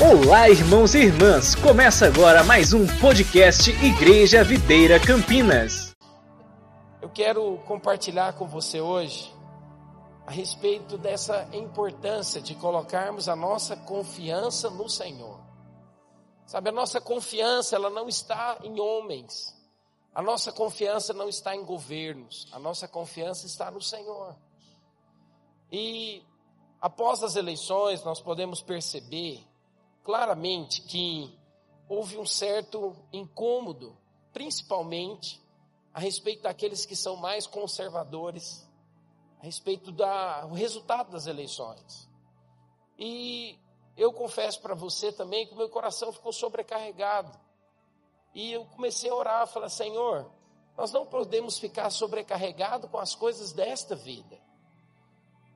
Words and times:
Olá, 0.00 0.48
irmãos 0.48 0.94
e 0.94 0.98
irmãs! 0.98 1.56
Começa 1.56 2.06
agora 2.06 2.44
mais 2.44 2.72
um 2.72 2.86
podcast 3.00 3.68
Igreja 3.84 4.44
Videira 4.44 5.00
Campinas. 5.04 5.92
Eu 7.02 7.08
quero 7.08 7.58
compartilhar 7.66 8.34
com 8.34 8.46
você 8.46 8.80
hoje 8.80 9.34
a 10.24 10.30
respeito 10.30 10.96
dessa 10.96 11.48
importância 11.52 12.40
de 12.40 12.54
colocarmos 12.54 13.28
a 13.28 13.34
nossa 13.34 13.74
confiança 13.74 14.70
no 14.70 14.88
Senhor. 14.88 15.40
Sabe, 16.46 16.68
a 16.68 16.72
nossa 16.72 17.00
confiança, 17.00 17.74
ela 17.74 17.90
não 17.90 18.08
está 18.08 18.56
em 18.62 18.78
homens. 18.78 19.52
A 20.14 20.22
nossa 20.22 20.52
confiança 20.52 21.12
não 21.12 21.28
está 21.28 21.56
em 21.56 21.64
governos. 21.64 22.46
A 22.52 22.60
nossa 22.60 22.86
confiança 22.86 23.46
está 23.46 23.68
no 23.68 23.82
Senhor. 23.82 24.36
E 25.72 26.22
após 26.80 27.24
as 27.24 27.34
eleições, 27.34 28.04
nós 28.04 28.20
podemos 28.20 28.62
perceber 28.62 29.47
claramente 30.08 30.80
que 30.80 31.38
houve 31.86 32.16
um 32.16 32.24
certo 32.24 32.96
incômodo, 33.12 33.94
principalmente 34.32 35.38
a 35.92 36.00
respeito 36.00 36.44
daqueles 36.44 36.86
que 36.86 36.96
são 36.96 37.14
mais 37.14 37.46
conservadores, 37.46 38.66
a 39.38 39.44
respeito 39.44 39.92
do 39.92 40.54
resultado 40.54 41.10
das 41.12 41.26
eleições. 41.26 42.08
E 42.98 43.58
eu 43.98 44.10
confesso 44.10 44.62
para 44.62 44.74
você 44.74 45.12
também 45.12 45.46
que 45.46 45.52
o 45.52 45.58
meu 45.58 45.68
coração 45.68 46.10
ficou 46.10 46.32
sobrecarregado. 46.32 47.38
E 48.34 48.50
eu 48.50 48.64
comecei 48.64 49.10
a 49.10 49.14
orar, 49.14 49.46
falar, 49.46 49.68
Senhor, 49.68 50.32
nós 50.74 50.90
não 50.90 51.04
podemos 51.04 51.58
ficar 51.58 51.90
sobrecarregados 51.90 52.90
com 52.90 52.96
as 52.96 53.14
coisas 53.14 53.52
desta 53.52 53.94
vida. 53.94 54.40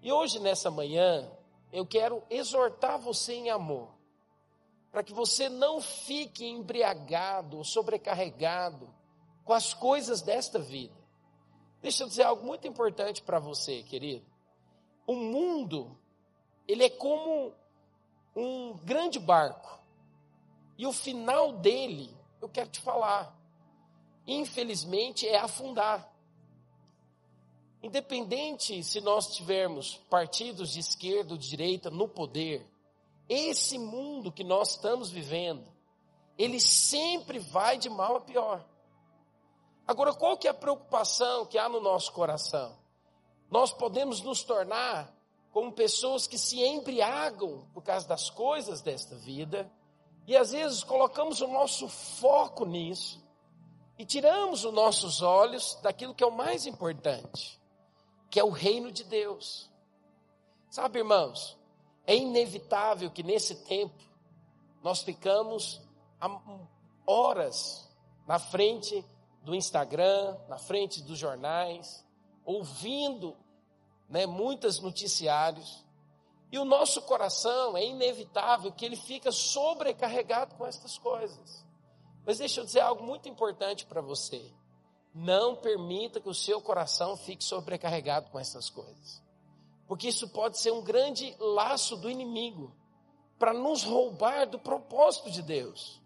E 0.02 0.12
hoje, 0.12 0.38
nessa 0.40 0.70
manhã, 0.70 1.26
eu 1.72 1.86
quero 1.86 2.22
exortar 2.28 2.98
você 2.98 3.32
em 3.32 3.48
amor 3.48 4.01
para 4.92 5.02
que 5.02 5.14
você 5.14 5.48
não 5.48 5.80
fique 5.80 6.44
embriagado 6.44 7.64
sobrecarregado 7.64 8.92
com 9.42 9.54
as 9.54 9.72
coisas 9.72 10.20
desta 10.20 10.58
vida. 10.58 10.94
Deixa 11.80 12.04
eu 12.04 12.08
dizer 12.08 12.24
algo 12.24 12.46
muito 12.46 12.68
importante 12.68 13.22
para 13.22 13.38
você, 13.38 13.82
querido. 13.82 14.24
O 15.06 15.16
mundo, 15.16 15.98
ele 16.68 16.84
é 16.84 16.90
como 16.90 17.54
um 18.36 18.76
grande 18.84 19.18
barco. 19.18 19.80
E 20.76 20.86
o 20.86 20.92
final 20.92 21.52
dele, 21.54 22.14
eu 22.40 22.48
quero 22.48 22.68
te 22.68 22.80
falar, 22.80 23.34
infelizmente 24.26 25.26
é 25.26 25.38
afundar. 25.38 26.12
Independente 27.82 28.82
se 28.84 29.00
nós 29.00 29.34
tivermos 29.34 29.96
partidos 30.08 30.70
de 30.70 30.80
esquerda 30.80 31.32
ou 31.32 31.38
de 31.38 31.48
direita 31.48 31.90
no 31.90 32.06
poder, 32.06 32.64
esse 33.28 33.78
mundo 33.78 34.32
que 34.32 34.44
nós 34.44 34.70
estamos 34.70 35.10
vivendo, 35.10 35.70
ele 36.36 36.60
sempre 36.60 37.38
vai 37.38 37.78
de 37.78 37.88
mal 37.88 38.16
a 38.16 38.20
pior. 38.20 38.64
Agora, 39.86 40.14
qual 40.14 40.36
que 40.36 40.46
é 40.46 40.50
a 40.50 40.54
preocupação 40.54 41.46
que 41.46 41.58
há 41.58 41.68
no 41.68 41.80
nosso 41.80 42.12
coração? 42.12 42.76
Nós 43.50 43.72
podemos 43.72 44.22
nos 44.22 44.42
tornar 44.42 45.12
como 45.52 45.72
pessoas 45.72 46.26
que 46.26 46.38
se 46.38 46.62
embriagam 46.62 47.68
por 47.74 47.82
causa 47.82 48.08
das 48.08 48.30
coisas 48.30 48.80
desta 48.80 49.14
vida, 49.16 49.70
e 50.26 50.36
às 50.36 50.52
vezes 50.52 50.82
colocamos 50.82 51.40
o 51.40 51.46
nosso 51.46 51.88
foco 51.88 52.64
nisso, 52.64 53.22
e 53.98 54.04
tiramos 54.06 54.64
os 54.64 54.72
nossos 54.72 55.20
olhos 55.20 55.78
daquilo 55.82 56.14
que 56.14 56.24
é 56.24 56.26
o 56.26 56.32
mais 56.32 56.66
importante, 56.66 57.60
que 58.30 58.40
é 58.40 58.44
o 58.44 58.50
reino 58.50 58.90
de 58.90 59.04
Deus. 59.04 59.70
Sabe, 60.70 61.00
irmãos, 61.00 61.58
é 62.06 62.16
inevitável 62.16 63.10
que 63.10 63.22
nesse 63.22 63.54
tempo 63.64 64.02
nós 64.82 65.02
ficamos 65.02 65.80
horas 67.06 67.88
na 68.26 68.38
frente 68.38 69.04
do 69.42 69.54
Instagram, 69.54 70.36
na 70.48 70.58
frente 70.58 71.02
dos 71.02 71.18
jornais, 71.18 72.04
ouvindo 72.44 73.36
né, 74.08 74.26
muitos 74.26 74.80
noticiários. 74.80 75.84
E 76.50 76.58
o 76.58 76.64
nosso 76.64 77.02
coração 77.02 77.76
é 77.76 77.84
inevitável 77.84 78.72
que 78.72 78.84
ele 78.84 78.96
fica 78.96 79.32
sobrecarregado 79.32 80.54
com 80.54 80.66
estas 80.66 80.98
coisas. 80.98 81.64
Mas 82.24 82.38
deixa 82.38 82.60
eu 82.60 82.64
dizer 82.64 82.80
algo 82.80 83.02
muito 83.02 83.28
importante 83.28 83.86
para 83.86 84.00
você. 84.00 84.52
Não 85.14 85.56
permita 85.56 86.20
que 86.20 86.28
o 86.28 86.34
seu 86.34 86.60
coração 86.60 87.16
fique 87.16 87.42
sobrecarregado 87.42 88.30
com 88.30 88.38
essas 88.38 88.70
coisas. 88.70 89.22
Porque 89.92 90.08
isso 90.08 90.26
pode 90.26 90.58
ser 90.58 90.70
um 90.70 90.80
grande 90.80 91.36
laço 91.38 91.98
do 91.98 92.10
inimigo 92.10 92.74
para 93.38 93.52
nos 93.52 93.84
roubar 93.84 94.46
do 94.46 94.58
propósito 94.58 95.30
de 95.30 95.42
Deus, 95.42 96.00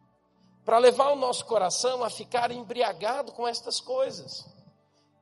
para 0.65 0.79
levar 0.79 1.13
o 1.13 1.15
nosso 1.17 1.47
coração 1.47 2.03
a 2.03 2.11
ficar 2.11 2.51
embriagado 2.51 3.31
com 3.31 3.47
estas 3.47 3.79
coisas. 3.79 4.45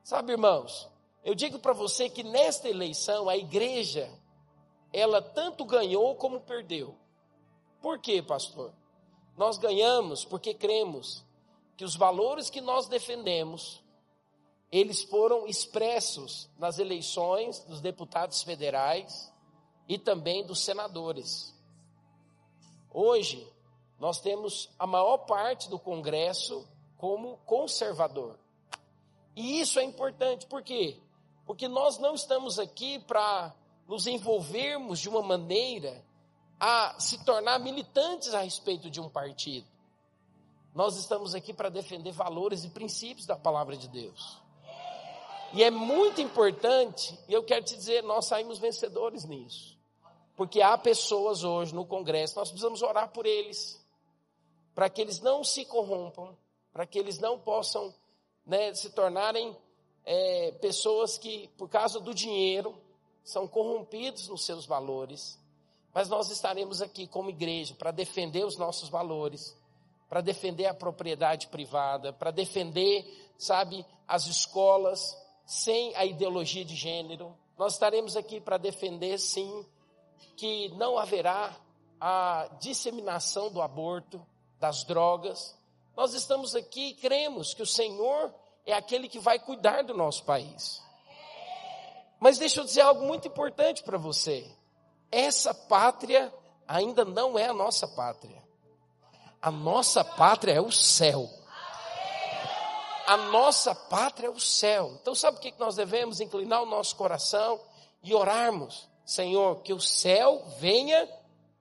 Sabe, 0.03 0.31
irmãos, 0.31 0.89
eu 1.23 1.35
digo 1.35 1.59
para 1.59 1.73
você 1.73 2.09
que 2.09 2.23
nesta 2.23 2.67
eleição 2.67 3.29
a 3.29 3.37
igreja 3.37 4.11
ela 4.91 5.21
tanto 5.21 5.63
ganhou 5.63 6.15
como 6.15 6.39
perdeu. 6.39 6.95
Por 7.83 7.99
quê, 7.99 8.19
pastor? 8.19 8.73
Nós 9.37 9.59
ganhamos 9.59 10.25
porque 10.25 10.55
cremos 10.55 11.23
que 11.77 11.85
os 11.85 11.95
valores 11.95 12.49
que 12.49 12.61
nós 12.61 12.87
defendemos 12.87 13.83
eles 14.71 15.03
foram 15.03 15.47
expressos 15.47 16.49
nas 16.57 16.79
eleições 16.79 17.59
dos 17.61 17.81
deputados 17.81 18.43
federais 18.43 19.31
e 19.87 19.97
também 19.97 20.45
dos 20.45 20.63
senadores. 20.63 21.53
Hoje, 22.91 23.47
nós 23.99 24.19
temos 24.19 24.69
a 24.77 24.87
maior 24.87 25.19
parte 25.19 25.69
do 25.69 25.79
Congresso 25.79 26.67
como 26.97 27.37
conservador. 27.45 28.37
E 29.35 29.59
isso 29.59 29.79
é 29.79 29.83
importante, 29.83 30.45
por 30.47 30.63
quê? 30.63 30.99
Porque 31.45 31.67
nós 31.67 31.97
não 31.99 32.15
estamos 32.15 32.57
aqui 32.57 32.99
para 32.99 33.53
nos 33.87 34.07
envolvermos 34.07 34.99
de 34.99 35.09
uma 35.09 35.21
maneira 35.21 36.03
a 36.59 36.99
se 36.99 37.23
tornar 37.23 37.59
militantes 37.59 38.33
a 38.33 38.41
respeito 38.41 38.89
de 38.89 38.99
um 38.99 39.09
partido. 39.09 39.67
Nós 40.73 40.97
estamos 40.97 41.35
aqui 41.35 41.53
para 41.53 41.69
defender 41.69 42.11
valores 42.11 42.63
e 42.63 42.69
princípios 42.69 43.25
da 43.25 43.35
palavra 43.35 43.77
de 43.77 43.87
Deus. 43.87 44.41
E 45.53 45.63
é 45.63 45.71
muito 45.71 46.21
importante, 46.21 47.17
e 47.27 47.33
eu 47.33 47.43
quero 47.43 47.63
te 47.63 47.75
dizer, 47.75 48.03
nós 48.03 48.25
saímos 48.25 48.59
vencedores 48.59 49.25
nisso. 49.25 49.77
Porque 50.35 50.61
há 50.61 50.77
pessoas 50.77 51.43
hoje 51.43 51.73
no 51.73 51.85
Congresso, 51.85 52.37
nós 52.37 52.49
precisamos 52.49 52.81
orar 52.81 53.09
por 53.11 53.25
eles, 53.25 53.81
para 54.73 54.89
que 54.89 55.01
eles 55.01 55.21
não 55.21 55.43
se 55.43 55.63
corrompam, 55.65 56.35
para 56.73 56.85
que 56.85 56.99
eles 56.99 57.19
não 57.19 57.39
possam 57.39 57.93
né, 58.45 58.73
se 58.73 58.89
tornarem 58.89 59.55
é, 60.05 60.51
pessoas 60.61 61.17
que, 61.17 61.47
por 61.57 61.69
causa 61.69 61.99
do 61.99 62.13
dinheiro, 62.13 62.75
são 63.23 63.47
corrompidos 63.47 64.27
nos 64.27 64.45
seus 64.45 64.65
valores. 64.65 65.39
Mas 65.93 66.09
nós 66.09 66.29
estaremos 66.29 66.81
aqui 66.81 67.07
como 67.07 67.29
igreja 67.29 67.73
para 67.73 67.91
defender 67.91 68.45
os 68.45 68.57
nossos 68.57 68.89
valores, 68.89 69.57
para 70.09 70.19
defender 70.19 70.65
a 70.65 70.73
propriedade 70.73 71.47
privada, 71.47 72.11
para 72.11 72.31
defender, 72.31 73.31
sabe, 73.37 73.85
as 74.05 74.27
escolas, 74.27 75.17
sem 75.45 75.95
a 75.95 76.05
ideologia 76.05 76.65
de 76.65 76.75
gênero. 76.75 77.35
Nós 77.57 77.73
estaremos 77.73 78.17
aqui 78.17 78.41
para 78.41 78.57
defender, 78.57 79.17
sim, 79.19 79.65
que 80.35 80.69
não 80.69 80.97
haverá 80.97 81.55
a 81.99 82.49
disseminação 82.59 83.51
do 83.51 83.61
aborto, 83.61 84.25
das 84.59 84.83
drogas. 84.83 85.57
Nós 85.95 86.13
estamos 86.13 86.55
aqui 86.55 86.89
e 86.89 86.93
cremos 86.95 87.53
que 87.53 87.61
o 87.61 87.67
Senhor 87.67 88.33
é 88.65 88.73
aquele 88.73 89.07
que 89.07 89.19
vai 89.19 89.39
cuidar 89.39 89.83
do 89.83 89.93
nosso 89.93 90.23
país. 90.23 90.81
Mas 92.19 92.37
deixa 92.37 92.61
eu 92.61 92.65
dizer 92.65 92.81
algo 92.81 93.05
muito 93.05 93.27
importante 93.27 93.83
para 93.83 93.97
você. 93.97 94.49
Essa 95.11 95.53
pátria 95.53 96.33
ainda 96.67 97.05
não 97.05 97.37
é 97.37 97.47
a 97.47 97.53
nossa 97.53 97.87
pátria. 97.87 98.43
A 99.41 99.51
nossa 99.51 100.03
pátria 100.03 100.53
é 100.53 100.61
o 100.61 100.71
céu 100.71 101.29
a 103.07 103.17
nossa 103.17 103.73
pátria 103.73 104.27
é 104.27 104.29
o 104.29 104.39
céu. 104.39 104.97
Então, 105.01 105.13
sabe 105.15 105.37
o 105.37 105.39
que 105.39 105.53
nós 105.59 105.75
devemos? 105.75 106.19
Inclinar 106.19 106.63
o 106.63 106.65
nosso 106.65 106.95
coração 106.95 107.59
e 108.03 108.13
orarmos. 108.13 108.87
Senhor, 109.05 109.61
que 109.61 109.73
o 109.73 109.79
céu 109.79 110.43
venha 110.59 111.07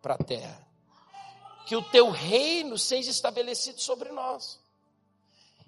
para 0.01 0.15
a 0.15 0.19
terra. 0.19 0.67
Que 1.67 1.77
o 1.77 1.83
teu 1.83 2.11
reino 2.11 2.79
seja 2.79 3.11
estabelecido 3.11 3.81
sobre 3.81 4.11
nós. 4.11 4.61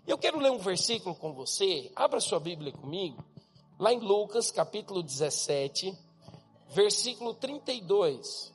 Eu 0.06 0.17
quero 0.17 0.38
ler 0.38 0.50
um 0.50 0.58
versículo 0.58 1.14
com 1.14 1.32
você. 1.32 1.90
Abra 1.96 2.20
sua 2.20 2.38
Bíblia 2.38 2.72
comigo. 2.72 3.25
Lá 3.79 3.93
em 3.93 3.99
Lucas, 3.99 4.50
capítulo 4.50 5.02
17, 5.02 5.96
versículo 6.69 7.34
32. 7.34 8.52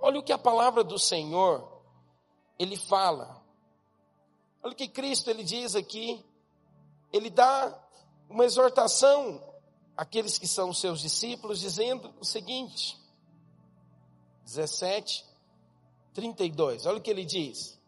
Olha 0.00 0.18
o 0.18 0.22
que 0.22 0.32
a 0.32 0.38
palavra 0.38 0.84
do 0.84 0.98
Senhor, 0.98 1.82
ele 2.58 2.76
fala. 2.76 3.37
Olha 4.62 4.72
o 4.72 4.76
que 4.76 4.88
Cristo 4.88 5.30
ele 5.30 5.42
diz 5.42 5.74
aqui. 5.74 6.24
Ele 7.12 7.30
dá 7.30 7.78
uma 8.28 8.44
exortação 8.44 9.42
àqueles 9.96 10.38
que 10.38 10.46
são 10.46 10.72
seus 10.72 11.00
discípulos, 11.00 11.60
dizendo 11.60 12.12
o 12.20 12.24
seguinte: 12.24 12.98
17, 14.44 15.24
32. 16.12 16.86
Olha 16.86 16.98
o 16.98 17.00
que 17.00 17.10
ele 17.10 17.24
diz. 17.24 17.78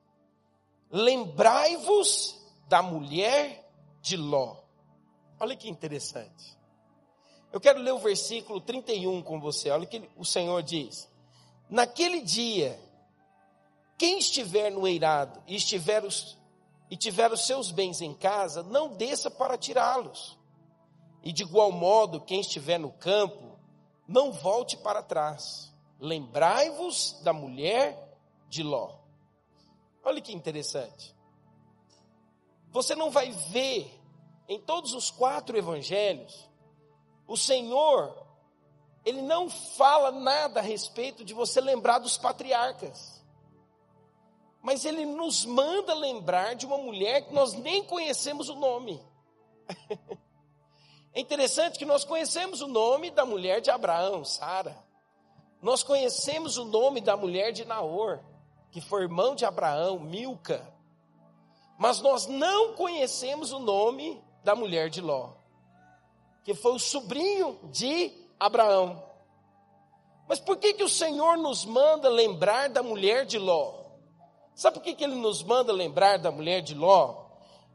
Lembrai-vos 0.91 2.37
da 2.69 2.83
mulher 2.83 3.69
de 4.01 4.17
Ló. 4.17 4.57
Olha 5.39 5.57
que 5.57 5.69
interessante. 5.69 6.59
Eu 7.53 7.61
quero 7.61 7.81
ler 7.81 7.93
o 7.93 7.99
versículo 7.99 8.61
31 8.61 9.23
com 9.23 9.41
você. 9.41 9.71
Olha 9.71 9.85
o 9.85 9.89
que 9.89 10.09
o 10.17 10.25
Senhor 10.25 10.63
diz. 10.63 11.09
Naquele 11.69 12.21
dia, 12.21 12.79
quem 13.99 14.19
estiver 14.19 14.71
no 14.71 14.87
eirado 14.87 15.43
e 15.47 15.57
estiver 15.57 16.05
os, 16.05 16.37
e 16.91 16.97
tiver 16.97 17.33
os 17.33 17.47
seus 17.47 17.71
bens 17.71 18.01
em 18.01 18.13
casa, 18.13 18.65
não 18.65 18.89
desça 18.89 19.31
para 19.31 19.57
tirá-los. 19.57 20.37
E 21.23 21.33
de 21.33 21.45
igual 21.45 21.71
modo, 21.71 22.21
quem 22.21 22.41
estiver 22.41 22.79
no 22.79 22.91
campo, 22.91 23.59
não 24.09 24.33
volte 24.33 24.77
para 24.77 25.03
trás. 25.03 25.73
Lembrai-vos 26.01 27.21
da 27.23 27.33
mulher 27.33 28.19
de 28.49 28.63
Ló. 28.65 28.97
Olha 30.03 30.21
que 30.21 30.33
interessante. 30.33 31.15
Você 32.73 32.97
não 32.97 33.11
vai 33.11 33.31
ver 33.31 34.01
em 34.49 34.59
todos 34.59 34.95
os 34.95 35.11
quatro 35.11 35.57
evangelhos, 35.57 36.49
o 37.27 37.37
Senhor, 37.37 38.27
ele 39.05 39.23
não 39.23 39.49
fala 39.49 40.11
nada 40.11 40.59
a 40.59 40.63
respeito 40.63 41.25
de 41.25 41.33
você 41.33 41.61
lembrar 41.61 42.01
dos 42.01 42.19
patriarcas. 42.19 43.20
Mas 44.62 44.85
ele 44.85 45.07
nos 45.07 45.45
manda 45.45 45.95
lembrar 45.95 46.55
de 46.55 46.67
uma 46.67 46.77
mulher 46.77 47.23
que 47.23 47.33
nós 47.33 47.55
nem 47.55 47.83
conhecemos 47.83 48.49
o 48.49 48.55
nome. 48.55 49.03
é 51.15 51.21
interessante 51.21 51.79
que 51.79 51.87
nós 51.87 52.05
conhecemos 52.05 52.61
o 52.61 52.67
nome 52.69 53.11
da 53.11 53.25
mulher 53.25 53.61
de 53.61 53.71
Abraão, 53.71 54.25
Sara. 54.25 54.77
Nós 55.62 55.83
conhecemos 55.83 56.59
o 56.59 56.65
nome 56.65 57.01
da 57.01 57.17
mulher 57.17 57.53
de 57.53 57.65
Naor, 57.65 58.21
que 58.71 58.81
foi 58.81 59.03
irmão 59.03 59.35
de 59.35 59.45
Abraão, 59.45 59.99
Milca. 59.99 60.67
Mas 61.79 62.01
nós 62.01 62.27
não 62.27 62.75
conhecemos 62.75 63.53
o 63.53 63.59
nome 63.59 64.23
da 64.45 64.55
mulher 64.55 64.91
de 64.91 65.01
Ló, 65.01 65.31
que 66.45 66.55
foi 66.55 66.73
o 66.73 66.79
sobrinho 66.79 67.59
de 67.65 68.12
Abraão. 68.39 69.03
Mas 70.29 70.39
por 70.39 70.59
que, 70.59 70.75
que 70.75 70.85
o 70.85 70.89
Senhor 70.89 71.37
nos 71.37 71.65
manda 71.65 72.09
lembrar 72.09 72.69
da 72.69 72.83
mulher 72.83 73.27
de 73.27 73.39
Ló? 73.39 73.80
Sabe 74.55 74.75
por 74.75 74.82
que, 74.82 74.94
que 74.94 75.05
ele 75.05 75.14
nos 75.14 75.43
manda 75.43 75.73
lembrar 75.73 76.19
da 76.19 76.31
mulher 76.31 76.61
de 76.61 76.75
Ló? 76.75 77.25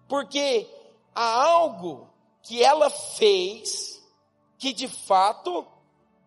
Porque 0.08 0.68
há 1.14 1.44
algo 1.44 2.08
que 2.42 2.64
ela 2.64 2.90
fez 2.90 4.04
que 4.58 4.74
de 4.74 4.88
fato 4.88 5.66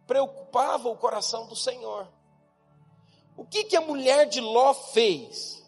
preocupava 0.07 0.89
o 0.89 0.97
coração 0.97 1.47
do 1.47 1.55
Senhor. 1.55 2.09
O 3.37 3.45
que, 3.45 3.65
que 3.65 3.77
a 3.77 3.81
mulher 3.81 4.27
de 4.27 4.41
Ló 4.41 4.75
fez? 4.75 5.65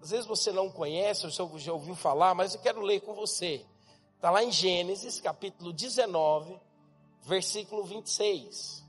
Às 0.00 0.10
vezes 0.10 0.26
você 0.26 0.52
não 0.52 0.70
conhece, 0.70 1.26
ou 1.26 1.58
já 1.58 1.72
ouviu 1.72 1.94
falar, 1.94 2.34
mas 2.34 2.54
eu 2.54 2.60
quero 2.60 2.80
ler 2.80 3.00
com 3.00 3.14
você. 3.14 3.66
Está 4.16 4.30
lá 4.30 4.44
em 4.44 4.52
Gênesis, 4.52 5.20
capítulo 5.20 5.72
19, 5.72 6.58
versículo 7.22 7.84
26. 7.84 8.84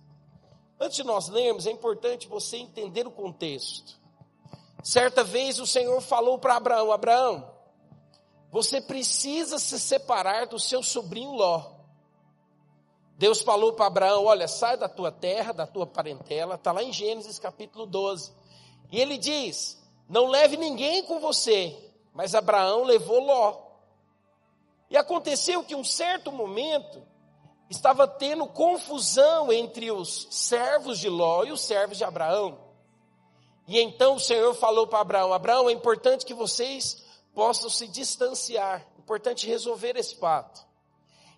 Antes 0.79 0.97
de 0.97 1.03
nós 1.03 1.29
lermos, 1.29 1.67
é 1.67 1.71
importante 1.71 2.27
você 2.27 2.57
entender 2.57 3.07
o 3.07 3.11
contexto. 3.11 4.00
Certa 4.83 5.23
vez 5.23 5.59
o 5.59 5.67
Senhor 5.67 6.01
falou 6.01 6.39
para 6.39 6.55
Abraão: 6.55 6.91
Abraão, 6.91 7.51
você 8.51 8.81
precisa 8.81 9.59
se 9.59 9.79
separar 9.79 10.47
do 10.47 10.59
seu 10.59 10.81
sobrinho 10.81 11.31
Ló. 11.31 11.81
Deus 13.17 13.41
falou 13.41 13.73
para 13.73 13.85
Abraão: 13.85 14.25
Olha, 14.25 14.47
sai 14.47 14.77
da 14.77 14.89
tua 14.89 15.11
terra, 15.11 15.51
da 15.51 15.67
tua 15.67 15.85
parentela, 15.85 16.55
está 16.55 16.71
lá 16.71 16.83
em 16.83 16.91
Gênesis 16.91 17.37
capítulo 17.37 17.85
12. 17.85 18.33
E 18.91 18.99
ele 18.99 19.17
diz: 19.17 19.81
Não 20.09 20.27
leve 20.27 20.57
ninguém 20.57 21.03
com 21.03 21.19
você. 21.19 21.77
Mas 22.13 22.35
Abraão 22.35 22.83
levou 22.83 23.19
Ló. 23.19 23.71
E 24.89 24.97
aconteceu 24.97 25.63
que 25.63 25.75
um 25.75 25.83
certo 25.83 26.31
momento 26.31 27.01
estava 27.69 28.05
tendo 28.05 28.45
confusão 28.47 29.51
entre 29.53 29.89
os 29.91 30.27
servos 30.29 30.99
de 30.99 31.07
Ló 31.07 31.45
e 31.45 31.51
os 31.51 31.61
servos 31.61 31.97
de 31.97 32.03
Abraão. 32.03 32.70
E 33.67 33.79
então 33.79 34.15
o 34.15 34.19
Senhor 34.19 34.53
falou 34.53 34.87
para 34.87 34.99
Abraão: 34.99 35.33
Abraão, 35.33 35.69
é 35.69 35.73
importante 35.73 36.25
que 36.25 36.33
vocês 36.33 37.03
possam 37.33 37.69
se 37.69 37.87
distanciar, 37.87 38.85
importante 38.99 39.47
resolver 39.47 39.95
esse 39.97 40.15
fato. 40.15 40.65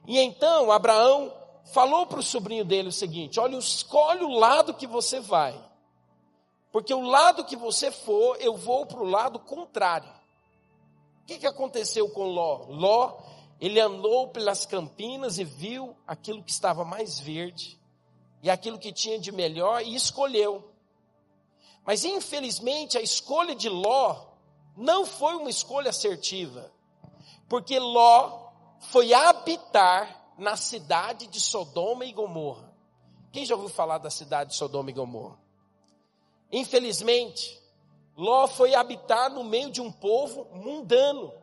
E 0.08 0.20
então 0.20 0.72
Abraão 0.72 1.34
falou 1.72 2.06
para 2.06 2.20
o 2.20 2.24
sobrinho 2.24 2.66
dele 2.66 2.90
o 2.90 2.94
seguinte: 2.94 3.40
olha, 3.40 3.58
escolhe 3.58 4.24
o 4.24 4.30
lado 4.30 4.74
que 4.74 4.88
você 4.88 5.20
vai, 5.20 5.60
porque 6.72 6.94
o 6.94 7.02
lado 7.02 7.46
que 7.46 7.56
você 7.56 7.92
for, 7.92 8.38
eu 8.40 8.56
vou 8.56 8.86
para 8.86 9.02
o 9.02 9.10
lado 9.10 9.40
contrário. 9.40 10.10
O 11.22 11.26
que, 11.26 11.40
que 11.40 11.48
aconteceu 11.48 12.10
com 12.10 12.24
Ló? 12.24 12.66
Ló, 12.68 13.18
ele 13.62 13.80
andou 13.80 14.28
pelas 14.28 14.66
campinas 14.66 15.40
e 15.40 15.46
viu 15.46 15.96
aquilo 16.06 16.44
que 16.44 16.52
estava 16.52 16.84
mais 16.84 17.18
verde 17.18 17.80
e 18.42 18.50
aquilo 18.50 18.78
que 18.78 18.92
tinha 18.92 19.18
de 19.18 19.32
melhor 19.32 19.82
e 19.82 19.96
escolheu. 19.96 20.73
Mas 21.86 22.04
infelizmente 22.04 22.98
a 22.98 23.02
escolha 23.02 23.56
de 23.56 23.70
Ló 23.70 24.28
não 24.76 25.06
foi 25.06 25.36
uma 25.36 25.50
escolha 25.50 25.90
assertiva, 25.90 26.72
porque 27.48 27.78
Ló 27.78 28.52
foi 28.80 29.14
habitar 29.14 30.34
na 30.38 30.56
cidade 30.56 31.28
de 31.28 31.40
Sodoma 31.40 32.06
e 32.06 32.14
Gomorra. 32.14 32.74
Quem 33.32 33.46
já 33.46 33.56
ouviu 33.56 33.70
falar 33.70 33.98
da 33.98 34.10
cidade 34.10 34.52
de 34.52 34.56
Sodoma 34.56 34.90
e 34.90 34.94
Gomorra? 34.94 35.38
Infelizmente, 36.52 37.62
Ló 38.16 38.48
foi 38.48 38.76
habitar 38.76 39.30
no 39.30 39.44
meio 39.44 39.72
de 39.72 39.82
um 39.82 39.92
povo 39.92 40.48
mundano, 40.54 41.34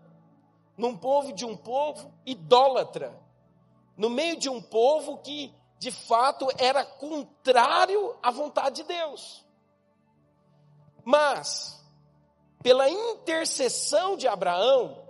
num 0.77 0.97
povo 0.97 1.33
de 1.33 1.45
um 1.45 1.57
povo 1.57 2.13
idólatra, 2.25 3.21
no 3.97 4.09
meio 4.09 4.37
de 4.37 4.49
um 4.49 4.63
povo 4.63 5.19
que 5.19 5.53
de 5.79 5.91
fato 5.91 6.49
era 6.59 6.85
contrário 6.85 8.17
à 8.23 8.31
vontade 8.31 8.83
de 8.83 8.85
Deus. 8.85 9.45
Mas, 11.05 11.83
pela 12.63 12.89
intercessão 12.89 14.17
de 14.17 14.29
Abraão, 14.29 15.03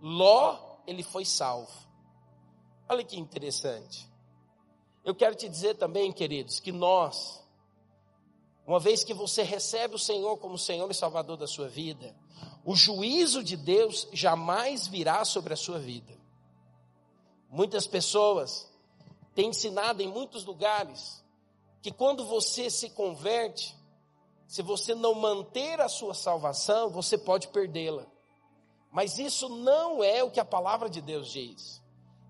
Ló, 0.00 0.78
ele 0.86 1.02
foi 1.02 1.24
salvo. 1.24 1.72
Olha 2.88 3.04
que 3.04 3.18
interessante. 3.18 4.08
Eu 5.04 5.14
quero 5.14 5.34
te 5.34 5.48
dizer 5.48 5.74
também, 5.76 6.12
queridos, 6.12 6.60
que 6.60 6.72
nós, 6.72 7.42
uma 8.66 8.78
vez 8.78 9.04
que 9.04 9.14
você 9.14 9.42
recebe 9.42 9.94
o 9.94 9.98
Senhor 9.98 10.36
como 10.38 10.58
Senhor 10.58 10.90
e 10.90 10.94
Salvador 10.94 11.36
da 11.36 11.46
sua 11.46 11.68
vida, 11.68 12.14
o 12.64 12.74
juízo 12.74 13.42
de 13.42 13.56
Deus 13.56 14.08
jamais 14.12 14.86
virá 14.86 15.24
sobre 15.24 15.54
a 15.54 15.56
sua 15.56 15.78
vida. 15.78 16.16
Muitas 17.50 17.86
pessoas 17.86 18.70
têm 19.34 19.48
ensinado 19.48 20.02
em 20.02 20.08
muitos 20.08 20.44
lugares 20.44 21.24
que 21.80 21.90
quando 21.90 22.24
você 22.24 22.68
se 22.68 22.90
converte, 22.90 23.74
se 24.48 24.62
você 24.62 24.94
não 24.94 25.14
manter 25.14 25.78
a 25.78 25.90
sua 25.90 26.14
salvação, 26.14 26.88
você 26.88 27.18
pode 27.18 27.48
perdê-la. 27.48 28.06
Mas 28.90 29.18
isso 29.18 29.46
não 29.50 30.02
é 30.02 30.24
o 30.24 30.30
que 30.30 30.40
a 30.40 30.44
palavra 30.44 30.88
de 30.88 31.02
Deus 31.02 31.30
diz. 31.30 31.82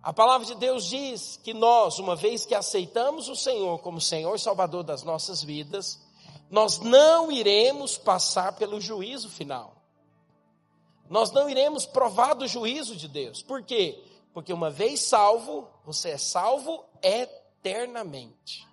A 0.02 0.12
palavra 0.12 0.44
de 0.44 0.56
Deus 0.56 0.84
diz 0.86 1.38
que 1.44 1.54
nós, 1.54 2.00
uma 2.00 2.16
vez 2.16 2.44
que 2.44 2.56
aceitamos 2.56 3.28
o 3.28 3.36
Senhor 3.36 3.78
como 3.78 4.00
Senhor 4.00 4.34
e 4.34 4.38
Salvador 4.38 4.82
das 4.82 5.04
nossas 5.04 5.44
vidas, 5.44 6.00
nós 6.50 6.80
não 6.80 7.30
iremos 7.30 7.96
passar 7.96 8.52
pelo 8.56 8.80
juízo 8.80 9.30
final. 9.30 9.76
Nós 11.08 11.30
não 11.30 11.48
iremos 11.48 11.86
provar 11.86 12.34
do 12.34 12.48
juízo 12.48 12.96
de 12.96 13.06
Deus. 13.06 13.42
Por 13.42 13.62
quê? 13.62 14.04
Porque 14.34 14.52
uma 14.52 14.70
vez 14.70 15.00
salvo, 15.00 15.68
você 15.84 16.10
é 16.10 16.18
salvo 16.18 16.84
eternamente. 17.00 18.67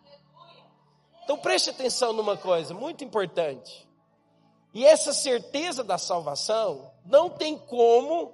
Então 1.26 1.40
preste 1.40 1.72
atenção 1.72 2.14
numa 2.14 2.38
coisa 2.38 2.72
muito 2.74 3.04
importante. 3.04 3.86
E 4.72 4.86
essa 4.86 5.12
certeza 5.12 5.84
da 5.84 5.98
salvação 5.98 6.92
não 7.04 7.32
tem 7.32 7.58
como 7.58 8.32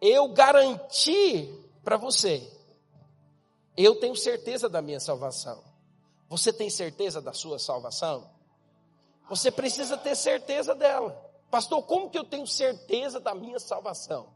eu 0.00 0.28
garantir 0.28 1.52
para 1.82 1.96
você. 1.96 2.48
Eu 3.76 3.96
tenho 3.96 4.14
certeza 4.14 4.68
da 4.68 4.80
minha 4.80 5.00
salvação. 5.00 5.64
Você 6.28 6.52
tem 6.52 6.70
certeza 6.70 7.20
da 7.20 7.32
sua 7.32 7.58
salvação? 7.58 8.30
Você 9.28 9.50
precisa 9.50 9.96
ter 9.96 10.14
certeza 10.14 10.76
dela. 10.76 11.20
Pastor, 11.50 11.82
como 11.82 12.08
que 12.08 12.18
eu 12.18 12.24
tenho 12.24 12.46
certeza 12.46 13.18
da 13.18 13.34
minha 13.34 13.58
salvação? 13.58 14.28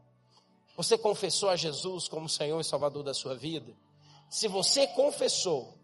Você 0.75 0.97
confessou 0.97 1.49
a 1.49 1.55
Jesus 1.55 2.09
como 2.09 2.27
Senhor 2.27 2.59
e 2.59 2.65
Salvador 2.65 3.03
da 3.03 3.13
sua 3.13 3.35
vida? 3.35 3.73
Se 4.29 4.47
você 4.49 4.87
confessou, 4.87 5.77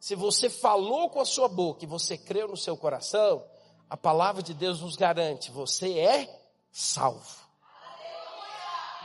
se 0.00 0.14
você 0.14 0.48
falou 0.48 1.10
com 1.10 1.20
a 1.20 1.26
sua 1.26 1.46
boca 1.46 1.84
e 1.84 1.86
você 1.86 2.16
creu 2.16 2.48
no 2.48 2.56
seu 2.56 2.74
coração, 2.74 3.44
a 3.88 3.98
palavra 3.98 4.42
de 4.42 4.54
Deus 4.54 4.80
nos 4.80 4.96
garante, 4.96 5.50
você 5.50 5.98
é 5.98 6.42
salvo. 6.72 7.38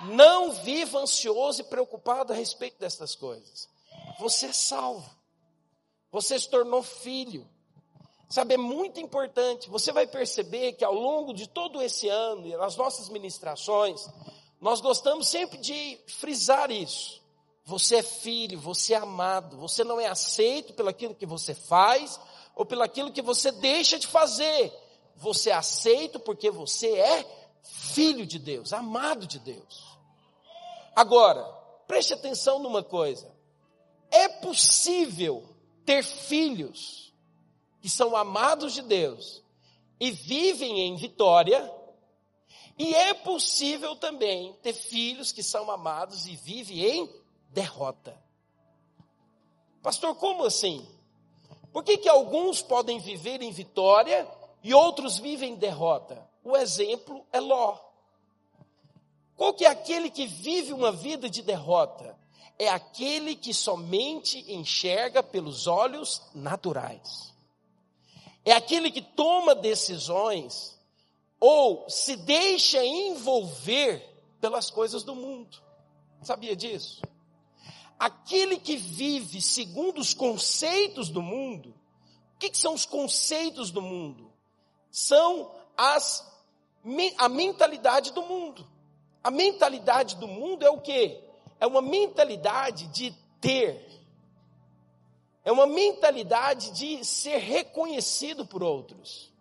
Não 0.05 0.53
viva 0.53 0.99
ansioso 0.99 1.61
e 1.61 1.65
preocupado 1.65 2.31
a 2.31 2.35
respeito 2.35 2.79
dessas 2.79 3.13
coisas. 3.13 3.67
Você 4.19 4.47
é 4.47 4.53
salvo. 4.53 5.09
Você 6.11 6.39
se 6.39 6.49
tornou 6.49 6.81
filho. 6.81 7.45
Sabe, 8.29 8.53
é 8.53 8.57
muito 8.57 8.99
importante. 8.99 9.69
Você 9.69 9.91
vai 9.91 10.07
perceber 10.07 10.73
que 10.73 10.85
ao 10.85 10.93
longo 10.93 11.33
de 11.33 11.47
todo 11.47 11.81
esse 11.81 12.07
ano, 12.07 12.47
e 12.47 12.55
nas 12.55 12.77
nossas 12.77 13.09
ministrações, 13.09 14.07
nós 14.61 14.79
gostamos 14.79 15.27
sempre 15.27 15.57
de 15.57 15.99
frisar 16.07 16.71
isso. 16.71 17.21
Você 17.65 17.95
é 17.95 18.03
filho, 18.03 18.60
você 18.60 18.93
é 18.93 18.98
amado, 18.98 19.57
você 19.57 19.84
não 19.84 20.00
é 20.00 20.05
aceito 20.05 20.72
pelo 20.74 20.89
aquilo 20.89 21.15
que 21.15 21.25
você 21.25 21.55
faz 21.55 22.19
ou 22.55 22.63
pelo 22.63 22.84
aquilo 22.84 23.12
que 23.12 23.24
você 23.24 23.51
deixa 23.51 23.98
de 23.98 24.05
fazer. 24.05 24.72
Você 25.15 25.50
é 25.50 25.53
aceito 25.53 26.19
porque 26.19 26.51
você 26.51 26.95
é 26.95 27.25
filho 27.63 28.24
de 28.24 28.38
Deus, 28.38 28.72
amado 28.72 29.25
de 29.25 29.39
Deus. 29.39 29.98
Agora, 30.95 31.43
preste 31.88 32.13
atenção 32.13 32.60
numa 32.60 32.84
coisa. 32.84 33.34
É 34.12 34.27
possível 34.29 35.43
ter 35.84 36.03
filhos 36.03 37.12
que 37.81 37.89
são 37.89 38.15
amados 38.15 38.74
de 38.74 38.84
Deus 38.84 39.43
e 40.00 40.12
vivem 40.12 40.81
em 40.81 40.95
vitória, 40.95 41.74
e 42.77 42.93
é 42.93 43.13
possível 43.13 43.95
também 43.95 44.53
ter 44.62 44.74
filhos 44.74 45.31
que 45.31 45.41
são 45.41 45.72
amados 45.72 46.27
e 46.27 46.36
vivem 46.36 46.84
em 46.84 47.25
derrota. 47.55 48.21
Pastor, 49.81 50.13
como 50.15 50.43
assim? 50.43 50.85
Por 51.71 51.83
que, 51.83 51.97
que 51.97 52.09
alguns 52.09 52.62
podem 52.62 53.00
viver 53.00 53.41
em 53.41 53.51
vitória 53.51 54.27
e 54.62 54.74
outros 54.74 55.17
vivem 55.17 55.53
em 55.53 55.55
derrota? 55.55 56.29
O 56.43 56.55
exemplo 56.57 57.25
é 57.31 57.39
Ló. 57.39 57.77
Qual 59.38 59.53
que 59.53 59.65
é 59.65 59.69
aquele 59.69 60.09
que 60.09 60.27
vive 60.27 60.74
uma 60.74 60.91
vida 60.91 61.29
de 61.29 61.41
derrota? 61.41 62.17
É 62.59 62.67
aquele 62.67 63.35
que 63.35 63.53
somente 63.53 64.51
enxerga 64.51 65.24
pelos 65.24 65.65
olhos 65.65 66.21
naturais. 66.33 67.33
É 68.43 68.51
aquele 68.51 68.91
que 68.91 69.01
toma 69.01 69.55
decisões 69.55 70.77
ou 71.39 71.89
se 71.89 72.15
deixa 72.17 72.83
envolver 72.83 74.01
pelas 74.39 74.69
coisas 74.69 75.03
do 75.03 75.15
mundo. 75.15 75.57
Sabia 76.21 76.55
disso? 76.55 77.01
Aquele 77.97 78.59
que 78.59 78.75
vive 78.75 79.41
segundo 79.41 79.99
os 79.99 80.13
conceitos 80.13 81.09
do 81.09 81.21
mundo, 81.21 81.69
o 82.35 82.37
que, 82.39 82.49
que 82.49 82.57
são 82.57 82.73
os 82.73 82.85
conceitos 82.85 83.71
do 83.71 83.81
mundo? 83.81 84.31
São 84.91 85.51
as 85.77 86.33
a 87.17 87.27
mentalidade 87.27 88.11
do 88.13 88.21
mundo. 88.21 88.67
A 89.23 89.31
mentalidade 89.31 90.17
do 90.17 90.27
mundo 90.27 90.63
é 90.63 90.69
o 90.69 90.79
que? 90.79 91.19
É 91.59 91.65
uma 91.65 91.81
mentalidade 91.81 92.87
de 92.87 93.11
ter. 93.41 93.83
É 95.43 95.51
uma 95.51 95.65
mentalidade 95.65 96.71
de 96.71 97.03
ser 97.03 97.37
reconhecido 97.37 98.45
por 98.45 98.61
outros. 98.61 99.33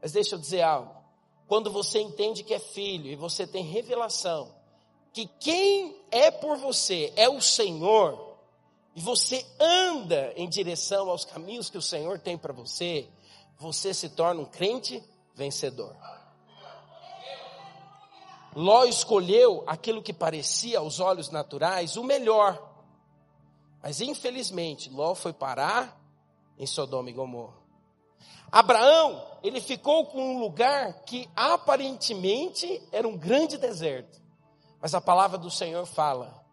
Mas 0.00 0.12
deixa 0.12 0.34
eu 0.34 0.38
dizer 0.38 0.62
algo. 0.62 1.00
Quando 1.46 1.70
você 1.70 2.00
entende 2.00 2.42
que 2.42 2.54
é 2.54 2.58
filho 2.58 3.08
e 3.10 3.14
você 3.14 3.46
tem 3.46 3.62
revelação 3.62 4.61
que 5.12 5.26
quem 5.26 5.96
é 6.10 6.30
por 6.30 6.56
você 6.56 7.12
é 7.16 7.28
o 7.28 7.40
Senhor, 7.40 8.36
e 8.94 9.00
você 9.00 9.44
anda 9.58 10.32
em 10.36 10.48
direção 10.48 11.10
aos 11.10 11.24
caminhos 11.24 11.70
que 11.70 11.78
o 11.78 11.82
Senhor 11.82 12.18
tem 12.18 12.36
para 12.36 12.52
você, 12.52 13.08
você 13.58 13.94
se 13.94 14.08
torna 14.08 14.40
um 14.40 14.46
crente 14.46 15.02
vencedor. 15.34 15.94
Ló 18.54 18.84
escolheu 18.84 19.64
aquilo 19.66 20.02
que 20.02 20.12
parecia 20.12 20.78
aos 20.78 21.00
olhos 21.00 21.30
naturais 21.30 21.96
o 21.96 22.04
melhor. 22.04 22.70
Mas 23.82 24.00
infelizmente, 24.00 24.90
Ló 24.90 25.14
foi 25.14 25.32
parar 25.32 25.98
em 26.58 26.66
Sodoma 26.66 27.08
e 27.08 27.14
Gomorra. 27.14 27.56
Abraão, 28.50 29.26
ele 29.42 29.60
ficou 29.60 30.06
com 30.06 30.34
um 30.34 30.38
lugar 30.38 31.04
que 31.04 31.28
aparentemente 31.34 32.82
era 32.92 33.08
um 33.08 33.16
grande 33.16 33.56
deserto. 33.56 34.21
Mas 34.82 34.94
a 34.94 35.00
palavra 35.00 35.38
do 35.38 35.48
Senhor 35.48 35.86
fala 35.86 36.44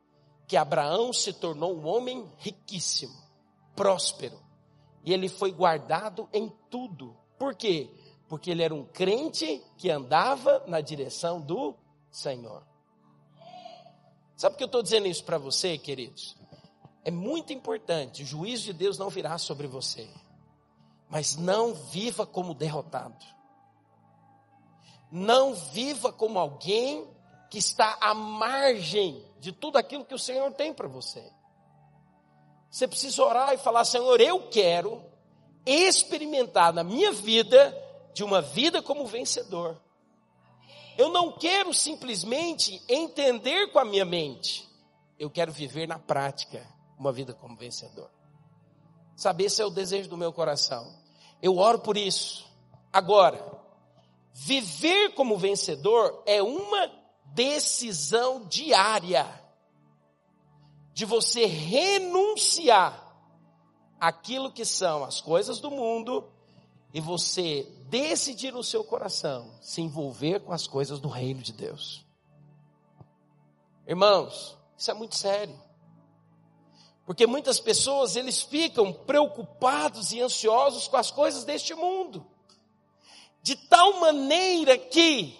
que 0.47 0.55
Abraão 0.55 1.11
se 1.11 1.33
tornou 1.33 1.75
um 1.75 1.87
homem 1.87 2.31
riquíssimo, 2.37 3.17
próspero. 3.75 4.39
E 5.03 5.11
ele 5.11 5.27
foi 5.27 5.51
guardado 5.51 6.29
em 6.31 6.47
tudo. 6.69 7.17
Por 7.39 7.55
quê? 7.55 7.89
Porque 8.27 8.51
ele 8.51 8.61
era 8.61 8.73
um 8.73 8.85
crente 8.85 9.63
que 9.77 9.89
andava 9.89 10.63
na 10.67 10.79
direção 10.79 11.41
do 11.41 11.75
Senhor. 12.11 12.63
Sabe 14.35 14.53
por 14.53 14.57
que 14.59 14.63
eu 14.63 14.67
estou 14.67 14.83
dizendo 14.83 15.07
isso 15.07 15.23
para 15.23 15.39
você, 15.39 15.75
queridos? 15.79 16.37
É 17.03 17.09
muito 17.09 17.51
importante, 17.51 18.21
o 18.21 18.25
juízo 18.25 18.65
de 18.65 18.73
Deus 18.73 18.99
não 18.99 19.09
virá 19.09 19.39
sobre 19.39 19.65
você. 19.65 20.07
Mas 21.09 21.35
não 21.35 21.73
viva 21.73 22.27
como 22.27 22.53
derrotado. 22.53 23.25
Não 25.11 25.55
viva 25.55 26.13
como 26.13 26.37
alguém 26.37 27.07
que 27.49 27.57
está 27.57 27.97
à 27.99 28.13
margem 28.13 29.25
de 29.39 29.51
tudo 29.51 29.77
aquilo 29.77 30.05
que 30.05 30.13
o 30.13 30.19
Senhor 30.19 30.51
tem 30.53 30.73
para 30.73 30.87
você. 30.87 31.23
Você 32.69 32.87
precisa 32.87 33.23
orar 33.23 33.53
e 33.53 33.57
falar: 33.57 33.85
Senhor, 33.85 34.21
eu 34.21 34.47
quero 34.49 35.03
experimentar 35.65 36.71
na 36.73 36.83
minha 36.83 37.11
vida 37.11 37.75
de 38.13 38.23
uma 38.23 38.41
vida 38.41 38.81
como 38.81 39.05
vencedor. 39.05 39.79
Eu 40.97 41.09
não 41.09 41.31
quero 41.31 41.73
simplesmente 41.73 42.83
entender 42.87 43.71
com 43.71 43.79
a 43.79 43.85
minha 43.85 44.05
mente. 44.05 44.67
Eu 45.17 45.29
quero 45.29 45.51
viver 45.51 45.87
na 45.87 45.97
prática 45.97 46.65
uma 46.97 47.11
vida 47.11 47.33
como 47.33 47.55
vencedor. 47.55 48.09
Sabe, 49.15 49.45
esse 49.45 49.61
é 49.61 49.65
o 49.65 49.69
desejo 49.69 50.09
do 50.09 50.17
meu 50.17 50.31
coração. 50.31 50.93
Eu 51.41 51.57
oro 51.57 51.79
por 51.79 51.97
isso. 51.97 52.45
Agora, 52.91 53.41
viver 54.33 55.13
como 55.13 55.37
vencedor 55.37 56.23
é 56.25 56.41
uma 56.41 56.98
decisão 57.33 58.45
diária 58.45 59.27
de 60.93 61.05
você 61.05 61.45
renunciar 61.45 63.07
aquilo 63.99 64.51
que 64.51 64.65
são 64.65 65.03
as 65.03 65.21
coisas 65.21 65.59
do 65.59 65.71
mundo 65.71 66.29
e 66.93 66.99
você 66.99 67.63
decidir 67.89 68.51
no 68.51 68.63
seu 68.63 68.83
coração 68.83 69.51
se 69.61 69.81
envolver 69.81 70.41
com 70.41 70.51
as 70.51 70.67
coisas 70.67 70.99
do 70.99 71.07
reino 71.07 71.41
de 71.41 71.53
Deus. 71.53 72.05
Irmãos, 73.87 74.57
isso 74.77 74.91
é 74.91 74.93
muito 74.93 75.15
sério. 75.15 75.59
Porque 77.05 77.25
muitas 77.25 77.59
pessoas 77.59 78.15
eles 78.15 78.41
ficam 78.41 78.93
preocupados 78.93 80.11
e 80.11 80.21
ansiosos 80.21 80.87
com 80.87 80.97
as 80.97 81.09
coisas 81.09 81.43
deste 81.43 81.73
mundo. 81.73 82.25
De 83.41 83.55
tal 83.55 83.99
maneira 83.99 84.77
que 84.77 85.35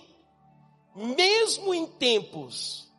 mesmo 1.00 1.74
em 1.74 1.88
tempos 1.88 2.92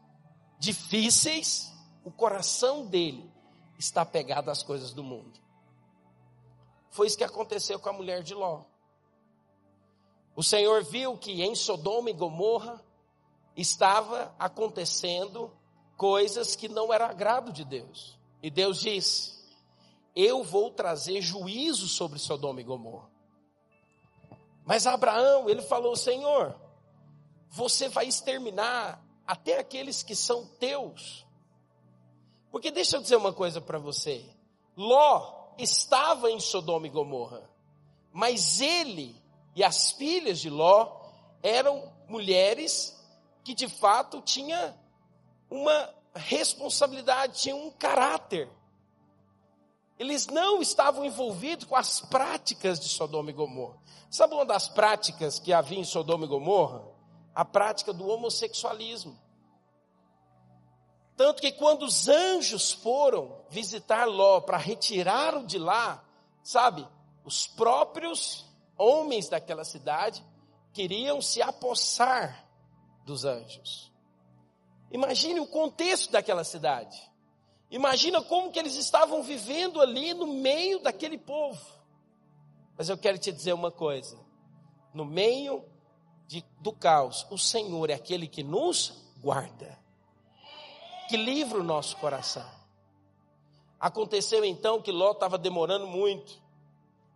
difíceis, 0.58 1.72
o 2.04 2.10
coração 2.10 2.86
dele 2.86 3.30
está 3.78 4.04
pegado 4.04 4.50
às 4.50 4.62
coisas 4.62 4.92
do 4.92 5.04
mundo. 5.04 5.38
Foi 6.90 7.06
isso 7.06 7.18
que 7.18 7.24
aconteceu 7.24 7.78
com 7.78 7.88
a 7.88 7.92
mulher 7.92 8.22
de 8.22 8.34
Ló. 8.34 8.62
O 10.34 10.42
Senhor 10.42 10.82
viu 10.82 11.16
que 11.18 11.42
em 11.42 11.54
Sodoma 11.54 12.10
e 12.10 12.14
Gomorra 12.14 12.82
estava 13.56 14.34
acontecendo 14.38 15.52
coisas 15.96 16.56
que 16.56 16.68
não 16.68 16.92
era 16.92 17.06
agrado 17.06 17.52
de 17.52 17.64
Deus. 17.64 18.18
E 18.42 18.50
Deus 18.50 18.80
disse: 18.80 19.38
Eu 20.16 20.42
vou 20.42 20.70
trazer 20.70 21.20
juízo 21.20 21.86
sobre 21.86 22.18
Sodoma 22.18 22.60
e 22.60 22.64
Gomorra. 22.64 23.10
Mas 24.64 24.86
Abraão, 24.86 25.48
ele 25.48 25.62
falou: 25.62 25.94
Senhor, 25.94 26.56
você 27.50 27.88
vai 27.88 28.06
exterminar 28.06 29.04
até 29.26 29.58
aqueles 29.58 30.02
que 30.02 30.14
são 30.14 30.46
teus. 30.46 31.26
Porque 32.50 32.70
deixa 32.70 32.96
eu 32.96 33.02
dizer 33.02 33.16
uma 33.16 33.32
coisa 33.32 33.60
para 33.60 33.78
você: 33.78 34.24
Ló 34.76 35.52
estava 35.58 36.30
em 36.30 36.40
Sodoma 36.40 36.86
e 36.86 36.90
Gomorra, 36.90 37.48
mas 38.12 38.60
ele 38.60 39.20
e 39.54 39.64
as 39.64 39.90
filhas 39.90 40.38
de 40.38 40.48
Ló 40.48 41.00
eram 41.42 41.92
mulheres 42.08 42.96
que 43.44 43.54
de 43.54 43.68
fato 43.68 44.20
tinham 44.20 44.74
uma 45.50 45.94
responsabilidade, 46.14 47.40
tinham 47.40 47.66
um 47.66 47.70
caráter. 47.70 48.48
Eles 49.98 50.26
não 50.28 50.62
estavam 50.62 51.04
envolvidos 51.04 51.66
com 51.66 51.76
as 51.76 52.00
práticas 52.00 52.80
de 52.80 52.88
Sodoma 52.88 53.30
e 53.30 53.34
Gomorra. 53.34 53.78
Sabe 54.08 54.34
uma 54.34 54.46
das 54.46 54.68
práticas 54.68 55.38
que 55.38 55.52
havia 55.52 55.78
em 55.78 55.84
Sodoma 55.84 56.24
e 56.24 56.28
Gomorra? 56.28 56.82
A 57.40 57.44
prática 57.46 57.90
do 57.90 58.06
homossexualismo. 58.06 59.18
Tanto 61.16 61.40
que 61.40 61.52
quando 61.52 61.84
os 61.84 62.06
anjos 62.06 62.70
foram 62.70 63.46
visitar 63.48 64.04
Ló 64.04 64.42
para 64.42 64.58
retirá-lo 64.58 65.46
de 65.46 65.58
lá, 65.58 66.04
sabe, 66.42 66.86
os 67.24 67.46
próprios 67.46 68.44
homens 68.76 69.30
daquela 69.30 69.64
cidade 69.64 70.22
queriam 70.74 71.22
se 71.22 71.40
apossar 71.40 72.46
dos 73.06 73.24
anjos. 73.24 73.90
Imagine 74.90 75.40
o 75.40 75.46
contexto 75.46 76.12
daquela 76.12 76.44
cidade. 76.44 77.10
Imagina 77.70 78.20
como 78.20 78.52
que 78.52 78.58
eles 78.58 78.74
estavam 78.74 79.22
vivendo 79.22 79.80
ali 79.80 80.12
no 80.12 80.26
meio 80.26 80.78
daquele 80.82 81.16
povo. 81.16 81.58
Mas 82.76 82.90
eu 82.90 82.98
quero 82.98 83.16
te 83.16 83.32
dizer 83.32 83.54
uma 83.54 83.70
coisa: 83.70 84.18
no 84.92 85.06
meio 85.06 85.64
de, 86.30 86.44
do 86.60 86.72
caos, 86.72 87.26
o 87.28 87.36
Senhor 87.36 87.90
é 87.90 87.94
aquele 87.94 88.28
que 88.28 88.44
nos 88.44 89.02
guarda, 89.20 89.76
que 91.08 91.16
livra 91.16 91.58
o 91.58 91.64
nosso 91.64 91.96
coração. 91.96 92.48
Aconteceu 93.80 94.44
então 94.44 94.80
que 94.80 94.92
Ló 94.92 95.10
estava 95.10 95.36
demorando 95.36 95.88
muito, 95.88 96.40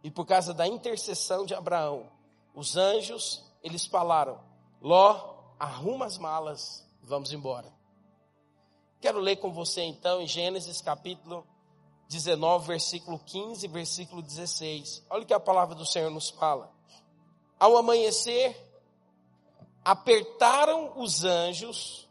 e 0.02 0.10
por 0.10 0.26
causa 0.26 0.52
da 0.52 0.66
intercessão 0.66 1.46
de 1.46 1.54
Abraão, 1.54 2.10
os 2.56 2.76
anjos, 2.76 3.44
eles 3.62 3.86
falaram: 3.86 4.40
Ló, 4.82 5.36
arruma 5.60 6.06
as 6.06 6.18
malas, 6.18 6.84
vamos 7.00 7.32
embora. 7.32 7.72
Quero 9.00 9.20
ler 9.20 9.36
com 9.36 9.52
você 9.52 9.82
então 9.82 10.20
em 10.20 10.26
Gênesis 10.26 10.80
capítulo 10.80 11.46
19, 12.08 12.66
versículo 12.66 13.20
15, 13.20 13.68
versículo 13.68 14.20
16. 14.22 15.06
Olha 15.08 15.22
o 15.22 15.26
que 15.26 15.32
a 15.32 15.38
palavra 15.38 15.76
do 15.76 15.86
Senhor 15.86 16.10
nos 16.10 16.30
fala. 16.30 16.74
Ao 17.60 17.76
amanhecer, 17.76 18.63
apertaram 19.84 20.98
os 20.98 21.24
anjos 21.24 22.08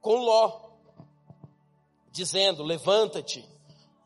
com 0.00 0.16
Ló, 0.16 0.70
dizendo: 2.10 2.62
Levanta-te, 2.62 3.48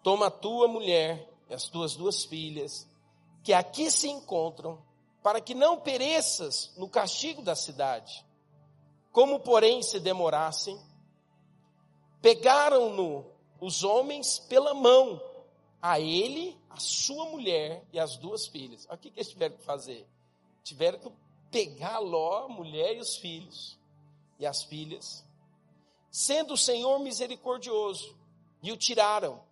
toma 0.02 0.26
a 0.26 0.30
tua 0.30 0.66
mulher 0.66 1.28
e 1.48 1.54
as 1.54 1.68
tuas 1.68 1.94
duas 1.94 2.24
filhas, 2.24 2.88
que 3.42 3.52
aqui 3.52 3.90
se 3.90 4.08
encontram, 4.08 4.82
para 5.22 5.40
que 5.40 5.54
não 5.54 5.80
pereças 5.80 6.72
no 6.76 6.88
castigo 6.88 7.42
da 7.42 7.54
cidade. 7.54 8.24
Como, 9.12 9.40
porém, 9.40 9.82
se 9.82 9.98
demorassem, 9.98 10.78
pegaram-no 12.20 13.24
os 13.60 13.82
homens 13.82 14.38
pela 14.38 14.74
mão, 14.74 15.20
a 15.80 16.00
ele, 16.00 16.58
a 16.68 16.78
sua 16.78 17.26
mulher 17.26 17.84
e 17.92 17.98
as 17.98 18.16
duas 18.16 18.46
filhas. 18.46 18.86
O 18.90 18.96
que, 18.96 19.10
que 19.10 19.18
eles 19.18 19.30
tiveram 19.30 19.56
que 19.56 19.62
fazer? 19.62 20.06
Tiveram 20.62 20.98
que 20.98 21.10
pegar 21.50 21.98
Ló, 21.98 22.44
a 22.44 22.48
mulher 22.48 22.96
e 22.96 23.00
os 23.00 23.16
filhos, 23.16 23.78
e 24.38 24.46
as 24.46 24.62
filhas, 24.62 25.24
sendo 26.10 26.54
o 26.54 26.58
Senhor 26.58 26.98
misericordioso, 26.98 28.16
e 28.62 28.72
o 28.72 28.76
tiraram, 28.76 29.42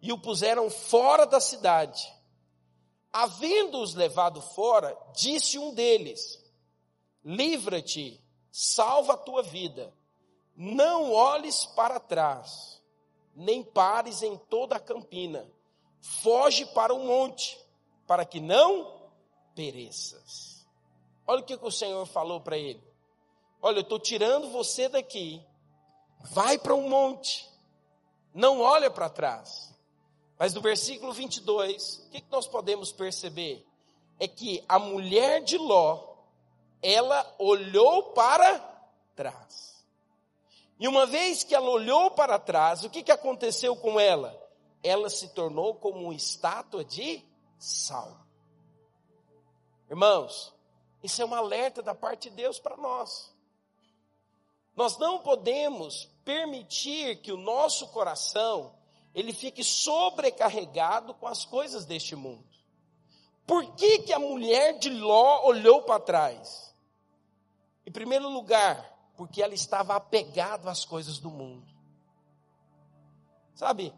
e 0.00 0.12
o 0.12 0.18
puseram 0.18 0.70
fora 0.70 1.26
da 1.26 1.40
cidade. 1.40 2.12
Havendo-os 3.12 3.94
levado 3.94 4.42
fora, 4.42 4.96
disse 5.14 5.58
um 5.58 5.72
deles: 5.72 6.42
Livra-te, 7.24 8.20
salva 8.50 9.14
a 9.14 9.18
tua 9.18 9.42
vida, 9.42 9.92
não 10.54 11.12
olhes 11.12 11.66
para 11.66 11.98
trás 11.98 12.76
nem 13.36 13.62
pares 13.62 14.22
em 14.22 14.38
toda 14.38 14.76
a 14.76 14.80
campina. 14.80 15.46
Foge 16.00 16.64
para 16.66 16.94
o 16.94 17.04
monte, 17.04 17.60
para 18.06 18.24
que 18.24 18.40
não 18.40 19.10
pereças. 19.54 20.55
Olha 21.26 21.40
o 21.40 21.44
que, 21.44 21.58
o 21.60 21.70
Senhor 21.70 22.06
falou 22.06 22.40
para 22.40 22.56
ele. 22.56 22.82
Olha, 23.60 23.78
eu 23.78 23.82
estou 23.82 23.98
tirando 23.98 24.50
você 24.50 24.88
daqui. 24.88 25.42
Vai 26.20 26.58
para 26.58 26.74
um 26.74 26.88
monte. 26.88 27.50
Não 28.32 28.60
olha 28.60 28.90
para 28.90 29.08
trás. 29.08 29.74
Mas 30.38 30.54
no 30.54 30.60
versículo 30.60 31.12
22, 31.12 32.04
o 32.06 32.10
que, 32.10 32.20
que 32.20 32.30
nós 32.30 32.46
podemos 32.46 32.92
perceber? 32.92 33.66
É 34.20 34.28
que 34.28 34.64
a 34.68 34.78
mulher 34.78 35.42
de 35.42 35.56
Ló, 35.58 36.14
ela 36.82 37.34
olhou 37.38 38.12
para 38.12 38.58
trás. 39.14 39.84
E 40.78 40.86
uma 40.86 41.06
vez 41.06 41.42
que 41.42 41.54
ela 41.54 41.70
olhou 41.70 42.10
para 42.10 42.38
trás, 42.38 42.84
o 42.84 42.90
que, 42.90 43.02
que 43.02 43.10
aconteceu 43.10 43.74
com 43.74 43.98
ela? 43.98 44.38
Ela 44.82 45.08
se 45.08 45.28
tornou 45.28 45.74
como 45.74 46.04
uma 46.04 46.14
estátua 46.14 46.84
de 46.84 47.24
sal. 47.58 48.14
Irmãos, 49.88 50.55
isso 51.06 51.22
é 51.22 51.24
um 51.24 51.34
alerta 51.34 51.82
da 51.82 51.94
parte 51.94 52.28
de 52.28 52.36
Deus 52.36 52.58
para 52.58 52.76
nós. 52.76 53.32
Nós 54.74 54.98
não 54.98 55.20
podemos 55.20 56.04
permitir 56.24 57.22
que 57.22 57.32
o 57.32 57.36
nosso 57.36 57.88
coração 57.88 58.74
ele 59.14 59.32
fique 59.32 59.64
sobrecarregado 59.64 61.14
com 61.14 61.26
as 61.26 61.44
coisas 61.44 61.86
deste 61.86 62.14
mundo. 62.14 62.44
Por 63.46 63.74
que, 63.76 64.00
que 64.00 64.12
a 64.12 64.18
mulher 64.18 64.78
de 64.78 64.90
Ló 64.90 65.46
olhou 65.46 65.82
para 65.82 66.00
trás? 66.00 66.74
Em 67.86 67.92
primeiro 67.92 68.28
lugar, 68.28 68.92
porque 69.16 69.40
ela 69.40 69.54
estava 69.54 69.94
apegada 69.94 70.70
às 70.70 70.84
coisas 70.84 71.18
do 71.18 71.30
mundo. 71.30 71.66
Sabe, 73.54 73.94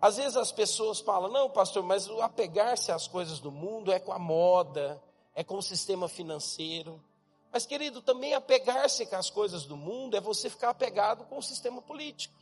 às 0.00 0.16
vezes 0.16 0.36
as 0.36 0.50
pessoas 0.50 1.00
falam, 1.00 1.30
não, 1.30 1.48
pastor, 1.48 1.84
mas 1.84 2.08
o 2.10 2.20
apegar-se 2.20 2.90
às 2.92 3.06
coisas 3.06 3.38
do 3.38 3.52
mundo 3.52 3.92
é 3.92 4.00
com 4.00 4.12
a 4.12 4.18
moda, 4.18 5.00
é 5.34 5.42
com 5.42 5.56
o 5.56 5.62
sistema 5.62 6.08
financeiro. 6.08 7.02
Mas, 7.52 7.66
querido, 7.66 8.00
também 8.00 8.34
apegar-se 8.34 9.06
com 9.06 9.16
as 9.16 9.30
coisas 9.30 9.64
do 9.64 9.76
mundo 9.76 10.16
é 10.16 10.20
você 10.20 10.48
ficar 10.48 10.70
apegado 10.70 11.24
com 11.24 11.38
o 11.38 11.42
sistema 11.42 11.80
político. 11.82 12.34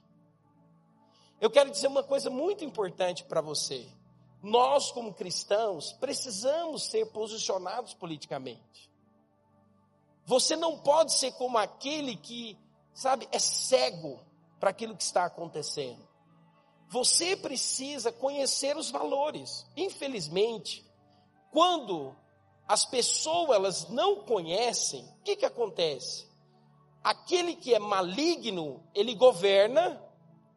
Eu 1.41 1.51
quero 1.51 1.71
dizer 1.71 1.89
uma 1.89 2.03
coisa 2.03 2.31
muito 2.31 2.65
importante 2.65 3.25
para 3.25 3.41
você. 3.41 3.87
Nós, 4.43 4.91
como 4.91 5.13
cristãos, 5.13 5.93
precisamos 5.93 6.85
ser 6.85 7.07
posicionados 7.07 7.95
politicamente. 7.95 8.91
Você 10.25 10.57
não 10.57 10.79
pode 10.79 11.13
ser 11.15 11.33
como 11.33 11.59
aquele 11.59 12.17
que, 12.17 12.57
sabe, 12.95 13.29
é 13.33 13.39
cego 13.39 14.21
para 14.61 14.71
aquilo 14.71 14.97
que 14.97 15.03
está 15.03 15.25
acontecendo. 15.25 16.09
Você 16.89 17.37
precisa 17.37 18.13
conhecer 18.13 18.77
os 18.77 18.91
valores. 18.91 19.67
Infelizmente, 19.77 20.89
quando 21.51 22.15
as 22.67 22.85
pessoas 22.85 23.57
elas 23.57 23.89
não 23.89 24.17
conhecem, 24.25 25.05
o 25.05 25.23
que, 25.23 25.37
que 25.37 25.45
acontece? 25.45 26.27
Aquele 27.03 27.57
que 27.57 27.75
é 27.75 27.79
maligno, 27.79 28.83
ele 28.95 29.15
governa 29.15 30.01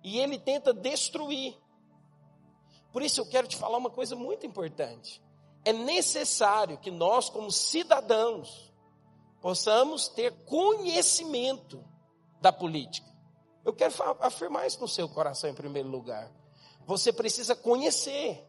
e 0.03 0.19
ele 0.19 0.37
tenta 0.37 0.73
destruir. 0.73 1.57
Por 2.93 3.01
isso 3.01 3.19
eu 3.19 3.25
quero 3.25 3.47
te 3.47 3.57
falar 3.57 3.77
uma 3.77 3.89
coisa 3.89 4.15
muito 4.15 4.45
importante. 4.45 5.21
É 5.65 5.73
necessário 5.73 6.77
que 6.77 6.91
nós, 6.91 7.29
como 7.29 7.51
cidadãos, 7.51 8.71
possamos 9.41 10.07
ter 10.07 10.31
conhecimento 10.45 11.83
da 12.39 12.53
política. 12.53 13.07
Eu 13.65 13.73
quero 13.73 13.93
afirmar 14.21 14.67
isso 14.67 14.79
no 14.79 14.87
seu 14.87 15.09
coração 15.09 15.49
em 15.49 15.55
primeiro 15.55 15.89
lugar. 15.89 16.31
Você 16.85 17.11
precisa 17.11 17.55
conhecer. 17.55 18.47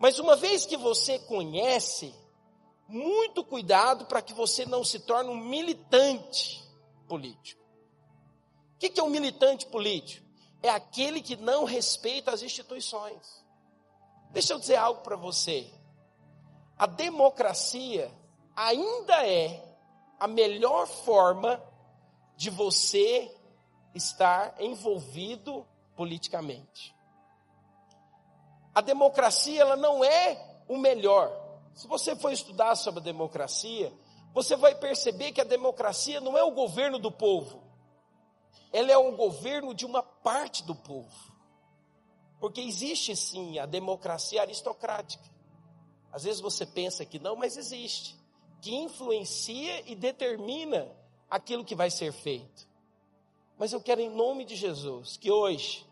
Mas 0.00 0.18
uma 0.18 0.34
vez 0.34 0.66
que 0.66 0.76
você 0.76 1.18
conhece, 1.20 2.12
muito 2.88 3.44
cuidado 3.44 4.06
para 4.06 4.22
que 4.22 4.32
você 4.32 4.64
não 4.64 4.84
se 4.84 5.00
torne 5.00 5.30
um 5.30 5.36
militante 5.36 6.64
político. 7.08 7.62
O 8.74 8.78
que 8.78 9.00
é 9.00 9.02
um 9.02 9.10
militante 9.10 9.66
político? 9.66 10.26
É 10.62 10.68
aquele 10.68 11.20
que 11.20 11.36
não 11.36 11.64
respeita 11.64 12.30
as 12.30 12.42
instituições. 12.42 13.44
Deixa 14.30 14.52
eu 14.52 14.58
dizer 14.58 14.76
algo 14.76 15.00
para 15.00 15.16
você. 15.16 15.70
A 16.76 16.86
democracia 16.86 18.10
ainda 18.54 19.26
é 19.26 19.62
a 20.18 20.28
melhor 20.28 20.86
forma 20.86 21.62
de 22.36 22.50
você 22.50 23.34
estar 23.94 24.60
envolvido 24.60 25.66
politicamente. 25.96 26.94
A 28.74 28.82
democracia 28.82 29.62
ela 29.62 29.76
não 29.76 30.04
é 30.04 30.62
o 30.68 30.76
melhor. 30.76 31.45
Se 31.76 31.86
você 31.86 32.16
for 32.16 32.32
estudar 32.32 32.74
sobre 32.74 33.00
a 33.00 33.04
democracia, 33.04 33.92
você 34.32 34.56
vai 34.56 34.74
perceber 34.74 35.30
que 35.32 35.42
a 35.42 35.44
democracia 35.44 36.22
não 36.22 36.36
é 36.36 36.42
o 36.42 36.50
governo 36.50 36.98
do 36.98 37.12
povo. 37.12 37.62
Ela 38.72 38.90
é 38.90 38.96
o 38.96 39.14
governo 39.14 39.74
de 39.74 39.84
uma 39.84 40.02
parte 40.02 40.64
do 40.64 40.74
povo. 40.74 41.32
Porque 42.40 42.62
existe 42.62 43.14
sim 43.14 43.58
a 43.58 43.66
democracia 43.66 44.40
aristocrática. 44.40 45.30
Às 46.10 46.24
vezes 46.24 46.40
você 46.40 46.64
pensa 46.64 47.04
que 47.04 47.18
não, 47.18 47.36
mas 47.36 47.58
existe 47.58 48.18
que 48.62 48.74
influencia 48.74 49.88
e 49.88 49.94
determina 49.94 50.90
aquilo 51.28 51.64
que 51.64 51.74
vai 51.74 51.90
ser 51.90 52.10
feito. 52.10 52.66
Mas 53.58 53.72
eu 53.72 53.82
quero, 53.82 54.00
em 54.00 54.08
nome 54.08 54.46
de 54.46 54.56
Jesus, 54.56 55.18
que 55.18 55.30
hoje 55.30 55.85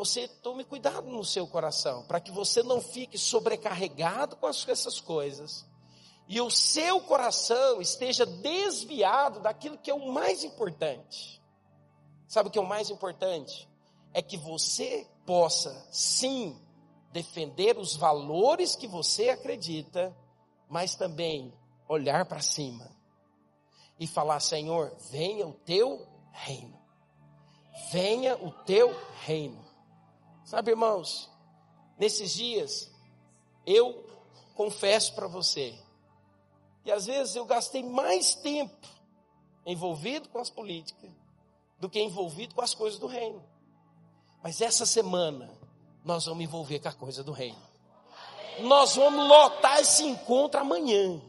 você 0.00 0.26
tome 0.26 0.64
cuidado 0.64 1.10
no 1.10 1.22
seu 1.22 1.46
coração, 1.46 2.04
para 2.04 2.18
que 2.18 2.30
você 2.30 2.62
não 2.62 2.80
fique 2.80 3.18
sobrecarregado 3.18 4.34
com 4.34 4.48
essas 4.48 4.98
coisas 4.98 5.66
e 6.26 6.40
o 6.40 6.48
seu 6.48 7.02
coração 7.02 7.82
esteja 7.82 8.24
desviado 8.24 9.40
daquilo 9.40 9.76
que 9.76 9.90
é 9.90 9.94
o 9.94 10.10
mais 10.10 10.42
importante. 10.42 11.42
Sabe 12.26 12.48
o 12.48 12.50
que 12.50 12.58
é 12.58 12.62
o 12.62 12.66
mais 12.66 12.88
importante? 12.88 13.68
É 14.14 14.22
que 14.22 14.38
você 14.38 15.06
possa, 15.26 15.86
sim, 15.92 16.58
defender 17.12 17.76
os 17.76 17.94
valores 17.94 18.74
que 18.74 18.88
você 18.88 19.28
acredita, 19.28 20.16
mas 20.66 20.94
também 20.94 21.52
olhar 21.86 22.24
para 22.24 22.40
cima 22.40 22.90
e 23.98 24.06
falar: 24.06 24.40
Senhor, 24.40 24.96
venha 25.10 25.46
o 25.46 25.52
teu 25.52 26.08
reino. 26.32 26.80
Venha 27.92 28.34
o 28.42 28.50
teu 28.50 28.96
reino. 29.26 29.69
Sabe, 30.50 30.72
irmãos, 30.72 31.30
nesses 31.96 32.34
dias, 32.34 32.90
eu 33.64 34.04
confesso 34.56 35.14
para 35.14 35.28
você 35.28 35.78
que 36.82 36.90
às 36.90 37.06
vezes 37.06 37.36
eu 37.36 37.44
gastei 37.44 37.84
mais 37.84 38.34
tempo 38.34 38.88
envolvido 39.64 40.28
com 40.28 40.40
as 40.40 40.50
políticas 40.50 41.08
do 41.78 41.88
que 41.88 42.02
envolvido 42.02 42.52
com 42.52 42.62
as 42.62 42.74
coisas 42.74 42.98
do 42.98 43.06
reino. 43.06 43.40
Mas 44.42 44.60
essa 44.60 44.84
semana 44.84 45.48
nós 46.04 46.24
vamos 46.26 46.42
envolver 46.42 46.80
com 46.80 46.88
a 46.88 46.94
coisa 46.94 47.22
do 47.22 47.30
reino. 47.30 47.62
Nós 48.58 48.96
vamos 48.96 49.28
lotar 49.28 49.78
esse 49.78 50.02
encontro 50.02 50.60
amanhã. 50.60 51.22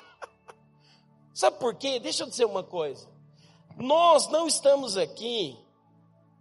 Sabe 1.32 1.58
por 1.58 1.74
quê? 1.74 1.98
Deixa 1.98 2.24
eu 2.24 2.28
dizer 2.28 2.44
uma 2.44 2.62
coisa. 2.62 3.08
Nós 3.74 4.28
não 4.28 4.46
estamos 4.46 4.98
aqui 4.98 5.58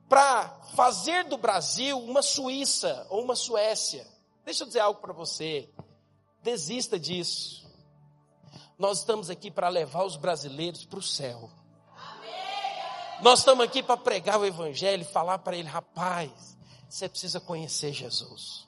para 0.07 0.49
fazer 0.75 1.25
do 1.25 1.37
Brasil 1.37 1.97
uma 1.99 2.21
Suíça 2.21 3.05
ou 3.09 3.23
uma 3.23 3.35
Suécia. 3.35 4.05
Deixa 4.43 4.63
eu 4.63 4.67
dizer 4.67 4.79
algo 4.79 5.01
para 5.01 5.13
você. 5.13 5.69
Desista 6.43 6.99
disso. 6.99 7.65
Nós 8.77 8.99
estamos 8.99 9.29
aqui 9.29 9.49
para 9.49 9.69
levar 9.69 10.03
os 10.03 10.15
brasileiros 10.17 10.85
para 10.85 10.99
o 10.99 11.03
céu. 11.03 11.49
Nós 13.21 13.39
estamos 13.39 13.63
aqui 13.63 13.81
para 13.81 13.97
pregar 13.97 14.39
o 14.39 14.45
Evangelho 14.45 15.01
e 15.01 15.05
falar 15.05 15.39
para 15.39 15.55
ele, 15.55 15.69
rapaz, 15.69 16.57
você 16.89 17.07
precisa 17.07 17.39
conhecer 17.39 17.93
Jesus. 17.93 18.67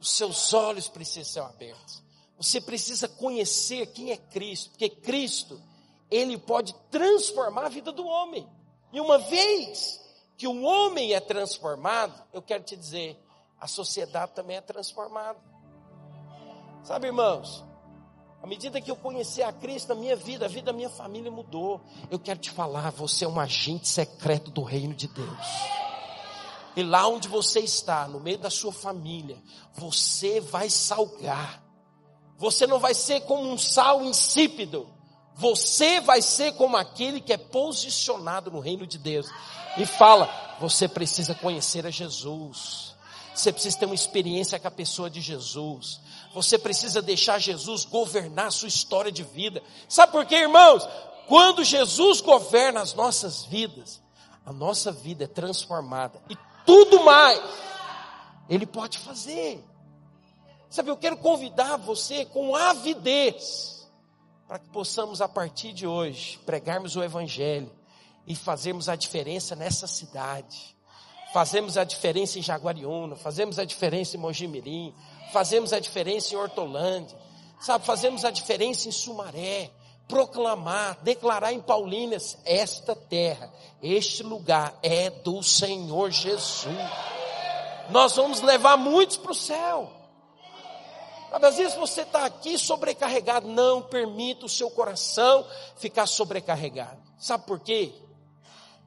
Os 0.00 0.16
seus 0.16 0.54
olhos 0.54 0.88
precisam 0.88 1.32
ser 1.32 1.40
abertos. 1.40 2.02
Você 2.36 2.60
precisa 2.60 3.08
conhecer 3.08 3.86
quem 3.86 4.10
é 4.10 4.16
Cristo, 4.16 4.70
porque 4.70 4.88
Cristo, 4.88 5.60
ele 6.10 6.38
pode 6.38 6.74
transformar 6.90 7.66
a 7.66 7.68
vida 7.68 7.92
do 7.92 8.06
homem. 8.06 8.48
E 8.92 9.00
uma 9.00 9.18
vez 9.18 10.01
que 10.42 10.48
o 10.48 10.62
homem 10.64 11.14
é 11.14 11.20
transformado, 11.20 12.20
eu 12.32 12.42
quero 12.42 12.64
te 12.64 12.74
dizer, 12.74 13.16
a 13.60 13.68
sociedade 13.68 14.32
também 14.32 14.56
é 14.56 14.60
transformada. 14.60 15.38
Sabe, 16.82 17.06
irmãos, 17.06 17.64
à 18.42 18.46
medida 18.48 18.80
que 18.80 18.90
eu 18.90 18.96
conheci 18.96 19.40
a 19.40 19.52
Cristo, 19.52 19.92
a 19.92 19.94
minha 19.94 20.16
vida, 20.16 20.46
a 20.46 20.48
vida 20.48 20.72
da 20.72 20.72
minha 20.72 20.90
família 20.90 21.30
mudou. 21.30 21.80
Eu 22.10 22.18
quero 22.18 22.40
te 22.40 22.50
falar, 22.50 22.90
você 22.90 23.24
é 23.24 23.28
um 23.28 23.38
agente 23.38 23.86
secreto 23.86 24.50
do 24.50 24.64
reino 24.64 24.94
de 24.94 25.06
Deus. 25.06 25.46
E 26.74 26.82
lá 26.82 27.06
onde 27.06 27.28
você 27.28 27.60
está, 27.60 28.08
no 28.08 28.18
meio 28.18 28.38
da 28.38 28.50
sua 28.50 28.72
família, 28.72 29.40
você 29.74 30.40
vai 30.40 30.68
salgar. 30.68 31.62
Você 32.36 32.66
não 32.66 32.80
vai 32.80 32.94
ser 32.94 33.20
como 33.26 33.48
um 33.48 33.56
sal 33.56 34.02
insípido. 34.02 34.92
Você 35.34 36.00
vai 36.00 36.20
ser 36.20 36.52
como 36.52 36.76
aquele 36.76 37.20
que 37.20 37.32
é 37.32 37.36
posicionado 37.36 38.50
no 38.50 38.60
reino 38.60 38.86
de 38.86 38.98
Deus. 38.98 39.26
E 39.76 39.86
fala, 39.86 40.30
você 40.60 40.86
precisa 40.86 41.34
conhecer 41.34 41.86
a 41.86 41.90
Jesus. 41.90 42.94
Você 43.34 43.50
precisa 43.50 43.78
ter 43.78 43.86
uma 43.86 43.94
experiência 43.94 44.60
com 44.60 44.68
a 44.68 44.70
pessoa 44.70 45.08
de 45.08 45.20
Jesus. 45.20 46.00
Você 46.34 46.58
precisa 46.58 47.00
deixar 47.00 47.38
Jesus 47.38 47.84
governar 47.84 48.46
a 48.46 48.50
sua 48.50 48.68
história 48.68 49.10
de 49.10 49.22
vida. 49.22 49.62
Sabe 49.88 50.12
por 50.12 50.26
quê, 50.26 50.36
irmãos? 50.36 50.86
Quando 51.26 51.64
Jesus 51.64 52.20
governa 52.20 52.80
as 52.80 52.94
nossas 52.94 53.44
vidas, 53.44 54.02
a 54.44 54.52
nossa 54.52 54.92
vida 54.92 55.24
é 55.24 55.26
transformada. 55.26 56.20
E 56.28 56.36
tudo 56.66 57.02
mais 57.04 57.40
Ele 58.48 58.66
pode 58.66 58.98
fazer. 58.98 59.64
Sabe, 60.68 60.90
eu 60.90 60.96
quero 60.96 61.16
convidar 61.16 61.76
você 61.76 62.24
com 62.26 62.54
avidez 62.54 63.81
para 64.52 64.58
que 64.58 64.68
possamos 64.68 65.22
a 65.22 65.28
partir 65.28 65.72
de 65.72 65.86
hoje 65.86 66.38
pregarmos 66.44 66.94
o 66.94 67.02
Evangelho 67.02 67.72
e 68.26 68.36
fazermos 68.36 68.86
a 68.86 68.94
diferença 68.94 69.56
nessa 69.56 69.86
cidade. 69.86 70.76
Fazemos 71.32 71.78
a 71.78 71.84
diferença 71.84 72.38
em 72.38 72.42
Jaguariúna, 72.42 73.16
fazemos 73.16 73.58
a 73.58 73.64
diferença 73.64 74.14
em 74.14 74.20
Mojimirim, 74.20 74.94
fazemos 75.32 75.72
a 75.72 75.80
diferença 75.80 76.34
em 76.34 76.36
Hortolândia, 76.36 77.16
sabe, 77.62 77.86
fazemos 77.86 78.26
a 78.26 78.30
diferença 78.30 78.90
em 78.90 78.92
Sumaré, 78.92 79.70
proclamar, 80.06 80.98
declarar 81.02 81.54
em 81.54 81.60
Paulinas, 81.62 82.36
esta 82.44 82.94
terra, 82.94 83.50
este 83.82 84.22
lugar 84.22 84.78
é 84.82 85.08
do 85.08 85.42
Senhor 85.42 86.10
Jesus. 86.10 86.66
Nós 87.88 88.16
vamos 88.16 88.42
levar 88.42 88.76
muitos 88.76 89.16
para 89.16 89.32
o 89.32 89.34
céu. 89.34 90.01
Às 91.32 91.56
vezes 91.56 91.74
você 91.74 92.02
está 92.02 92.26
aqui 92.26 92.58
sobrecarregado, 92.58 93.48
não 93.48 93.80
permita 93.80 94.46
o 94.46 94.48
seu 94.48 94.70
coração 94.70 95.46
ficar 95.76 96.06
sobrecarregado. 96.06 97.00
Sabe 97.18 97.46
por 97.46 97.60
quê? 97.60 97.92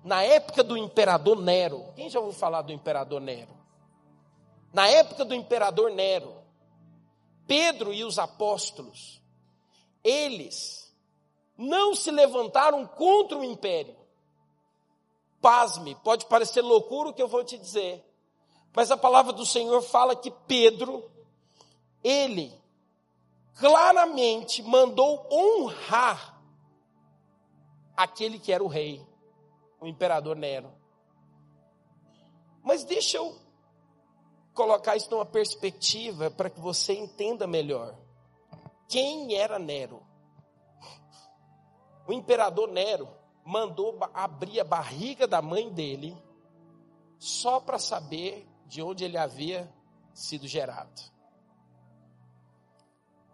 Na 0.03 0.21
época 0.21 0.63
do 0.63 0.77
imperador 0.77 1.41
Nero, 1.41 1.83
quem 1.95 2.09
já 2.09 2.19
ouviu 2.19 2.33
falar 2.33 2.61
do 2.61 2.71
imperador 2.71 3.19
Nero? 3.19 3.55
Na 4.71 4.87
época 4.87 5.25
do 5.25 5.33
imperador 5.33 5.89
Nero, 5.91 6.35
Pedro 7.47 7.91
e 7.93 8.03
os 8.03 8.19
apóstolos, 8.19 9.21
eles 10.03 10.93
não 11.57 11.95
se 11.95 12.11
levantaram 12.11 12.85
contra 12.85 13.37
o 13.37 13.43
império. 13.43 13.95
Pasme, 15.41 15.95
pode 16.03 16.25
parecer 16.25 16.61
loucura 16.61 17.09
o 17.09 17.13
que 17.13 17.21
eu 17.21 17.27
vou 17.27 17.43
te 17.43 17.57
dizer, 17.57 18.03
mas 18.75 18.91
a 18.91 18.97
palavra 18.97 19.31
do 19.31 19.45
Senhor 19.45 19.81
fala 19.81 20.15
que 20.15 20.29
Pedro, 20.29 21.09
ele 22.07 22.53
claramente 23.55 24.61
mandou 24.61 25.27
honrar 25.31 26.39
aquele 27.97 28.37
que 28.37 28.51
era 28.51 28.63
o 28.63 28.67
rei 28.67 29.03
o 29.81 29.87
imperador 29.87 30.35
Nero. 30.35 30.71
Mas 32.63 32.83
deixa 32.83 33.17
eu 33.17 33.35
colocar 34.53 34.95
isso 34.95 35.09
numa 35.11 35.25
perspectiva 35.25 36.31
para 36.31 36.49
que 36.49 36.59
você 36.59 36.93
entenda 36.93 37.45
melhor. 37.45 37.95
Quem 38.87 39.35
era 39.35 39.59
Nero? 39.59 40.01
O 42.07 42.13
imperador 42.13 42.67
Nero 42.67 43.09
mandou 43.43 43.97
abrir 44.13 44.59
a 44.59 44.63
barriga 44.63 45.27
da 45.27 45.41
mãe 45.41 45.71
dele 45.71 46.15
só 47.17 47.59
para 47.59 47.79
saber 47.79 48.47
de 48.65 48.81
onde 48.81 49.03
ele 49.03 49.17
havia 49.17 49.71
sido 50.13 50.47
gerado. 50.47 51.14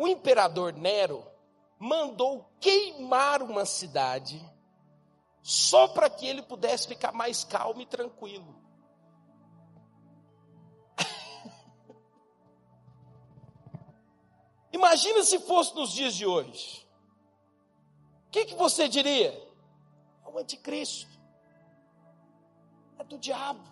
O 0.01 0.07
imperador 0.07 0.73
Nero 0.73 1.23
mandou 1.77 2.51
queimar 2.59 3.43
uma 3.43 3.67
cidade 3.67 4.43
só 5.43 5.87
para 5.89 6.09
que 6.09 6.25
ele 6.25 6.41
pudesse 6.41 6.87
ficar 6.87 7.11
mais 7.11 7.43
calmo 7.43 7.81
e 7.81 7.85
tranquilo. 7.85 8.59
Imagina 14.73 15.21
se 15.21 15.37
fosse 15.41 15.75
nos 15.75 15.91
dias 15.91 16.15
de 16.15 16.25
hoje. 16.25 16.83
O 18.25 18.31
que, 18.31 18.45
que 18.45 18.55
você 18.55 18.89
diria? 18.89 19.47
É 20.25 20.29
o 20.29 20.39
anticristo. 20.39 21.11
É 22.97 23.03
do 23.03 23.19
diabo. 23.19 23.69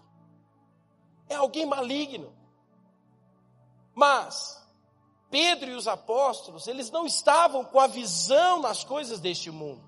É 1.27 1.33
alguém 1.33 1.65
maligno. 1.65 2.31
Mas 3.95 4.59
Pedro 5.29 5.69
e 5.69 5.75
os 5.75 5.87
apóstolos, 5.87 6.67
eles 6.67 6.89
não 6.89 7.05
estavam 7.05 7.63
com 7.63 7.79
a 7.79 7.87
visão 7.87 8.61
nas 8.61 8.83
coisas 8.83 9.19
deste 9.19 9.51
mundo. 9.51 9.81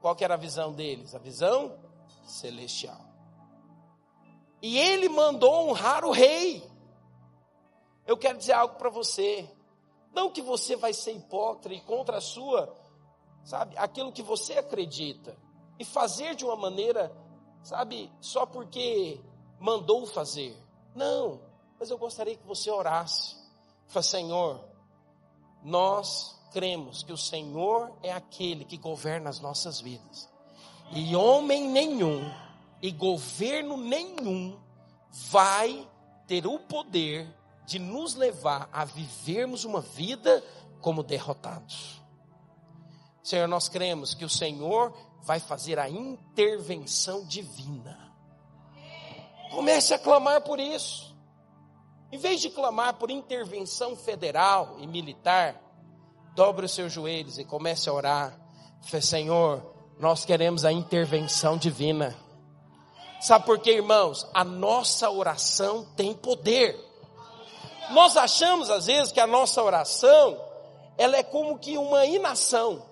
Qual 0.00 0.16
que 0.16 0.24
era 0.24 0.34
a 0.34 0.38
visão 0.38 0.72
deles? 0.72 1.14
A 1.14 1.18
visão 1.18 1.78
celestial. 2.24 3.00
E 4.62 4.78
ele 4.78 5.08
mandou 5.08 5.68
honrar 5.68 6.04
o 6.04 6.10
rei. 6.10 6.62
Eu 8.06 8.16
quero 8.16 8.38
dizer 8.38 8.52
algo 8.52 8.76
para 8.76 8.88
você. 8.88 9.48
Não 10.12 10.30
que 10.30 10.40
você 10.40 10.74
vai 10.74 10.92
ser 10.92 11.12
hipócrita 11.12 11.74
e 11.74 11.80
contra 11.80 12.16
a 12.16 12.20
sua, 12.20 12.74
sabe, 13.44 13.76
aquilo 13.76 14.12
que 14.12 14.22
você 14.22 14.54
acredita. 14.54 15.36
E 15.78 15.84
fazer 15.84 16.34
de 16.34 16.44
uma 16.44 16.56
maneira, 16.56 17.14
sabe, 17.62 18.10
só 18.20 18.46
porque 18.46 19.20
mandou 19.60 20.06
fazer. 20.06 20.56
Não, 20.94 21.40
mas 21.78 21.90
eu 21.90 21.98
gostaria 21.98 22.36
que 22.36 22.46
você 22.46 22.70
orasse. 22.70 23.36
Fala, 23.86 24.02
Senhor, 24.02 24.64
nós 25.62 26.38
cremos 26.52 27.02
que 27.02 27.12
o 27.12 27.16
Senhor 27.16 27.92
é 28.02 28.12
aquele 28.12 28.64
que 28.64 28.76
governa 28.76 29.30
as 29.30 29.40
nossas 29.40 29.80
vidas. 29.80 30.28
E 30.92 31.14
homem 31.14 31.68
nenhum 31.68 32.32
e 32.80 32.90
governo 32.90 33.76
nenhum 33.76 34.58
vai 35.30 35.86
ter 36.26 36.46
o 36.46 36.58
poder 36.58 37.28
de 37.66 37.78
nos 37.78 38.14
levar 38.14 38.68
a 38.72 38.84
vivermos 38.84 39.64
uma 39.64 39.80
vida 39.80 40.42
como 40.80 41.02
derrotados. 41.02 42.00
Senhor, 43.22 43.46
nós 43.46 43.68
cremos 43.68 44.14
que 44.14 44.24
o 44.24 44.28
Senhor 44.28 44.96
vai 45.22 45.38
fazer 45.38 45.78
a 45.78 45.88
intervenção 45.88 47.26
divina. 47.26 48.10
Comece 49.50 49.92
a 49.92 49.98
clamar 49.98 50.42
por 50.42 50.58
isso. 50.58 51.14
Em 52.10 52.18
vez 52.18 52.40
de 52.40 52.48
clamar 52.48 52.94
por 52.94 53.10
intervenção 53.10 53.94
federal 53.94 54.76
e 54.78 54.86
militar, 54.86 55.60
dobre 56.34 56.66
os 56.66 56.72
seus 56.72 56.92
joelhos 56.92 57.38
e 57.38 57.44
comece 57.44 57.88
a 57.88 57.92
orar. 57.92 58.38
Fê, 58.82 59.00
Senhor, 59.00 59.62
nós 59.98 60.24
queremos 60.24 60.64
a 60.64 60.72
intervenção 60.72 61.56
divina. 61.56 62.16
Sabe 63.20 63.44
por 63.44 63.58
quê, 63.58 63.72
irmãos? 63.72 64.26
A 64.32 64.44
nossa 64.44 65.10
oração 65.10 65.84
tem 65.96 66.14
poder. 66.14 66.78
Nós 67.90 68.16
achamos 68.16 68.70
às 68.70 68.86
vezes 68.86 69.12
que 69.12 69.20
a 69.20 69.26
nossa 69.26 69.62
oração, 69.62 70.40
ela 70.96 71.16
é 71.16 71.22
como 71.22 71.58
que 71.58 71.76
uma 71.76 72.06
inação. 72.06 72.86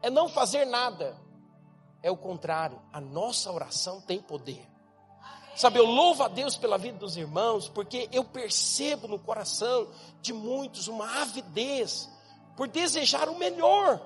É 0.00 0.10
não 0.10 0.28
fazer 0.28 0.64
nada. 0.64 1.16
É 2.02 2.10
o 2.10 2.16
contrário, 2.16 2.80
a 2.92 3.00
nossa 3.00 3.50
oração 3.50 4.00
tem 4.00 4.20
poder. 4.20 4.71
Sabe, 5.54 5.78
eu 5.78 5.86
louvo 5.86 6.22
a 6.22 6.28
Deus 6.28 6.56
pela 6.56 6.78
vida 6.78 6.98
dos 6.98 7.16
irmãos, 7.16 7.68
porque 7.68 8.08
eu 8.10 8.24
percebo 8.24 9.06
no 9.06 9.18
coração 9.18 9.88
de 10.20 10.32
muitos 10.32 10.88
uma 10.88 11.20
avidez 11.20 12.08
por 12.56 12.68
desejar 12.68 13.28
o 13.28 13.38
melhor. 13.38 14.00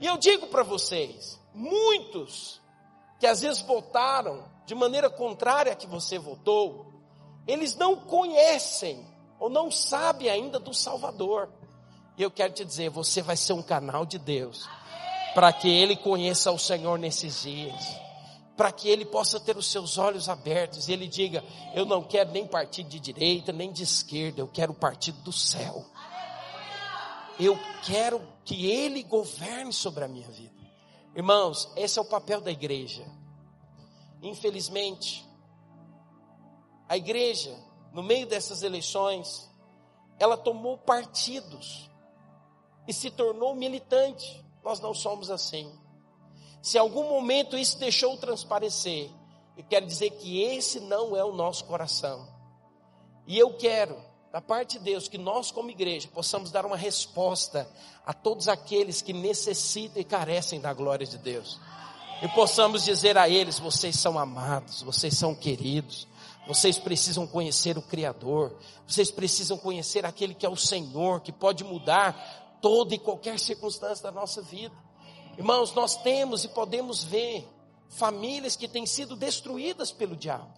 E 0.00 0.06
eu 0.06 0.16
digo 0.16 0.46
para 0.46 0.62
vocês, 0.62 1.38
muitos 1.52 2.60
que 3.18 3.26
às 3.26 3.40
vezes 3.40 3.62
votaram 3.62 4.44
de 4.64 4.74
maneira 4.74 5.10
contrária 5.10 5.72
a 5.72 5.76
que 5.76 5.86
você 5.86 6.18
votou, 6.18 6.92
eles 7.46 7.74
não 7.74 7.96
conhecem 7.96 9.04
ou 9.40 9.50
não 9.50 9.70
sabem 9.70 10.28
ainda 10.28 10.58
do 10.58 10.72
Salvador. 10.72 11.48
E 12.16 12.22
eu 12.22 12.30
quero 12.30 12.52
te 12.52 12.64
dizer, 12.64 12.90
você 12.90 13.22
vai 13.22 13.36
ser 13.36 13.54
um 13.54 13.62
canal 13.62 14.06
de 14.06 14.18
Deus 14.18 14.68
para 15.34 15.52
que 15.52 15.68
ele 15.68 15.96
conheça 15.96 16.52
o 16.52 16.58
Senhor 16.58 16.98
nesses 16.98 17.42
dias 17.42 18.02
para 18.56 18.70
que 18.70 18.88
ele 18.88 19.04
possa 19.04 19.40
ter 19.40 19.56
os 19.56 19.70
seus 19.70 19.98
olhos 19.98 20.28
abertos 20.28 20.88
e 20.88 20.92
ele 20.92 21.08
diga: 21.08 21.42
Eu 21.74 21.84
não 21.84 22.02
quero 22.02 22.30
nem 22.30 22.46
partido 22.46 22.88
de 22.88 23.00
direita, 23.00 23.52
nem 23.52 23.72
de 23.72 23.82
esquerda, 23.82 24.40
eu 24.40 24.48
quero 24.48 24.72
o 24.72 24.76
partido 24.76 25.18
do 25.22 25.32
céu. 25.32 25.84
Eu 27.40 27.58
quero 27.84 28.20
que 28.44 28.66
ele 28.70 29.02
governe 29.02 29.72
sobre 29.72 30.04
a 30.04 30.08
minha 30.08 30.28
vida. 30.28 30.52
Irmãos, 31.14 31.70
esse 31.76 31.98
é 31.98 32.02
o 32.02 32.06
papel 32.06 32.40
da 32.40 32.50
igreja. 32.50 33.04
Infelizmente, 34.22 35.26
a 36.88 36.96
igreja, 36.96 37.58
no 37.92 38.02
meio 38.02 38.26
dessas 38.26 38.62
eleições, 38.62 39.50
ela 40.18 40.36
tomou 40.36 40.78
partidos 40.78 41.90
e 42.86 42.92
se 42.92 43.10
tornou 43.10 43.54
militante. 43.54 44.44
Nós 44.62 44.78
não 44.78 44.94
somos 44.94 45.30
assim. 45.30 45.72
Se 46.62 46.78
algum 46.78 47.08
momento 47.08 47.58
isso 47.58 47.76
deixou 47.76 48.16
transparecer, 48.16 49.10
eu 49.56 49.64
quero 49.64 49.84
dizer 49.84 50.10
que 50.10 50.40
esse 50.40 50.78
não 50.78 51.16
é 51.16 51.24
o 51.24 51.32
nosso 51.32 51.64
coração. 51.64 52.26
E 53.26 53.36
eu 53.36 53.52
quero, 53.54 53.96
da 54.32 54.40
parte 54.40 54.78
de 54.78 54.84
Deus, 54.84 55.08
que 55.08 55.18
nós, 55.18 55.50
como 55.50 55.70
igreja, 55.70 56.08
possamos 56.14 56.52
dar 56.52 56.64
uma 56.64 56.76
resposta 56.76 57.68
a 58.06 58.14
todos 58.14 58.46
aqueles 58.46 59.02
que 59.02 59.12
necessitam 59.12 60.00
e 60.00 60.04
carecem 60.04 60.60
da 60.60 60.72
glória 60.72 61.04
de 61.06 61.18
Deus. 61.18 61.60
E 62.22 62.28
possamos 62.28 62.84
dizer 62.84 63.18
a 63.18 63.28
eles: 63.28 63.58
vocês 63.58 63.98
são 63.98 64.16
amados, 64.16 64.82
vocês 64.82 65.18
são 65.18 65.34
queridos, 65.34 66.06
vocês 66.46 66.78
precisam 66.78 67.26
conhecer 67.26 67.76
o 67.76 67.82
Criador, 67.82 68.56
vocês 68.86 69.10
precisam 69.10 69.58
conhecer 69.58 70.06
aquele 70.06 70.32
que 70.32 70.46
é 70.46 70.48
o 70.48 70.56
Senhor, 70.56 71.20
que 71.20 71.32
pode 71.32 71.64
mudar 71.64 72.58
toda 72.62 72.94
e 72.94 72.98
qualquer 72.98 73.40
circunstância 73.40 74.04
da 74.04 74.12
nossa 74.12 74.40
vida. 74.40 74.74
Irmãos, 75.36 75.74
nós 75.74 75.96
temos 75.96 76.44
e 76.44 76.48
podemos 76.48 77.02
ver 77.02 77.48
famílias 77.88 78.56
que 78.56 78.68
têm 78.68 78.86
sido 78.86 79.16
destruídas 79.16 79.90
pelo 79.90 80.14
diabo. 80.14 80.52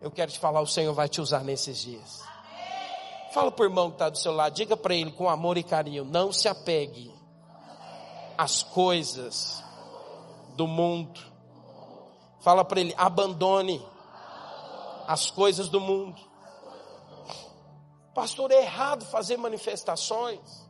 Eu 0.00 0.10
quero 0.10 0.30
te 0.30 0.38
falar, 0.38 0.60
o 0.60 0.66
Senhor 0.66 0.92
vai 0.92 1.08
te 1.08 1.20
usar 1.20 1.44
nesses 1.44 1.78
dias. 1.78 2.20
Fala 3.32 3.50
para 3.50 3.62
o 3.62 3.66
irmão 3.66 3.90
que 3.90 3.96
está 3.96 4.08
do 4.08 4.18
seu 4.18 4.32
lado, 4.32 4.54
diga 4.54 4.76
para 4.76 4.94
ele 4.94 5.12
com 5.12 5.28
amor 5.28 5.56
e 5.56 5.62
carinho: 5.62 6.04
não 6.04 6.32
se 6.32 6.48
apegue 6.48 7.14
às 8.36 8.62
coisas 8.62 9.62
do 10.54 10.66
mundo. 10.66 11.20
Fala 12.40 12.64
para 12.64 12.80
ele: 12.80 12.94
abandone 12.96 13.84
as 15.06 15.30
coisas 15.30 15.68
do 15.68 15.80
mundo. 15.80 16.20
Pastor, 18.14 18.50
é 18.50 18.62
errado 18.62 19.04
fazer 19.04 19.36
manifestações. 19.36 20.65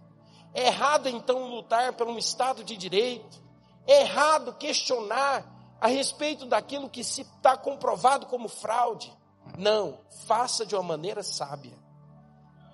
É 0.56 0.68
errado 0.68 1.06
então 1.06 1.50
lutar 1.50 1.92
por 1.92 2.08
um 2.08 2.16
Estado 2.16 2.64
de 2.64 2.78
direito. 2.78 3.42
É 3.86 4.00
errado 4.00 4.54
questionar 4.54 5.44
a 5.78 5.86
respeito 5.86 6.46
daquilo 6.46 6.88
que 6.88 7.04
se 7.04 7.20
está 7.20 7.58
comprovado 7.58 8.24
como 8.24 8.48
fraude. 8.48 9.14
Não, 9.58 9.98
faça 10.24 10.64
de 10.64 10.74
uma 10.74 10.82
maneira 10.82 11.22
sábia. 11.22 11.78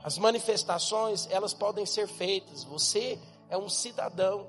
As 0.00 0.16
manifestações, 0.16 1.26
elas 1.28 1.52
podem 1.52 1.84
ser 1.84 2.06
feitas. 2.06 2.62
Você 2.62 3.18
é 3.50 3.58
um 3.58 3.68
cidadão 3.68 4.46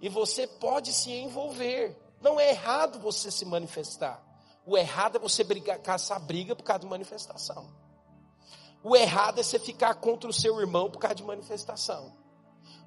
e 0.00 0.08
você 0.08 0.44
pode 0.44 0.92
se 0.92 1.12
envolver. 1.12 1.96
Não 2.20 2.40
é 2.40 2.50
errado 2.50 2.98
você 2.98 3.30
se 3.30 3.44
manifestar. 3.44 4.20
O 4.66 4.76
errado 4.76 5.14
é 5.14 5.20
você 5.20 5.44
brigar, 5.44 5.78
caçar 5.78 6.18
briga 6.18 6.56
por 6.56 6.64
causa 6.64 6.80
de 6.80 6.86
manifestação. 6.86 7.72
O 8.82 8.96
errado 8.96 9.38
é 9.38 9.44
você 9.44 9.60
ficar 9.60 9.94
contra 9.94 10.28
o 10.28 10.32
seu 10.32 10.60
irmão 10.60 10.90
por 10.90 10.98
causa 10.98 11.14
de 11.14 11.22
manifestação. 11.22 12.20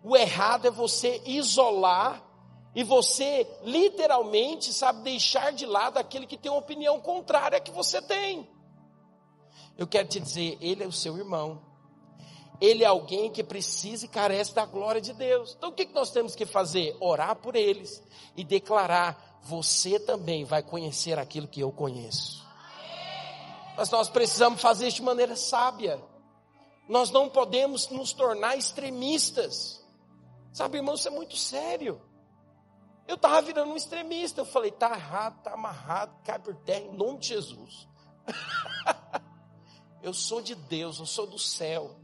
O 0.07 0.15
errado 0.15 0.67
é 0.67 0.69
você 0.69 1.19
isolar 1.25 2.23
e 2.75 2.83
você 2.83 3.47
literalmente, 3.63 4.71
sabe, 4.71 5.01
deixar 5.01 5.51
de 5.51 5.65
lado 5.65 5.97
aquele 5.97 6.27
que 6.27 6.37
tem 6.37 6.51
uma 6.51 6.59
opinião 6.59 7.01
contrária 7.01 7.59
que 7.59 7.71
você 7.71 7.99
tem. 8.03 8.47
Eu 9.75 9.87
quero 9.87 10.07
te 10.07 10.19
dizer, 10.19 10.59
ele 10.61 10.83
é 10.83 10.87
o 10.87 10.91
seu 10.91 11.17
irmão. 11.17 11.59
Ele 12.61 12.83
é 12.83 12.87
alguém 12.87 13.31
que 13.31 13.43
precisa 13.43 14.05
e 14.05 14.07
carece 14.07 14.53
da 14.53 14.63
glória 14.63 15.01
de 15.01 15.11
Deus. 15.11 15.55
Então 15.57 15.69
o 15.71 15.73
que 15.73 15.85
nós 15.91 16.11
temos 16.11 16.35
que 16.35 16.45
fazer? 16.45 16.95
Orar 16.99 17.35
por 17.37 17.55
eles 17.55 18.03
e 18.37 18.43
declarar: 18.43 19.39
você 19.41 19.99
também 19.99 20.45
vai 20.45 20.61
conhecer 20.61 21.17
aquilo 21.17 21.47
que 21.47 21.61
eu 21.61 21.71
conheço. 21.71 22.45
Mas 23.75 23.89
nós 23.89 24.07
precisamos 24.07 24.61
fazer 24.61 24.87
isso 24.87 24.97
de 24.97 25.01
maneira 25.01 25.35
sábia. 25.35 25.99
Nós 26.87 27.09
não 27.09 27.27
podemos 27.27 27.89
nos 27.89 28.13
tornar 28.13 28.55
extremistas. 28.55 29.83
Sabe, 30.55 30.77
irmão, 30.77 30.95
isso 30.95 31.09
é 31.09 31.11
muito 31.11 31.35
sério. 31.35 32.01
Eu 33.05 33.15
estava 33.15 33.41
virando 33.41 33.73
um 33.73 33.75
extremista. 33.75 34.39
Eu 34.39 34.45
falei, 34.45 34.71
tá 34.71 34.89
errado, 34.91 35.43
tá 35.43 35.51
amarrado, 35.51 36.15
cai 36.23 36.39
por 36.39 36.55
terra 36.55 36.79
em 36.79 36.93
nome 36.93 37.19
de 37.19 37.27
Jesus. 37.27 37.89
eu 40.01 40.13
sou 40.13 40.41
de 40.41 40.55
Deus, 40.55 40.97
eu 40.97 41.05
sou 41.05 41.27
do 41.27 41.37
céu. 41.37 41.97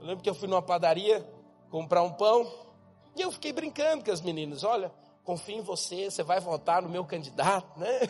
Eu 0.00 0.04
lembro 0.04 0.20
que 0.20 0.28
eu 0.28 0.34
fui 0.34 0.48
numa 0.48 0.60
padaria 0.60 1.24
comprar 1.70 2.02
um 2.02 2.12
pão 2.12 2.52
e 3.14 3.22
eu 3.22 3.30
fiquei 3.30 3.52
brincando 3.52 4.04
com 4.04 4.10
as 4.10 4.20
meninas. 4.20 4.64
Olha, 4.64 4.92
confio 5.22 5.58
em 5.58 5.62
você, 5.62 6.10
você 6.10 6.24
vai 6.24 6.40
votar 6.40 6.82
no 6.82 6.88
meu 6.88 7.04
candidato, 7.04 7.78
né? 7.78 8.00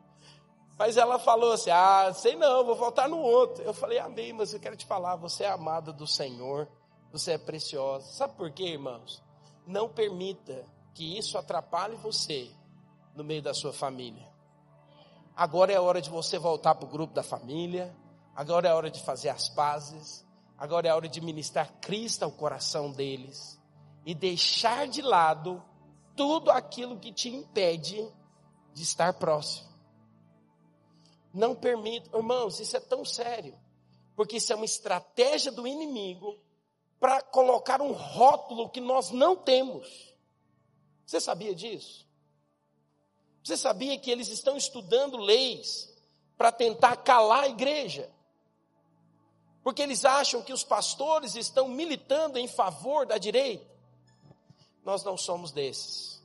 Mas 0.78 0.96
ela 0.96 1.18
falou 1.18 1.52
assim: 1.52 1.68
Ah, 1.68 2.14
sei 2.14 2.34
não, 2.34 2.64
vou 2.64 2.74
votar 2.74 3.10
no 3.10 3.18
outro. 3.18 3.62
Eu 3.62 3.74
falei, 3.74 3.98
amém, 3.98 4.32
mas 4.32 4.54
eu 4.54 4.60
quero 4.60 4.76
te 4.76 4.86
falar, 4.86 5.16
você 5.16 5.44
é 5.44 5.50
amada 5.50 5.92
do 5.92 6.06
Senhor. 6.06 6.66
Você 7.16 7.32
é 7.32 7.38
preciosa. 7.38 8.12
Sabe 8.12 8.34
por 8.34 8.50
quê, 8.50 8.64
irmãos? 8.64 9.22
Não 9.66 9.88
permita 9.88 10.66
que 10.92 11.16
isso 11.16 11.38
atrapalhe 11.38 11.96
você 11.96 12.50
no 13.14 13.24
meio 13.24 13.40
da 13.40 13.54
sua 13.54 13.72
família. 13.72 14.28
Agora 15.34 15.72
é 15.72 15.80
hora 15.80 16.02
de 16.02 16.10
você 16.10 16.38
voltar 16.38 16.74
para 16.74 16.84
o 16.84 16.90
grupo 16.90 17.14
da 17.14 17.22
família. 17.22 17.96
Agora 18.34 18.68
é 18.68 18.74
hora 18.74 18.90
de 18.90 19.02
fazer 19.02 19.30
as 19.30 19.48
pazes. 19.48 20.26
Agora 20.58 20.88
é 20.88 20.94
hora 20.94 21.08
de 21.08 21.22
ministrar 21.22 21.72
Cristo 21.80 22.22
ao 22.22 22.30
coração 22.30 22.92
deles. 22.92 23.58
E 24.04 24.14
deixar 24.14 24.86
de 24.86 25.00
lado 25.00 25.62
tudo 26.14 26.50
aquilo 26.50 26.98
que 26.98 27.14
te 27.14 27.30
impede 27.30 28.06
de 28.74 28.82
estar 28.82 29.14
próximo. 29.14 29.70
Não 31.32 31.54
permita, 31.54 32.14
irmãos, 32.14 32.60
isso 32.60 32.76
é 32.76 32.80
tão 32.80 33.06
sério. 33.06 33.58
Porque 34.14 34.36
isso 34.36 34.52
é 34.52 34.56
uma 34.56 34.66
estratégia 34.66 35.50
do 35.50 35.66
inimigo 35.66 36.44
para 36.98 37.20
colocar 37.22 37.80
um 37.82 37.92
rótulo 37.92 38.70
que 38.70 38.80
nós 38.80 39.10
não 39.10 39.36
temos. 39.36 40.14
Você 41.04 41.20
sabia 41.20 41.54
disso? 41.54 42.06
Você 43.42 43.56
sabia 43.56 43.98
que 43.98 44.10
eles 44.10 44.28
estão 44.28 44.56
estudando 44.56 45.16
leis 45.16 45.92
para 46.36 46.50
tentar 46.50 46.96
calar 46.96 47.44
a 47.44 47.48
igreja? 47.48 48.10
Porque 49.62 49.82
eles 49.82 50.04
acham 50.04 50.42
que 50.42 50.52
os 50.52 50.64
pastores 50.64 51.34
estão 51.34 51.68
militando 51.68 52.38
em 52.38 52.48
favor 52.48 53.06
da 53.06 53.18
direita. 53.18 53.66
Nós 54.84 55.04
não 55.04 55.16
somos 55.16 55.52
desses. 55.52 56.22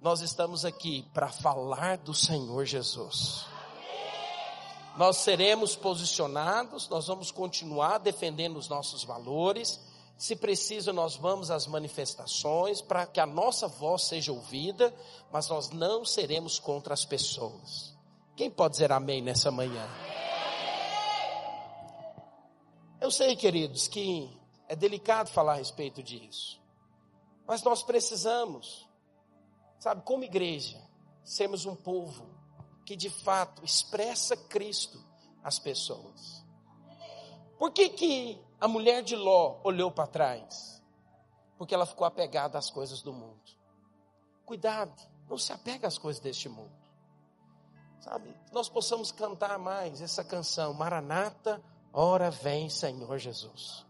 Nós 0.00 0.20
estamos 0.20 0.64
aqui 0.64 1.02
para 1.12 1.28
falar 1.28 1.98
do 1.98 2.14
Senhor 2.14 2.64
Jesus. 2.64 3.44
Nós 4.96 5.18
seremos 5.18 5.76
posicionados, 5.76 6.88
nós 6.88 7.06
vamos 7.06 7.30
continuar 7.30 7.98
defendendo 7.98 8.56
os 8.56 8.68
nossos 8.68 9.04
valores 9.04 9.80
se 10.20 10.36
preciso, 10.36 10.92
nós 10.92 11.16
vamos 11.16 11.50
às 11.50 11.66
manifestações 11.66 12.82
para 12.82 13.06
que 13.06 13.18
a 13.18 13.24
nossa 13.24 13.66
voz 13.66 14.02
seja 14.02 14.30
ouvida, 14.30 14.94
mas 15.32 15.48
nós 15.48 15.70
não 15.70 16.04
seremos 16.04 16.58
contra 16.58 16.92
as 16.92 17.06
pessoas. 17.06 17.96
Quem 18.36 18.50
pode 18.50 18.72
dizer 18.72 18.92
amém 18.92 19.22
nessa 19.22 19.50
manhã? 19.50 19.88
Eu 23.00 23.10
sei, 23.10 23.34
queridos, 23.34 23.88
que 23.88 24.30
é 24.68 24.76
delicado 24.76 25.30
falar 25.30 25.54
a 25.54 25.56
respeito 25.56 26.02
disso, 26.02 26.60
mas 27.46 27.62
nós 27.62 27.82
precisamos, 27.82 28.86
sabe, 29.78 30.02
como 30.02 30.22
igreja, 30.22 30.78
sermos 31.24 31.64
um 31.64 31.74
povo 31.74 32.26
que 32.84 32.94
de 32.94 33.08
fato 33.08 33.64
expressa 33.64 34.36
Cristo 34.36 35.02
às 35.42 35.58
pessoas. 35.58 36.44
Por 37.58 37.70
que, 37.70 37.88
que 37.88 38.49
a 38.60 38.68
mulher 38.68 39.02
de 39.02 39.16
Ló 39.16 39.60
olhou 39.64 39.90
para 39.90 40.06
trás? 40.06 40.82
Porque 41.56 41.74
ela 41.74 41.86
ficou 41.86 42.06
apegada 42.06 42.58
às 42.58 42.70
coisas 42.70 43.00
do 43.00 43.12
mundo. 43.12 43.40
Cuidado, 44.44 44.92
não 45.28 45.38
se 45.38 45.52
apega 45.52 45.86
às 45.88 45.96
coisas 45.96 46.20
deste 46.20 46.48
mundo. 46.48 46.72
Sabe, 48.00 48.34
nós 48.52 48.68
possamos 48.68 49.12
cantar 49.12 49.58
mais 49.58 50.00
essa 50.00 50.24
canção, 50.24 50.72
Maranata, 50.74 51.62
ora 51.92 52.30
vem 52.30 52.68
Senhor 52.68 53.18
Jesus. 53.18 53.86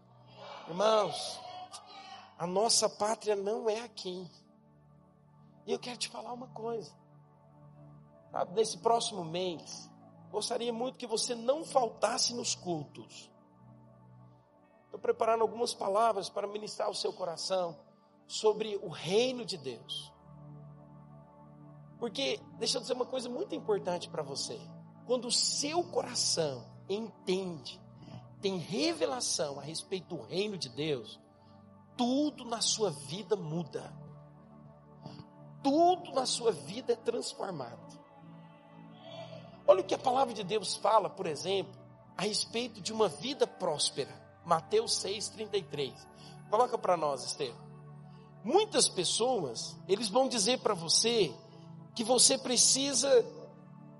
Irmãos, 0.67 1.39
a 2.37 2.45
nossa 2.45 2.89
pátria 2.89 3.35
não 3.35 3.69
é 3.69 3.79
aqui. 3.81 4.29
E 5.65 5.71
eu 5.71 5.79
quero 5.79 5.97
te 5.97 6.09
falar 6.09 6.33
uma 6.33 6.47
coisa. 6.47 6.93
Sabe, 8.31 8.53
nesse 8.53 8.77
próximo 8.77 9.23
mês, 9.23 9.89
gostaria 10.29 10.73
muito 10.73 10.97
que 10.97 11.07
você 11.07 11.33
não 11.33 11.63
faltasse 11.63 12.33
nos 12.33 12.53
cultos. 12.53 13.30
Estou 14.91 14.99
preparando 14.99 15.41
algumas 15.41 15.73
palavras 15.73 16.27
para 16.27 16.45
ministrar 16.45 16.89
o 16.89 16.93
seu 16.93 17.13
coração 17.13 17.79
sobre 18.27 18.75
o 18.83 18.89
reino 18.89 19.45
de 19.45 19.55
Deus. 19.55 20.11
Porque, 21.97 22.41
deixa 22.59 22.77
eu 22.77 22.81
dizer 22.81 22.91
uma 22.91 23.05
coisa 23.05 23.29
muito 23.29 23.55
importante 23.55 24.09
para 24.09 24.21
você. 24.21 24.59
Quando 25.07 25.29
o 25.29 25.31
seu 25.31 25.81
coração 25.81 26.65
entende, 26.89 27.79
tem 28.41 28.57
revelação 28.57 29.57
a 29.57 29.63
respeito 29.63 30.13
do 30.13 30.21
reino 30.23 30.57
de 30.57 30.67
Deus, 30.67 31.21
tudo 31.95 32.43
na 32.43 32.59
sua 32.59 32.91
vida 32.91 33.37
muda. 33.37 33.93
Tudo 35.63 36.11
na 36.11 36.25
sua 36.25 36.51
vida 36.51 36.91
é 36.91 36.97
transformado. 36.97 37.97
Olha 39.65 39.79
o 39.79 39.85
que 39.85 39.95
a 39.95 39.97
palavra 39.97 40.33
de 40.33 40.43
Deus 40.43 40.75
fala, 40.75 41.09
por 41.09 41.27
exemplo, 41.27 41.79
a 42.17 42.23
respeito 42.23 42.81
de 42.81 42.91
uma 42.91 43.07
vida 43.07 43.47
próspera. 43.47 44.20
Mateus 44.45 45.03
6,33. 45.03 45.93
Coloca 46.49 46.77
para 46.77 46.97
nós, 46.97 47.23
Estevam. 47.23 47.71
Muitas 48.43 48.89
pessoas, 48.89 49.77
eles 49.87 50.09
vão 50.09 50.27
dizer 50.27 50.59
para 50.59 50.73
você 50.73 51.31
que 51.93 52.03
você 52.03 52.37
precisa 52.37 53.25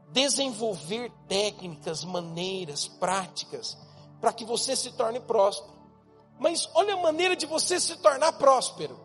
desenvolver 0.09 1.11
técnicas, 1.27 2.03
maneiras, 2.03 2.87
práticas, 2.87 3.77
para 4.19 4.33
que 4.33 4.43
você 4.43 4.75
se 4.75 4.91
torne 4.93 5.19
próspero. 5.19 5.73
Mas 6.39 6.67
olha 6.73 6.95
a 6.95 7.01
maneira 7.01 7.35
de 7.35 7.45
você 7.45 7.79
se 7.79 7.95
tornar 7.97 8.33
próspero. 8.33 8.99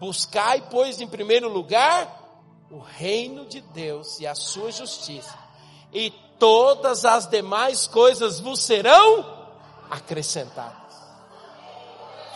Buscai, 0.00 0.68
pois, 0.68 1.00
em 1.00 1.06
primeiro 1.06 1.48
lugar, 1.48 2.42
o 2.70 2.78
reino 2.78 3.46
de 3.46 3.60
Deus 3.60 4.18
e 4.18 4.26
a 4.26 4.34
sua 4.34 4.70
justiça, 4.72 5.38
e 5.92 6.10
todas 6.38 7.04
as 7.04 7.26
demais 7.26 7.86
coisas 7.86 8.40
vos 8.40 8.60
serão 8.60 9.35
acrescentadas. 9.90 10.96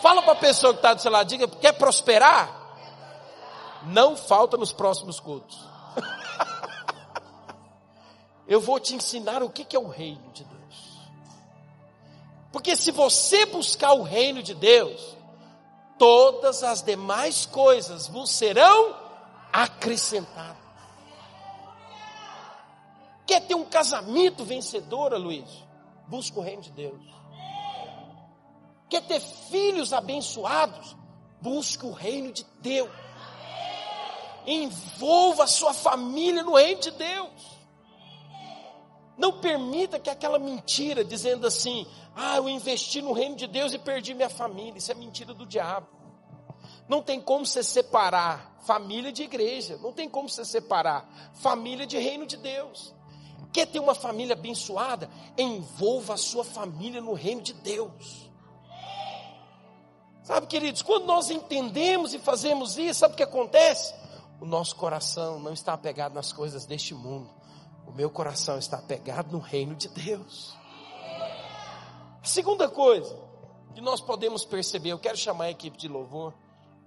Fala 0.01 0.21
para 0.21 0.33
a 0.33 0.37
pessoa 0.37 0.73
que 0.73 0.79
está 0.79 0.93
do 0.93 1.01
seu 1.01 1.11
lado, 1.11 1.27
diga, 1.27 1.47
quer 1.47 1.73
prosperar? 1.73 2.59
Não 3.83 4.17
falta 4.17 4.57
nos 4.57 4.73
próximos 4.73 5.19
cultos. 5.19 5.59
Eu 8.47 8.59
vou 8.59 8.79
te 8.79 8.95
ensinar 8.95 9.43
o 9.43 9.49
que 9.49 9.75
é 9.75 9.79
o 9.79 9.87
reino 9.87 10.31
de 10.33 10.43
Deus. 10.43 10.51
Porque 12.51 12.75
se 12.75 12.91
você 12.91 13.45
buscar 13.45 13.93
o 13.93 14.03
reino 14.03 14.43
de 14.43 14.53
Deus, 14.53 15.15
todas 15.97 16.63
as 16.63 16.81
demais 16.81 17.45
coisas 17.45 18.07
vos 18.07 18.31
serão 18.31 18.95
acrescentadas. 19.53 20.57
Quer 23.25 23.41
ter 23.41 23.55
um 23.55 23.65
casamento 23.65 24.43
vencedor, 24.43 25.13
Luiz? 25.13 25.47
Busca 26.07 26.39
o 26.39 26.43
reino 26.43 26.61
de 26.61 26.71
Deus. 26.71 27.20
Quer 28.91 29.03
ter 29.03 29.21
filhos 29.21 29.93
abençoados? 29.93 30.97
Busca 31.39 31.87
o 31.87 31.93
reino 31.93 32.33
de 32.33 32.45
Deus. 32.59 32.91
Envolva 34.45 35.45
a 35.45 35.47
sua 35.47 35.73
família 35.73 36.43
no 36.43 36.55
reino 36.55 36.81
de 36.81 36.91
Deus. 36.91 37.61
Não 39.17 39.39
permita 39.39 39.97
que 39.97 40.09
aquela 40.09 40.37
mentira 40.37 41.05
dizendo 41.05 41.47
assim: 41.47 41.87
"Ah, 42.13 42.35
eu 42.35 42.49
investi 42.49 43.01
no 43.01 43.13
reino 43.13 43.37
de 43.37 43.47
Deus 43.47 43.71
e 43.71 43.79
perdi 43.79 44.13
minha 44.13 44.29
família". 44.29 44.77
Isso 44.77 44.91
é 44.91 44.95
mentira 44.95 45.33
do 45.33 45.45
diabo. 45.45 45.87
Não 46.85 47.01
tem 47.01 47.21
como 47.21 47.45
você 47.45 47.63
separar 47.63 48.57
família 48.65 49.13
de 49.13 49.23
igreja, 49.23 49.79
não 49.81 49.93
tem 49.93 50.09
como 50.09 50.27
você 50.27 50.43
separar 50.43 51.31
família 51.35 51.87
de 51.87 51.97
reino 51.97 52.25
de 52.25 52.35
Deus. 52.35 52.93
Quer 53.53 53.67
ter 53.67 53.79
uma 53.79 53.95
família 53.95 54.33
abençoada? 54.33 55.09
Envolva 55.37 56.15
a 56.15 56.17
sua 56.17 56.43
família 56.43 56.99
no 56.99 57.13
reino 57.13 57.41
de 57.41 57.53
Deus. 57.53 58.30
Sabe, 60.23 60.47
queridos, 60.47 60.81
quando 60.81 61.05
nós 61.05 61.29
entendemos 61.29 62.13
e 62.13 62.19
fazemos 62.19 62.77
isso, 62.77 62.99
sabe 62.99 63.13
o 63.13 63.17
que 63.17 63.23
acontece? 63.23 63.93
o 64.41 64.45
nosso 64.45 64.75
coração 64.75 65.39
não 65.39 65.53
está 65.53 65.73
apegado 65.73 66.13
nas 66.13 66.33
coisas 66.33 66.65
deste 66.65 66.95
mundo. 66.95 67.29
O 67.85 67.91
meu 67.91 68.09
coração 68.09 68.57
está 68.57 68.79
apegado 68.79 69.31
no 69.31 69.37
reino 69.37 69.75
de 69.75 69.87
Deus. 69.87 70.57
A 72.21 72.25
segunda 72.25 72.67
coisa 72.67 73.15
que 73.75 73.81
nós 73.81 74.01
podemos 74.01 74.43
perceber, 74.43 74.89
eu 74.89 74.99
quero 74.99 75.15
chamar 75.15 75.45
a 75.45 75.51
equipe 75.51 75.77
de 75.77 75.87
louvor 75.87 76.33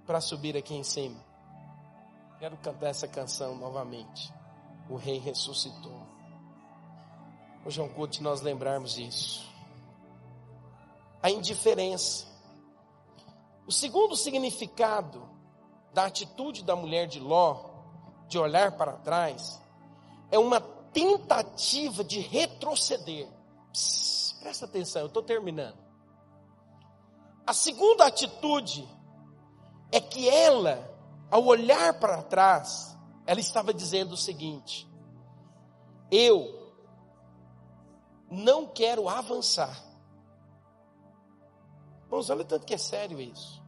para 0.05 0.19
subir 0.19 0.57
aqui 0.57 0.75
em 0.75 0.83
cima. 0.83 1.15
Quero 2.39 2.57
cantar 2.57 2.87
essa 2.87 3.07
canção 3.07 3.55
novamente. 3.55 4.33
O 4.89 4.97
rei 4.97 5.17
ressuscitou. 5.17 6.05
Hoje 7.65 7.79
é 7.79 7.83
um 7.83 7.89
culto 7.89 8.17
de 8.17 8.21
nós 8.23 8.41
lembrarmos 8.41 8.97
isso. 8.97 9.49
A 11.23 11.31
indiferença. 11.31 12.34
O 13.67 13.71
segundo 13.71 14.15
significado 14.15 15.27
da 15.93 16.05
atitude 16.05 16.63
da 16.63 16.75
mulher 16.75 17.07
de 17.07 17.19
Ló, 17.19 17.65
de 18.27 18.37
olhar 18.37 18.71
para 18.73 18.93
trás, 18.93 19.61
é 20.29 20.37
uma 20.37 20.59
tentativa 20.59 22.03
de 22.03 22.19
retroceder. 22.19 23.27
Presta 24.39 24.65
atenção, 24.65 25.01
eu 25.01 25.07
estou 25.07 25.23
terminando. 25.23 25.77
A 27.45 27.53
segunda 27.53 28.05
atitude 28.05 28.87
é 29.91 29.99
que 29.99 30.29
ela, 30.29 30.93
ao 31.31 31.45
olhar 31.45 31.99
para 31.99 32.21
trás, 32.23 32.95
ela 33.25 33.39
estava 33.39 33.73
dizendo 33.73 34.13
o 34.13 34.17
seguinte: 34.17 34.87
eu 36.11 36.73
não 38.29 38.67
quero 38.67 39.07
avançar. 39.09 39.83
Vamos 42.15 42.29
olha 42.29 42.45
tanto 42.45 42.65
que 42.65 42.73
é 42.73 42.77
sério 42.77 43.19
isso. 43.19 43.61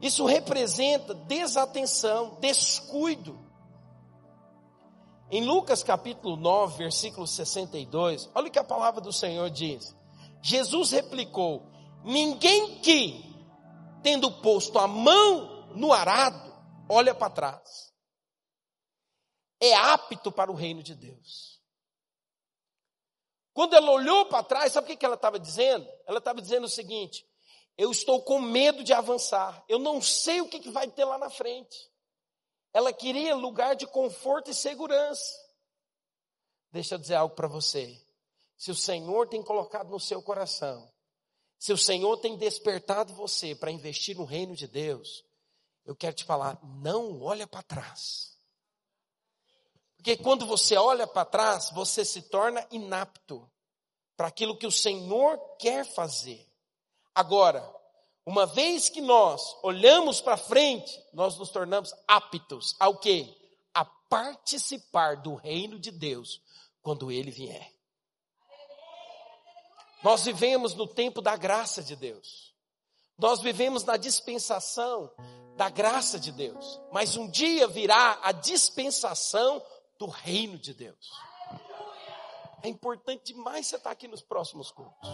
Isso 0.00 0.24
representa 0.24 1.12
desatenção, 1.12 2.38
descuido. 2.38 3.36
Em 5.32 5.44
Lucas 5.44 5.82
capítulo 5.82 6.36
9, 6.36 6.78
versículo 6.78 7.26
62, 7.26 8.30
olha 8.32 8.46
o 8.46 8.50
que 8.52 8.58
a 8.60 8.62
palavra 8.62 9.00
do 9.00 9.12
Senhor 9.12 9.50
diz. 9.50 9.96
Jesus 10.40 10.92
replicou: 10.92 11.66
Ninguém 12.04 12.78
que, 12.78 13.20
tendo 14.00 14.30
posto 14.30 14.78
a 14.78 14.86
mão 14.86 15.72
no 15.74 15.92
arado, 15.92 16.54
olha 16.88 17.12
para 17.16 17.30
trás, 17.30 17.92
é 19.60 19.74
apto 19.74 20.30
para 20.30 20.52
o 20.52 20.54
reino 20.54 20.84
de 20.84 20.94
Deus. 20.94 21.59
Quando 23.52 23.74
ela 23.74 23.90
olhou 23.90 24.26
para 24.26 24.44
trás, 24.44 24.72
sabe 24.72 24.92
o 24.92 24.96
que 24.96 25.04
ela 25.04 25.14
estava 25.16 25.38
dizendo? 25.38 25.88
Ela 26.06 26.18
estava 26.18 26.40
dizendo 26.40 26.64
o 26.64 26.68
seguinte: 26.68 27.26
eu 27.80 27.90
estou 27.90 28.22
com 28.22 28.38
medo 28.40 28.84
de 28.84 28.92
avançar. 28.92 29.64
Eu 29.66 29.78
não 29.78 30.02
sei 30.02 30.42
o 30.42 30.48
que, 30.48 30.70
vai 30.70 30.86
ter 30.86 31.04
lá 31.04 31.16
na 31.16 31.30
frente. 31.30 31.90
Ela 32.74 32.92
queria 32.92 33.34
lugar 33.34 33.74
de 33.74 33.86
conforto 33.86 34.50
e 34.50 34.54
segurança. 34.54 35.34
Deixa 36.70 36.94
eu 36.94 36.98
dizer 36.98 37.14
algo 37.14 37.34
para 37.34 37.48
você. 37.48 37.98
Se 38.56 38.70
o 38.70 38.74
Senhor 38.74 39.28
tem 39.28 39.42
colocado 39.42 39.88
no 39.88 39.98
seu 39.98 40.22
coração, 40.22 40.92
se 41.58 41.72
o 41.72 41.78
Senhor 41.78 42.18
tem 42.18 42.36
despertado 42.36 43.14
você 43.14 43.54
para 43.54 43.70
investir 43.70 44.14
no 44.14 44.24
reino 44.24 44.54
de 44.54 44.66
Deus, 44.66 45.24
eu 45.86 45.96
quero 45.96 46.14
te 46.14 46.24
falar, 46.24 46.58
não 46.62 47.22
olha 47.22 47.46
para 47.46 47.62
trás. 47.62 48.38
Porque 50.00 50.16
quando 50.16 50.46
você 50.46 50.78
olha 50.78 51.06
para 51.06 51.26
trás, 51.26 51.68
você 51.72 52.06
se 52.06 52.22
torna 52.22 52.66
inapto 52.70 53.46
para 54.16 54.28
aquilo 54.28 54.56
que 54.56 54.66
o 54.66 54.72
Senhor 54.72 55.38
quer 55.58 55.84
fazer. 55.84 56.48
Agora, 57.14 57.62
uma 58.24 58.46
vez 58.46 58.88
que 58.88 59.02
nós 59.02 59.54
olhamos 59.62 60.18
para 60.22 60.38
frente, 60.38 60.98
nós 61.12 61.36
nos 61.36 61.50
tornamos 61.50 61.94
aptos 62.08 62.74
ao 62.80 62.96
quê? 62.96 63.28
A 63.74 63.84
participar 63.84 65.18
do 65.18 65.34
reino 65.34 65.78
de 65.78 65.90
Deus 65.90 66.40
quando 66.80 67.12
ele 67.12 67.30
vier. 67.30 67.70
Nós 70.02 70.24
vivemos 70.24 70.74
no 70.74 70.86
tempo 70.86 71.20
da 71.20 71.36
graça 71.36 71.82
de 71.82 71.94
Deus. 71.94 72.54
Nós 73.18 73.42
vivemos 73.42 73.84
na 73.84 73.98
dispensação 73.98 75.12
da 75.58 75.68
graça 75.68 76.18
de 76.18 76.32
Deus. 76.32 76.80
Mas 76.90 77.18
um 77.18 77.28
dia 77.28 77.68
virá 77.68 78.18
a 78.22 78.32
dispensação 78.32 79.62
do 80.00 80.06
reino 80.06 80.58
de 80.58 80.72
Deus. 80.72 81.10
é 82.62 82.68
importante 82.68 83.34
demais 83.34 83.66
você 83.66 83.76
estar 83.76 83.90
aqui 83.90 84.08
nos 84.08 84.22
próximos 84.22 84.70
cultos. 84.70 85.10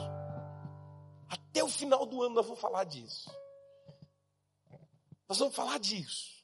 Até 1.28 1.62
o 1.64 1.68
final 1.68 2.06
do 2.06 2.22
ano 2.22 2.36
nós 2.36 2.46
vamos 2.46 2.60
falar 2.60 2.84
disso. 2.84 3.28
Nós 5.28 5.38
vamos 5.40 5.56
falar 5.56 5.80
disso. 5.80 6.36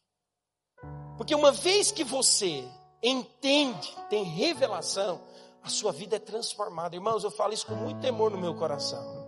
Porque 1.17 1.37
uma 1.37 1.53
vez 1.53 1.93
que 1.93 2.03
você 2.03 2.69
entende, 3.01 3.97
tem 4.11 4.25
revelação, 4.25 5.23
a 5.63 5.69
sua 5.69 5.93
vida 5.93 6.17
é 6.17 6.19
transformada. 6.19 6.97
Irmãos, 6.97 7.23
eu 7.23 7.31
falo 7.31 7.53
isso 7.53 7.67
com 7.67 7.77
muito 7.77 8.01
temor 8.01 8.33
no 8.33 8.39
meu 8.39 8.57
coração. 8.57 9.23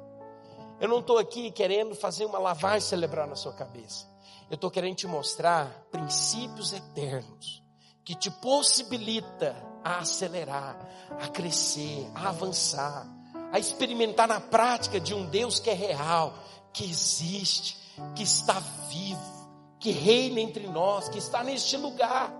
Eu 0.81 0.89
não 0.89 0.99
estou 0.99 1.19
aqui 1.19 1.53
querendo 1.53 1.95
fazer 1.95 2.25
uma 2.25 2.39
lavagem 2.41 2.89
celebrar 2.89 3.29
na 3.29 3.37
sua 3.37 3.53
cabeça. 3.53 4.09
Eu 4.51 4.57
estou 4.57 4.73
querendo 4.73 4.97
te 4.97 5.07
mostrar 5.07 5.87
princípios 5.93 6.73
eternos 6.73 7.64
que 8.05 8.15
te 8.15 8.31
possibilita 8.31 9.57
a 9.83 9.99
acelerar, 9.99 10.79
a 11.21 11.29
crescer, 11.29 12.07
a 12.15 12.29
avançar, 12.29 13.07
a 13.53 13.59
experimentar 13.59 14.29
na 14.29 14.41
prática 14.41 15.01
de 15.01 15.15
um 15.15 15.27
Deus 15.27 15.59
que 15.59 15.71
é 15.71 15.75
real, 15.75 16.35
que 16.73 16.85
existe, 16.85 17.77
que 18.15 18.23
está 18.23 18.61
vivo, 18.89 19.49
que 19.79 19.91
reina 19.91 20.41
entre 20.41 20.67
nós, 20.67 21.09
que 21.09 21.19
está 21.19 21.43
neste 21.43 21.77
lugar. 21.77 22.33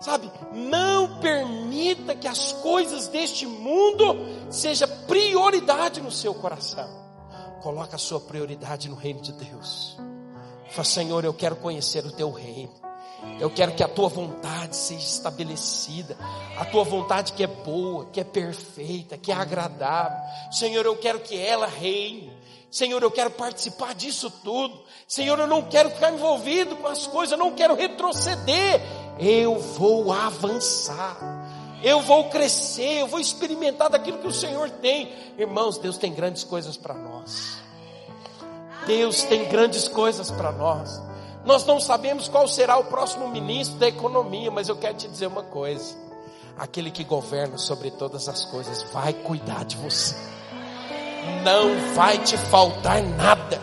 Sabe, 0.00 0.30
não 0.52 1.18
permita 1.20 2.14
que 2.14 2.26
as 2.26 2.52
coisas 2.54 3.06
deste 3.08 3.46
mundo 3.46 4.16
seja 4.50 4.86
prioridade 4.86 6.00
no 6.00 6.10
seu 6.10 6.34
coração. 6.34 6.88
Coloque 7.62 7.94
a 7.94 7.98
sua 7.98 8.20
prioridade 8.20 8.88
no 8.88 8.96
reino 8.96 9.20
de 9.20 9.32
Deus. 9.32 9.96
Fala, 10.70 10.84
Senhor, 10.84 11.24
eu 11.24 11.32
quero 11.32 11.56
conhecer 11.56 12.04
o 12.04 12.12
teu 12.12 12.30
reino. 12.30 12.83
Eu 13.40 13.50
quero 13.50 13.72
que 13.72 13.82
a 13.82 13.88
tua 13.88 14.08
vontade 14.08 14.76
seja 14.76 15.04
estabelecida, 15.04 16.16
a 16.56 16.64
tua 16.64 16.84
vontade 16.84 17.32
que 17.32 17.42
é 17.42 17.46
boa, 17.46 18.06
que 18.06 18.20
é 18.20 18.24
perfeita, 18.24 19.18
que 19.18 19.32
é 19.32 19.34
agradável. 19.34 20.18
Senhor, 20.52 20.84
eu 20.86 20.96
quero 20.96 21.20
que 21.20 21.38
ela 21.38 21.66
reine. 21.66 22.32
Senhor, 22.70 23.02
eu 23.02 23.10
quero 23.10 23.30
participar 23.30 23.94
disso 23.94 24.30
tudo. 24.42 24.80
Senhor, 25.06 25.38
eu 25.38 25.46
não 25.46 25.62
quero 25.62 25.90
ficar 25.90 26.12
envolvido 26.12 26.76
com 26.76 26.88
as 26.88 27.06
coisas, 27.06 27.32
eu 27.32 27.38
não 27.38 27.52
quero 27.52 27.74
retroceder. 27.74 28.80
Eu 29.18 29.58
vou 29.58 30.12
avançar. 30.12 31.16
Eu 31.82 32.00
vou 32.00 32.30
crescer, 32.30 33.02
eu 33.02 33.06
vou 33.06 33.20
experimentar 33.20 33.90
daquilo 33.90 34.18
que 34.18 34.26
o 34.26 34.32
Senhor 34.32 34.70
tem. 34.70 35.12
Irmãos, 35.38 35.76
Deus 35.76 35.98
tem 35.98 36.14
grandes 36.14 36.42
coisas 36.42 36.76
para 36.76 36.94
nós. 36.94 37.58
Deus 38.86 39.22
tem 39.22 39.44
grandes 39.48 39.86
coisas 39.86 40.30
para 40.30 40.50
nós. 40.50 41.00
Nós 41.44 41.64
não 41.66 41.78
sabemos 41.78 42.26
qual 42.26 42.48
será 42.48 42.78
o 42.78 42.84
próximo 42.84 43.28
ministro 43.28 43.78
da 43.78 43.86
economia, 43.86 44.50
mas 44.50 44.68
eu 44.68 44.76
quero 44.76 44.94
te 44.94 45.06
dizer 45.06 45.26
uma 45.26 45.42
coisa: 45.42 45.94
aquele 46.58 46.90
que 46.90 47.04
governa 47.04 47.58
sobre 47.58 47.90
todas 47.90 48.28
as 48.28 48.44
coisas 48.46 48.82
vai 48.92 49.12
cuidar 49.12 49.64
de 49.64 49.76
você, 49.76 50.16
não 51.42 51.94
vai 51.94 52.18
te 52.18 52.36
faltar 52.38 53.02
nada, 53.02 53.60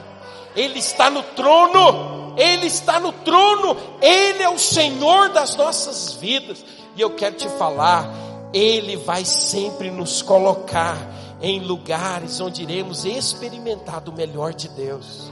Ele 0.56 0.78
está 0.78 1.10
no 1.10 1.24
trono, 1.24 2.36
Ele 2.38 2.68
está 2.68 3.00
no 3.00 3.12
trono, 3.12 3.76
Ele 4.00 4.44
é 4.44 4.50
o 4.50 4.60
Senhor 4.60 5.30
das 5.30 5.56
nossas 5.56 6.14
vidas, 6.14 6.64
e 6.96 7.02
eu 7.02 7.16
quero 7.16 7.36
te 7.36 7.50
falar, 7.50 8.08
Ele 8.54 8.96
vai 8.98 9.26
sempre 9.26 9.90
nos 9.90 10.22
colocar 10.22 10.98
em 11.42 11.60
lugares 11.60 12.40
onde 12.40 12.62
iremos 12.62 13.06
experimentar 13.06 14.02
do 14.02 14.14
melhor 14.14 14.54
de 14.54 14.70
Deus. 14.70 15.32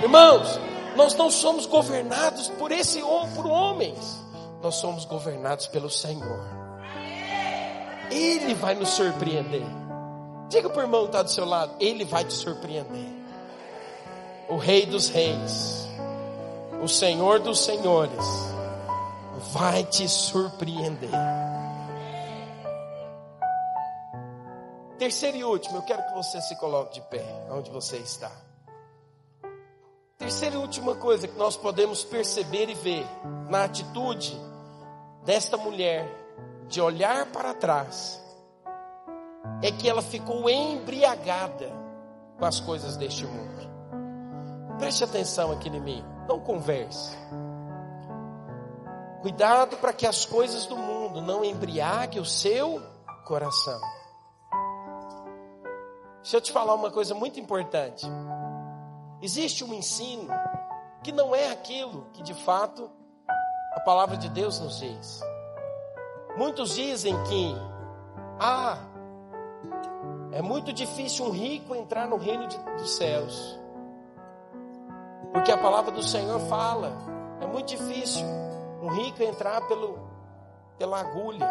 Irmãos, 0.00 0.69
nós 1.00 1.14
não 1.14 1.30
somos 1.30 1.64
governados 1.64 2.50
por 2.50 2.70
esse 2.70 3.00
por 3.34 3.46
homens. 3.46 4.20
Nós 4.62 4.74
somos 4.74 5.06
governados 5.06 5.66
pelo 5.66 5.88
Senhor. 5.88 6.46
Ele 8.10 8.52
vai 8.52 8.74
nos 8.74 8.90
surpreender. 8.90 9.64
Diga 10.50 10.68
para 10.68 10.80
o 10.80 10.82
irmão 10.82 11.02
que 11.04 11.06
está 11.06 11.22
do 11.22 11.30
seu 11.30 11.46
lado, 11.46 11.74
ele 11.80 12.04
vai 12.04 12.22
te 12.22 12.34
surpreender. 12.34 13.08
O 14.46 14.58
Rei 14.58 14.84
dos 14.84 15.08
Reis, 15.08 15.88
o 16.82 16.88
Senhor 16.88 17.38
dos 17.38 17.60
Senhores, 17.60 18.26
vai 19.52 19.82
te 19.84 20.06
surpreender. 20.06 21.08
Terceiro 24.98 25.36
e 25.38 25.44
último, 25.44 25.78
eu 25.78 25.82
quero 25.82 26.04
que 26.04 26.12
você 26.12 26.42
se 26.42 26.54
coloque 26.56 27.00
de 27.00 27.00
pé, 27.06 27.24
onde 27.50 27.70
você 27.70 27.96
está. 27.96 28.30
Terceira 30.20 30.56
e 30.56 30.58
última 30.58 30.94
coisa 30.94 31.26
que 31.26 31.38
nós 31.38 31.56
podemos 31.56 32.04
perceber 32.04 32.68
e 32.68 32.74
ver 32.74 33.06
na 33.48 33.64
atitude 33.64 34.38
desta 35.24 35.56
mulher 35.56 36.06
de 36.68 36.78
olhar 36.78 37.24
para 37.32 37.54
trás 37.54 38.22
é 39.62 39.72
que 39.72 39.88
ela 39.88 40.02
ficou 40.02 40.48
embriagada 40.50 41.72
com 42.38 42.44
as 42.44 42.60
coisas 42.60 42.98
deste 42.98 43.24
mundo. 43.24 43.70
Preste 44.78 45.04
atenção 45.04 45.52
aqui 45.52 45.70
em 45.70 45.80
mim, 45.80 46.04
não 46.28 46.38
converse. 46.38 47.16
Cuidado 49.22 49.78
para 49.78 49.94
que 49.94 50.06
as 50.06 50.26
coisas 50.26 50.66
do 50.66 50.76
mundo 50.76 51.22
não 51.22 51.42
embriaguem 51.42 52.20
o 52.20 52.26
seu 52.26 52.78
coração. 53.24 53.80
Deixa 56.20 56.36
eu 56.36 56.40
te 56.42 56.52
falar 56.52 56.74
uma 56.74 56.90
coisa 56.90 57.14
muito 57.14 57.40
importante. 57.40 58.06
Existe 59.22 59.62
um 59.64 59.74
ensino 59.74 60.28
que 61.02 61.12
não 61.12 61.34
é 61.34 61.50
aquilo 61.50 62.06
que 62.12 62.22
de 62.22 62.34
fato 62.34 62.90
a 63.72 63.80
palavra 63.80 64.16
de 64.16 64.28
Deus 64.28 64.58
nos 64.60 64.78
diz. 64.78 65.20
Muitos 66.36 66.74
dizem 66.74 67.14
que, 67.24 67.54
ah, 68.38 68.78
é 70.32 70.40
muito 70.40 70.72
difícil 70.72 71.26
um 71.26 71.30
rico 71.30 71.74
entrar 71.74 72.08
no 72.08 72.16
reino 72.16 72.46
de, 72.46 72.56
dos 72.78 72.96
céus, 72.96 73.58
porque 75.32 75.52
a 75.52 75.58
palavra 75.58 75.90
do 75.90 76.02
Senhor 76.02 76.40
fala, 76.48 76.92
é 77.40 77.46
muito 77.46 77.68
difícil 77.68 78.24
um 78.82 78.88
rico 78.88 79.22
entrar 79.22 79.60
pelo, 79.68 79.98
pela 80.78 81.00
agulha, 81.00 81.46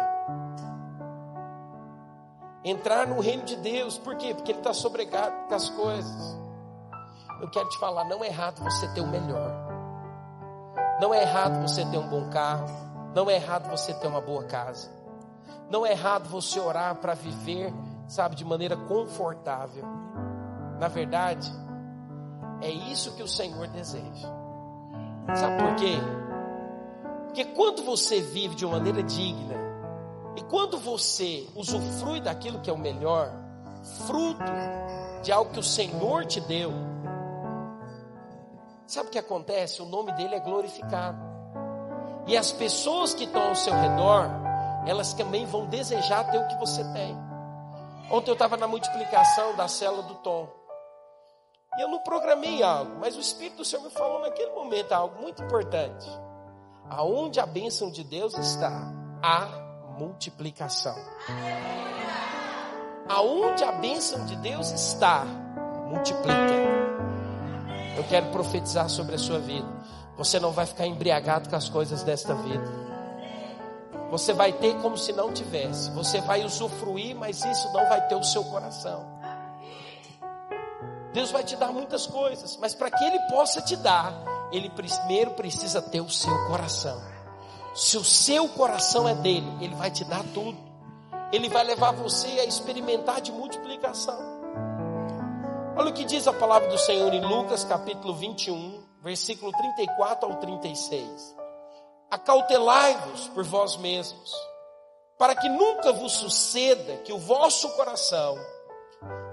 entrar 2.64 3.06
no 3.06 3.20
reino 3.20 3.44
de 3.44 3.56
Deus, 3.56 3.96
por 3.96 4.16
quê? 4.16 4.34
Porque 4.34 4.52
ele 4.52 4.58
está 4.58 4.72
sobrecarregado 4.72 5.48
com 5.48 5.54
as 5.54 5.68
coisas. 5.70 6.39
Eu 7.40 7.48
quero 7.48 7.68
te 7.68 7.78
falar, 7.78 8.04
não 8.04 8.22
é 8.22 8.28
errado 8.28 8.62
você 8.62 8.86
ter 8.88 9.00
o 9.00 9.06
melhor. 9.06 9.50
Não 11.00 11.14
é 11.14 11.22
errado 11.22 11.62
você 11.62 11.84
ter 11.86 11.96
um 11.96 12.08
bom 12.08 12.28
carro. 12.28 12.66
Não 13.14 13.30
é 13.30 13.36
errado 13.36 13.70
você 13.70 13.94
ter 13.94 14.06
uma 14.06 14.20
boa 14.20 14.44
casa. 14.44 14.90
Não 15.70 15.86
é 15.86 15.92
errado 15.92 16.28
você 16.28 16.60
orar 16.60 16.96
para 16.96 17.14
viver, 17.14 17.72
sabe, 18.06 18.36
de 18.36 18.44
maneira 18.44 18.76
confortável. 18.76 19.84
Na 20.78 20.88
verdade, 20.88 21.50
é 22.60 22.68
isso 22.68 23.14
que 23.14 23.22
o 23.22 23.28
Senhor 23.28 23.68
deseja. 23.68 24.28
Sabe 25.34 25.62
por 25.62 25.74
quê? 25.76 25.96
Porque 27.26 27.44
quando 27.44 27.82
você 27.84 28.20
vive 28.20 28.54
de 28.54 28.66
uma 28.66 28.76
maneira 28.76 29.02
digna, 29.02 29.54
e 30.36 30.42
quando 30.42 30.78
você 30.78 31.48
usufrui 31.54 32.20
daquilo 32.20 32.60
que 32.60 32.68
é 32.68 32.72
o 32.72 32.78
melhor, 32.78 33.32
fruto 34.06 34.52
de 35.22 35.32
algo 35.32 35.52
que 35.52 35.60
o 35.60 35.62
Senhor 35.62 36.26
te 36.26 36.40
deu, 36.40 36.72
Sabe 38.90 39.06
o 39.06 39.12
que 39.12 39.20
acontece? 39.20 39.80
O 39.80 39.84
nome 39.84 40.10
dele 40.14 40.34
é 40.34 40.40
glorificado. 40.40 41.16
E 42.26 42.36
as 42.36 42.50
pessoas 42.50 43.14
que 43.14 43.22
estão 43.22 43.50
ao 43.50 43.54
seu 43.54 43.72
redor, 43.72 44.28
elas 44.84 45.14
também 45.14 45.46
vão 45.46 45.66
desejar 45.66 46.28
ter 46.28 46.38
o 46.38 46.48
que 46.48 46.56
você 46.56 46.82
tem. 46.92 47.16
Ontem 48.10 48.30
eu 48.30 48.32
estava 48.32 48.56
na 48.56 48.66
multiplicação 48.66 49.54
da 49.54 49.68
célula 49.68 50.02
do 50.02 50.16
Tom. 50.16 50.48
E 51.78 51.82
eu 51.82 51.88
não 51.88 52.00
programei 52.00 52.64
algo, 52.64 52.96
mas 52.98 53.16
o 53.16 53.20
Espírito 53.20 53.58
do 53.58 53.64
Senhor 53.64 53.84
me 53.84 53.90
falou 53.90 54.22
naquele 54.22 54.50
momento 54.50 54.90
algo 54.90 55.22
muito 55.22 55.40
importante. 55.40 56.10
Aonde 56.88 57.38
a 57.38 57.46
bênção 57.46 57.92
de 57.92 58.02
Deus 58.02 58.36
está, 58.36 58.92
a 59.22 59.46
multiplicação. 60.00 60.96
Aonde 63.08 63.62
a 63.62 63.70
bênção 63.70 64.26
de 64.26 64.34
Deus 64.34 64.72
está, 64.72 65.24
multiplica. 65.86 66.89
Eu 67.96 68.04
quero 68.04 68.26
profetizar 68.26 68.88
sobre 68.88 69.14
a 69.14 69.18
sua 69.18 69.38
vida. 69.38 69.68
Você 70.16 70.38
não 70.38 70.52
vai 70.52 70.66
ficar 70.66 70.86
embriagado 70.86 71.48
com 71.48 71.56
as 71.56 71.68
coisas 71.68 72.02
desta 72.02 72.34
vida. 72.34 72.90
Você 74.10 74.32
vai 74.32 74.52
ter 74.52 74.74
como 74.80 74.98
se 74.98 75.12
não 75.12 75.32
tivesse. 75.32 75.90
Você 75.90 76.20
vai 76.20 76.44
usufruir, 76.44 77.14
mas 77.16 77.44
isso 77.44 77.72
não 77.72 77.88
vai 77.88 78.06
ter 78.08 78.16
o 78.16 78.24
seu 78.24 78.44
coração. 78.44 79.20
Deus 81.12 81.30
vai 81.30 81.42
te 81.42 81.56
dar 81.56 81.72
muitas 81.72 82.06
coisas, 82.06 82.56
mas 82.56 82.74
para 82.74 82.90
que 82.90 83.04
Ele 83.04 83.18
possa 83.30 83.60
te 83.60 83.76
dar, 83.76 84.12
Ele 84.52 84.70
primeiro 84.70 85.32
precisa 85.32 85.82
ter 85.82 86.00
o 86.00 86.08
seu 86.08 86.46
coração. 86.46 87.00
Se 87.74 87.96
o 87.96 88.04
seu 88.04 88.48
coração 88.48 89.08
é 89.08 89.14
dele, 89.14 89.50
Ele 89.60 89.74
vai 89.74 89.90
te 89.90 90.04
dar 90.04 90.24
tudo. 90.34 90.58
Ele 91.32 91.48
vai 91.48 91.64
levar 91.64 91.92
você 91.92 92.28
a 92.40 92.44
experimentar 92.44 93.20
de 93.20 93.32
multiplicação. 93.32 94.39
Olha 95.80 95.88
o 95.88 95.94
que 95.94 96.04
diz 96.04 96.28
a 96.28 96.32
palavra 96.34 96.68
do 96.68 96.76
Senhor 96.76 97.10
em 97.14 97.22
Lucas 97.22 97.64
capítulo 97.64 98.12
21, 98.12 98.84
versículo 99.02 99.50
34 99.50 100.28
ao 100.30 100.36
36. 100.36 101.34
Acautelai-vos 102.10 103.28
por 103.28 103.42
vós 103.44 103.78
mesmos, 103.78 104.30
para 105.18 105.34
que 105.34 105.48
nunca 105.48 105.90
vos 105.90 106.12
suceda 106.12 106.98
que 106.98 107.14
o 107.14 107.18
vosso 107.18 107.66
coração 107.76 108.36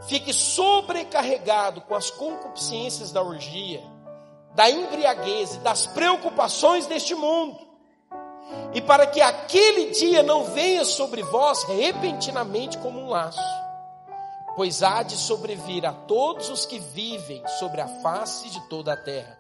fique 0.08 0.32
sobrecarregado 0.32 1.82
com 1.82 1.94
as 1.94 2.10
concupiscências 2.12 3.12
da 3.12 3.22
orgia, 3.22 3.84
da 4.56 4.70
embriaguez 4.70 5.56
e 5.56 5.60
das 5.60 5.86
preocupações 5.88 6.86
deste 6.86 7.14
mundo, 7.14 7.60
e 8.74 8.80
para 8.80 9.06
que 9.06 9.20
aquele 9.20 9.92
dia 9.92 10.24
não 10.24 10.46
venha 10.46 10.86
sobre 10.86 11.24
vós 11.24 11.64
repentinamente 11.64 12.78
como 12.78 13.02
um 13.02 13.10
laço, 13.10 13.67
pois 14.58 14.82
há 14.82 15.04
de 15.04 15.16
sobrevir 15.16 15.86
a 15.86 15.94
todos 15.94 16.50
os 16.50 16.66
que 16.66 16.80
vivem 16.80 17.44
sobre 17.60 17.80
a 17.80 17.88
face 18.02 18.50
de 18.50 18.60
toda 18.62 18.92
a 18.92 18.98
terra. 18.98 19.38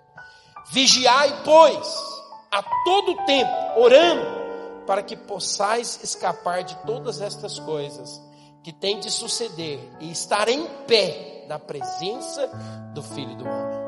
Vigiai, 0.69 1.41
pois, 1.43 2.21
a 2.51 2.61
todo 2.85 3.25
tempo, 3.25 3.51
orando, 3.77 4.85
para 4.85 5.01
que 5.01 5.17
possais 5.17 6.03
escapar 6.03 6.63
de 6.63 6.75
todas 6.85 7.19
estas 7.19 7.57
coisas 7.57 8.21
que 8.61 8.71
tem 8.71 8.99
de 8.99 9.09
suceder 9.09 9.79
e 9.99 10.11
estar 10.11 10.47
em 10.49 10.67
pé 10.85 11.45
na 11.49 11.57
presença 11.57 12.47
do 12.93 13.01
Filho 13.01 13.35
do 13.37 13.43
Homem. 13.43 13.87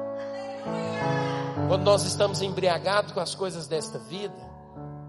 Quando 1.67 1.83
nós 1.83 2.05
estamos 2.05 2.41
embriagados 2.41 3.11
com 3.11 3.19
as 3.19 3.35
coisas 3.35 3.67
desta 3.67 3.99
vida, 3.99 4.33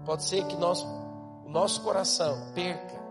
pode 0.05 0.23
ser 0.23 0.45
que 0.45 0.55
nós, 0.55 0.83
o 0.83 1.49
nosso 1.49 1.81
coração 1.81 2.51
perca 2.53 3.01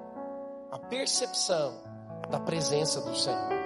a 0.71 0.79
percepção 0.79 1.90
da 2.29 2.39
presença 2.41 3.01
do 3.01 3.17
Senhor. 3.17 3.61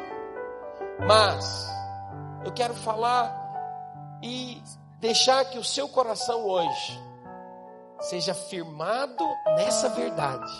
Mas 1.06 1.68
eu 2.44 2.52
quero 2.52 2.74
falar 2.74 3.42
e 4.22 4.62
deixar 5.00 5.44
que 5.46 5.58
o 5.58 5.64
seu 5.64 5.88
coração 5.88 6.44
hoje 6.44 7.00
seja 8.00 8.34
firmado 8.34 9.24
nessa 9.56 9.88
verdade. 9.90 10.50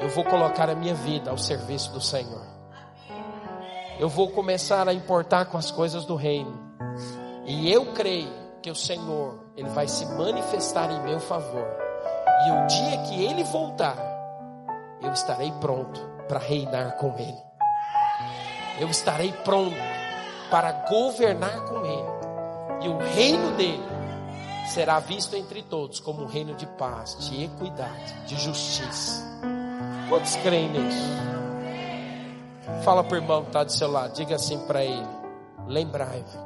Eu 0.00 0.08
vou 0.10 0.24
colocar 0.24 0.70
a 0.70 0.74
minha 0.74 0.94
vida 0.94 1.30
ao 1.30 1.38
serviço 1.38 1.92
do 1.92 2.00
Senhor. 2.00 2.46
Eu 3.98 4.08
vou 4.08 4.30
começar 4.30 4.88
a 4.88 4.94
importar 4.94 5.46
com 5.46 5.58
as 5.58 5.70
coisas 5.70 6.04
do 6.04 6.14
reino. 6.14 6.56
E 7.44 7.72
eu 7.72 7.92
creio 7.92 8.30
que 8.62 8.70
o 8.70 8.74
Senhor, 8.74 9.40
ele 9.56 9.68
vai 9.70 9.88
se 9.88 10.06
manifestar 10.06 10.90
em 10.90 11.02
meu 11.02 11.18
favor. 11.18 11.66
E 12.46 12.50
o 12.52 12.66
dia 12.66 12.98
que 13.08 13.24
ele 13.24 13.42
voltar, 13.42 13.96
eu 15.02 15.12
estarei 15.12 15.50
pronto 15.60 16.00
para 16.28 16.38
reinar 16.38 16.96
com 16.96 17.14
ele. 17.18 17.38
Eu 18.78 18.88
estarei 18.88 19.32
pronto 19.32 19.74
para 20.50 20.72
governar 20.88 21.64
com 21.64 21.84
ele. 21.84 22.18
E 22.82 22.88
o 22.88 22.98
reino 22.98 23.56
dele 23.56 23.82
será 24.68 25.00
visto 25.00 25.34
entre 25.34 25.62
todos 25.62 25.98
como 25.98 26.22
um 26.22 26.26
reino 26.26 26.54
de 26.54 26.66
paz, 26.66 27.16
de 27.28 27.44
equidade, 27.44 28.14
de 28.26 28.36
justiça. 28.36 29.26
Quantos 30.08 30.36
creem 30.36 30.68
nisso? 30.70 31.08
Fala 32.84 33.02
para 33.02 33.14
o 33.14 33.16
irmão 33.16 33.42
que 33.42 33.48
está 33.48 33.64
do 33.64 33.72
seu 33.72 33.90
lado, 33.90 34.14
diga 34.14 34.36
assim 34.36 34.58
para 34.66 34.84
ele: 34.84 35.08
lembrai-vos 35.66 36.38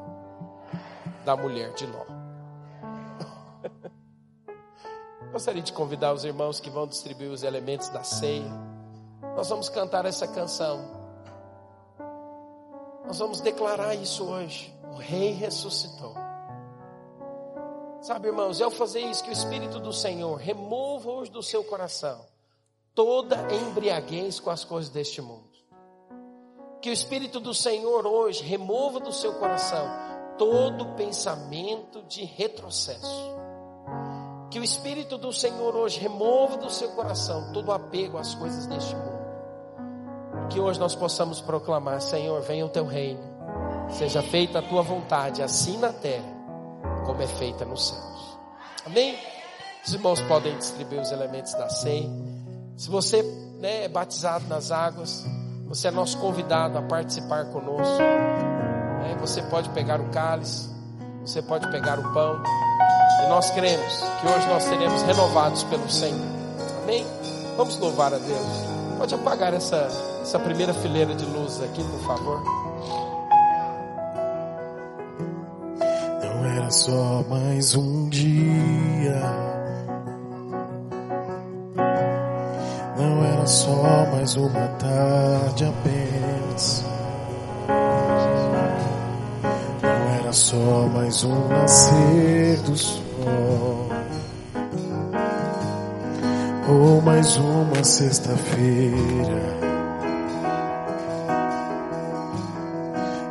da 1.25 1.37
mulher 1.37 1.73
de 1.75 1.87
Ló. 1.87 2.05
Gostaria 5.33 5.63
de 5.63 5.73
convidar 5.73 6.13
os 6.13 6.25
irmãos 6.25 6.61
que 6.61 6.71
vão 6.71 6.87
distribuir 6.87 7.31
os 7.31 7.43
elementos 7.43 7.89
da 7.89 8.03
ceia. 8.03 8.72
Nós 9.37 9.49
vamos 9.49 9.69
cantar 9.69 10.05
essa 10.07 10.27
canção. 10.27 11.03
Nós 13.07 13.19
vamos 13.19 13.41
declarar 13.41 13.95
isso 13.95 14.25
hoje. 14.25 14.75
O 14.93 14.97
Rei 14.97 15.33
ressuscitou. 15.33 16.15
Sabe, 18.01 18.29
irmãos, 18.29 18.61
é 18.61 18.65
ao 18.65 18.71
fazer 18.71 19.01
isso 19.01 19.23
que 19.23 19.31
o 19.31 19.33
Espírito 19.33 19.79
do 19.79 19.93
Senhor 19.93 20.37
remova 20.37 21.11
hoje 21.11 21.31
do 21.31 21.43
seu 21.43 21.63
coração 21.63 22.21
toda 22.95 23.37
embriaguez 23.55 24.39
com 24.39 24.51
as 24.51 24.65
coisas 24.65 24.91
deste 24.91 25.21
mundo. 25.23 25.51
Que 26.81 26.91
o 26.91 26.93
Espírito 26.93 27.39
do 27.39 27.55
Senhor 27.55 28.07
hoje 28.07 28.43
remova 28.43 28.99
do 28.99 29.13
seu 29.13 29.35
coração 29.35 29.87
todo 30.37 30.95
pensamento 30.97 32.03
de 32.03 32.25
retrocesso. 32.25 33.33
Que 34.51 34.59
o 34.59 34.65
Espírito 34.65 35.17
do 35.17 35.33
Senhor 35.33 35.75
hoje 35.75 35.99
remova 36.01 36.57
do 36.57 36.71
seu 36.71 36.91
coração 36.91 37.53
todo 37.53 37.73
apego 37.73 38.19
às 38.19 38.35
coisas 38.35 38.67
deste 38.67 38.95
mundo. 38.95 39.22
Que 40.51 40.61
hoje 40.61 40.79
nós 40.79 40.95
possamos 40.95 41.41
proclamar: 41.41 42.01
Senhor, 42.01 42.41
venha 42.43 42.67
o 42.67 42.69
teu 42.69 42.87
reino, 42.87 43.21
seja 43.91 44.23
feita 44.23 44.59
a 44.59 44.63
tua 44.63 44.83
vontade, 44.83 45.43
assim 45.43 45.79
na 45.79 45.93
terra 45.93 46.43
como 47.05 47.23
é 47.23 47.27
feita 47.27 47.65
nos 47.65 47.89
céus. 47.89 48.39
Amém? 48.87 49.19
Os 49.85 49.93
irmãos 49.93 50.21
podem 50.23 50.57
distribuir 50.57 51.01
os 51.01 51.11
elementos 51.11 51.53
da 51.55 51.69
ceia. 51.69 52.09
Se 52.77 52.89
você 52.89 53.23
né, 53.59 53.85
é 53.85 53.89
batizado 53.89 54.47
nas 54.47 54.71
águas, 54.71 55.25
você 55.67 55.89
é 55.89 55.91
nosso 55.91 56.19
convidado 56.19 56.79
a 56.79 56.83
participar 56.83 57.47
conosco. 57.47 58.01
É, 58.01 59.15
você 59.21 59.43
pode 59.43 59.69
pegar 59.71 60.01
o 60.01 60.09
cálice, 60.11 60.71
você 61.21 61.43
pode 61.43 61.71
pegar 61.71 61.99
o 61.99 62.13
pão. 62.13 62.43
E 63.25 63.29
nós 63.29 63.51
cremos 63.51 64.03
que 64.21 64.27
hoje 64.27 64.47
nós 64.49 64.63
seremos 64.63 65.03
renovados 65.03 65.63
pelo 65.65 65.89
Senhor. 65.91 66.21
Amém? 66.83 67.07
Vamos 67.57 67.77
louvar 67.79 68.15
a 68.15 68.19
Deus. 68.19 68.72
Pode 69.03 69.17
apagar 69.17 69.53
essa, 69.53 69.89
essa 70.23 70.39
primeira 70.39 70.73
fileira 70.73 71.13
de 71.13 71.25
luz 71.25 71.61
aqui, 71.61 71.83
por 71.83 71.99
favor. 72.07 72.41
era 76.57 76.71
só 76.71 77.25
mais 77.29 77.75
um 77.75 78.09
dia. 78.09 79.21
Não 82.97 83.25
era 83.25 83.45
só 83.45 84.07
mais 84.13 84.37
uma 84.37 84.69
tarde 84.79 85.65
apenas. 85.65 86.85
Não 89.83 90.15
era 90.21 90.33
só 90.33 90.87
mais 90.95 91.25
um 91.25 91.49
nascer 91.49 92.57
do 92.59 92.77
sol. 92.77 93.92
Ou 96.73 97.03
mais 97.03 97.37
uma 97.37 97.85
sexta-feira. 97.85 99.43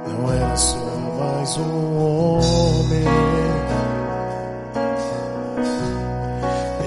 Não 0.07 0.31
era 0.31 0.55
só 0.55 0.77
mais 1.17 1.57
um 1.57 1.97
homem 1.97 3.03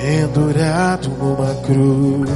pendurado 0.00 1.09
numa 1.18 1.55
cruz. 1.62 2.30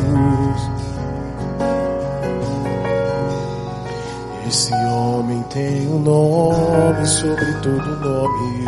Esse 4.48 4.74
homem 4.74 5.44
tem 5.44 5.86
um 5.86 6.00
nome 6.00 7.06
sobre 7.06 7.52
todo 7.62 8.00
nome. 8.00 8.64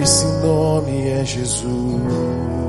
Esse 0.00 0.24
nome 0.42 1.08
é 1.10 1.22
Jesus. 1.26 2.61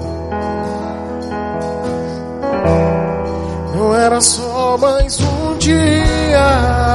Não 3.84 3.93
era 3.93 4.21
só 4.21 4.77
mais 4.77 5.19
um 5.19 5.57
dia 5.57 6.93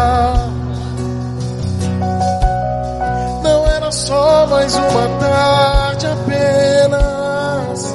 só 3.91 4.47
mais 4.47 4.75
uma 4.75 5.09
tarde 5.19 6.07
apenas. 6.07 7.95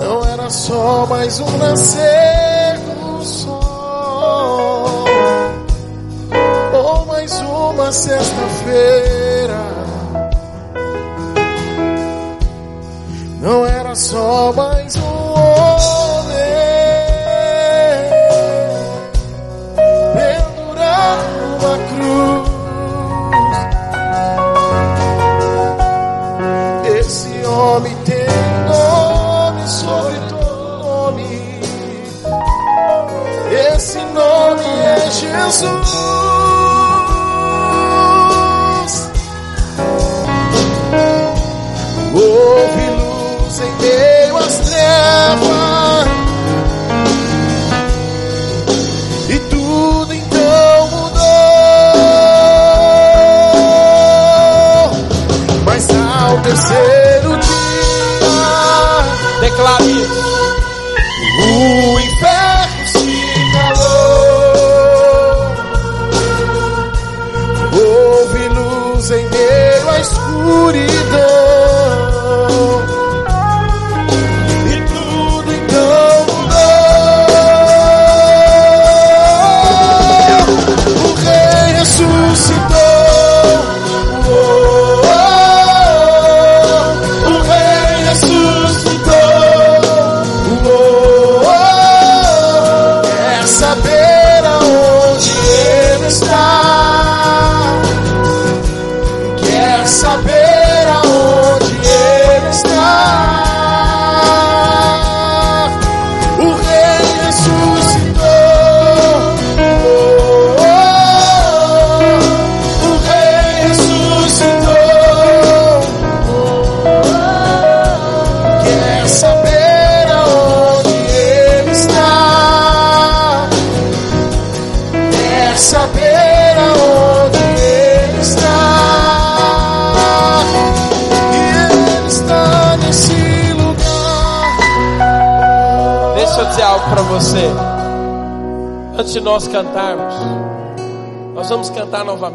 Não 0.00 0.24
era 0.24 0.50
só 0.50 1.06
mais 1.06 1.40
um 1.40 1.56
nascer 1.58 2.78
do 2.78 3.24
sol. 3.24 5.04
Ou 6.74 7.06
mais 7.06 7.40
uma 7.40 7.90
sexta-feira. 7.90 9.58
Não 13.40 13.66
era 13.66 13.96
só 13.96 14.52
mais 14.52 14.94
um 14.94 15.07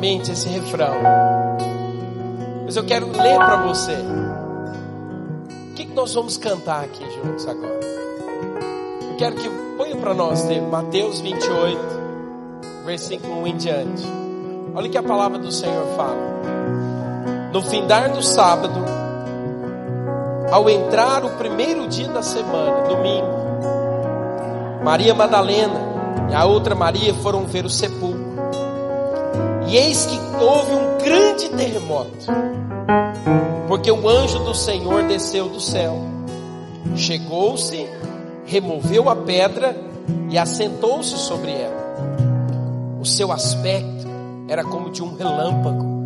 novamente 0.04 0.32
esse 0.34 0.50
refrão. 0.50 0.96
Mas 2.66 2.76
eu 2.76 2.84
quero 2.84 3.08
ler 3.08 3.38
para 3.38 3.56
você. 3.68 3.94
O 3.94 5.74
que, 5.76 5.86
que 5.86 5.94
nós 5.94 6.14
vamos 6.14 6.36
cantar 6.36 6.84
aqui 6.84 7.06
juntos 7.12 7.48
agora? 7.48 7.80
Eu 9.10 9.16
quero 9.18 9.36
que 9.38 9.50
ponha 9.78 9.96
para 9.96 10.14
nós 10.14 10.46
de 10.46 10.60
Mateus 10.60 11.22
28, 11.22 11.80
versículo 12.86 13.44
1 13.44 13.48
em 13.48 13.58
diante. 13.58 14.04
Olha 14.76 14.88
o 14.88 14.92
que 14.92 14.98
a 14.98 15.04
palavra 15.04 15.40
do 15.40 15.52
Senhor 15.52 15.86
fala. 15.96 16.34
No 17.54 17.62
findar 17.62 18.12
do 18.12 18.22
sábado, 18.22 18.84
ao 20.52 20.70
entrar 20.70 21.24
o 21.24 21.30
primeiro 21.38 21.88
dia 21.88 22.10
da 22.10 22.22
semana, 22.22 22.88
domingo, 22.90 23.28
Maria 24.84 25.14
Madalena 25.14 25.80
e 26.30 26.36
a 26.36 26.44
outra 26.44 26.76
Maria 26.76 27.14
foram 27.14 27.46
ver 27.46 27.66
o 27.66 27.70
sepulcro. 27.70 28.23
E 29.74 29.76
eis 29.76 30.06
que 30.06 30.20
houve 30.40 30.72
um 30.72 30.98
grande 31.04 31.50
terremoto, 31.50 32.28
porque 33.68 33.92
o 33.92 34.08
anjo 34.08 34.38
do 34.44 34.54
Senhor 34.54 35.02
desceu 35.08 35.50
do 35.50 35.60
céu, 35.60 35.98
chegou-se, 36.96 37.90
removeu 38.46 39.10
a 39.10 39.16
pedra 39.16 39.76
e 40.30 40.38
assentou-se 40.38 41.18
sobre 41.18 41.54
ela. 41.54 42.06
O 43.02 43.04
seu 43.04 43.32
aspecto 43.32 44.06
era 44.48 44.64
como 44.64 44.92
de 44.92 45.02
um 45.02 45.16
relâmpago, 45.16 46.04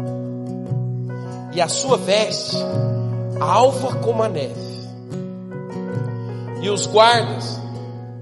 e 1.53 1.59
a 1.59 1.67
sua 1.67 1.97
veste 1.97 2.55
alva 3.37 3.95
como 3.95 4.23
a 4.23 4.29
neve. 4.29 4.77
E 6.61 6.69
os 6.69 6.87
guardas 6.87 7.59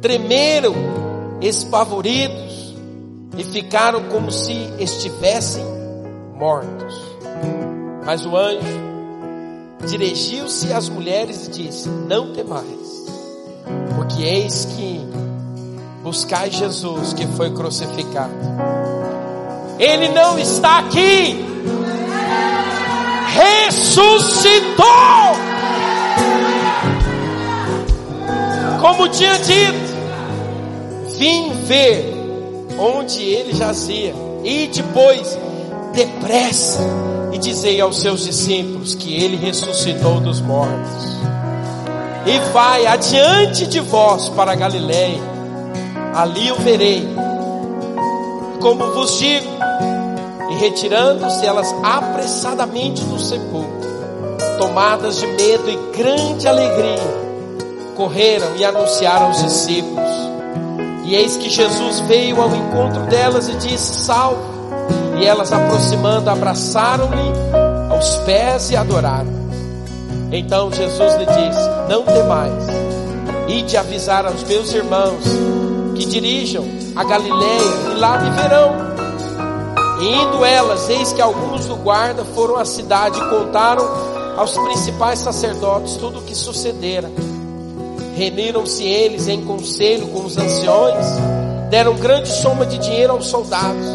tremeram 0.01 0.73
espavoridos 1.39 2.44
e 3.37 3.43
ficaram 3.43 4.03
como 4.03 4.31
se 4.31 4.53
estivessem 4.79 5.65
mortos. 6.35 6.95
Mas 8.05 8.25
o 8.25 8.35
anjo 8.35 8.85
dirigiu-se 9.87 10.71
às 10.71 10.89
mulheres 10.89 11.47
e 11.47 11.51
disse: 11.51 11.89
Não 11.89 12.33
temais, 12.33 13.05
porque 13.95 14.23
eis 14.23 14.65
que 14.65 15.01
buscai 16.03 16.51
Jesus 16.51 17.13
que 17.13 17.25
foi 17.27 17.51
crucificado. 17.51 18.33
Ele 19.79 20.09
não 20.09 20.37
está 20.39 20.79
aqui, 20.79 21.43
ressuscitou. 23.33 24.85
Como 28.79 29.09
tinha 29.09 29.37
dito, 29.39 29.95
vim 31.17 31.51
ver 31.65 32.14
onde 32.77 33.23
ele 33.23 33.53
jazia, 33.53 34.13
e 34.43 34.67
depois, 34.67 35.37
depressa, 35.93 36.81
e 37.31 37.37
dizei 37.37 37.81
aos 37.81 37.99
seus 37.99 38.23
discípulos 38.23 38.95
que 38.95 39.15
ele 39.15 39.35
ressuscitou 39.35 40.19
dos 40.19 40.39
mortos. 40.39 41.15
E 42.25 42.39
vai 42.51 42.85
adiante 42.87 43.67
de 43.67 43.79
vós 43.79 44.29
para 44.29 44.55
Galiléia, 44.55 45.21
ali 46.13 46.51
o 46.51 46.55
verei. 46.55 47.07
Como 48.61 48.91
vos 48.93 49.19
digo, 49.19 49.47
e 50.49 50.55
retirando-se 50.55 51.45
elas 51.45 51.73
apressadamente 51.83 53.03
do 53.03 53.19
sepulcro, 53.19 53.89
tomadas 54.57 55.17
de 55.17 55.27
medo 55.27 55.69
e 55.69 55.97
grande 55.97 56.47
alegria, 56.47 57.25
correram 57.95 58.55
e 58.55 58.65
anunciaram 58.65 59.27
aos 59.27 59.43
discípulos. 59.43 60.24
E 61.05 61.15
eis 61.15 61.37
que 61.37 61.49
Jesus 61.49 61.99
veio 62.01 62.41
ao 62.41 62.49
encontro 62.55 63.03
delas 63.03 63.47
e 63.47 63.53
disse: 63.55 64.03
Salve! 64.03 64.41
E 65.19 65.25
elas, 65.25 65.51
aproximando, 65.51 66.29
abraçaram-lhe 66.29 67.31
aos 67.91 68.17
pés 68.17 68.71
e 68.71 68.75
adoraram. 68.75 69.33
Então 70.31 70.71
Jesus 70.71 71.15
lhe 71.15 71.25
disse: 71.25 71.69
Não 71.87 72.03
temais, 72.03 72.65
ide 73.47 73.77
avisar 73.77 74.25
aos 74.25 74.43
meus 74.43 74.73
irmãos 74.73 75.23
que 75.95 76.05
dirijam 76.05 76.65
a 76.95 77.03
Galiléia 77.03 77.91
e 77.91 77.99
lá 77.99 78.17
me 78.19 78.29
verão. 78.31 78.95
E 80.01 80.07
indo 80.07 80.43
elas, 80.43 80.89
eis 80.89 81.13
que 81.13 81.21
alguns 81.21 81.65
do 81.65 81.75
guarda 81.77 82.25
foram 82.25 82.57
à 82.57 82.65
cidade 82.65 83.17
e 83.17 83.29
contaram 83.29 83.85
aos 84.35 84.57
principais 84.57 85.19
sacerdotes 85.19 85.95
tudo 85.95 86.19
o 86.19 86.21
que 86.23 86.35
sucedera. 86.35 87.09
Reuniram-se 88.15 88.83
eles 88.85 89.27
em 89.27 89.41
conselho 89.41 90.07
com 90.07 90.23
os 90.23 90.37
anciões, 90.37 91.05
deram 91.69 91.95
grande 91.95 92.29
soma 92.29 92.65
de 92.65 92.77
dinheiro 92.77 93.11
aos 93.11 93.27
soldados, 93.27 93.85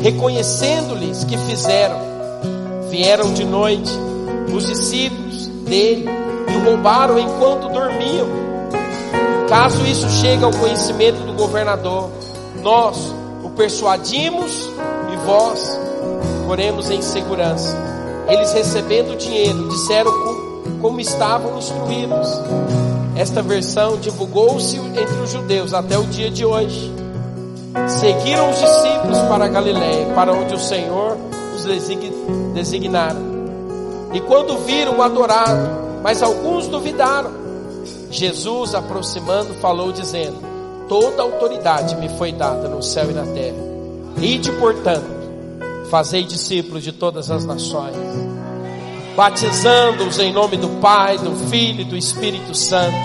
reconhecendo-lhes 0.00 1.24
que 1.24 1.38
fizeram. 1.38 1.96
Vieram 2.90 3.32
de 3.32 3.44
noite 3.44 3.90
os 4.54 4.66
discípulos 4.66 5.46
dele 5.46 6.06
e 6.52 6.56
o 6.56 6.64
roubaram 6.64 7.18
enquanto 7.18 7.70
dormiam. 7.70 8.28
Caso 9.48 9.82
isso 9.86 10.08
chegue 10.20 10.44
ao 10.44 10.50
conhecimento 10.50 11.22
do 11.22 11.32
governador, 11.32 12.10
nós 12.62 13.14
o 13.42 13.48
persuadimos 13.50 14.68
e 15.12 15.16
vós 15.24 15.80
poremos 16.46 16.90
em 16.90 17.00
segurança. 17.00 17.74
Eles 18.28 18.52
recebendo 18.52 19.12
o 19.12 19.16
dinheiro 19.16 19.68
disseram 19.70 20.10
como 20.82 21.00
estavam 21.00 21.56
instruídos. 21.56 22.28
Esta 23.14 23.40
versão 23.40 23.96
divulgou-se 23.98 24.76
entre 24.76 25.22
os 25.22 25.30
judeus 25.30 25.72
até 25.72 25.96
o 25.96 26.04
dia 26.04 26.28
de 26.28 26.44
hoje. 26.44 26.92
Seguiram 27.86 28.50
os 28.50 28.58
discípulos 28.58 29.18
para 29.28 29.48
Galiléia, 29.48 30.12
para 30.14 30.32
onde 30.32 30.54
o 30.54 30.58
Senhor 30.58 31.16
os 31.54 31.64
designara. 32.52 33.16
E 34.12 34.20
quando 34.20 34.58
viram, 34.58 35.00
adoraram, 35.00 36.00
mas 36.02 36.22
alguns 36.22 36.66
duvidaram. 36.66 37.30
Jesus, 38.10 38.74
aproximando, 38.74 39.54
falou, 39.54 39.92
dizendo: 39.92 40.36
Toda 40.88 41.22
autoridade 41.22 41.96
me 41.96 42.08
foi 42.10 42.32
dada 42.32 42.68
no 42.68 42.82
céu 42.82 43.10
e 43.10 43.14
na 43.14 43.24
terra. 43.24 43.56
Ide, 44.20 44.52
portanto, 44.52 45.06
fazei 45.88 46.24
discípulos 46.24 46.82
de 46.82 46.92
todas 46.92 47.30
as 47.30 47.44
nações 47.44 47.96
batizando-os 49.16 50.18
em 50.18 50.32
nome 50.32 50.56
do 50.56 50.68
Pai, 50.80 51.18
do 51.18 51.34
Filho 51.48 51.82
e 51.82 51.84
do 51.84 51.96
Espírito 51.96 52.54
Santo, 52.54 52.96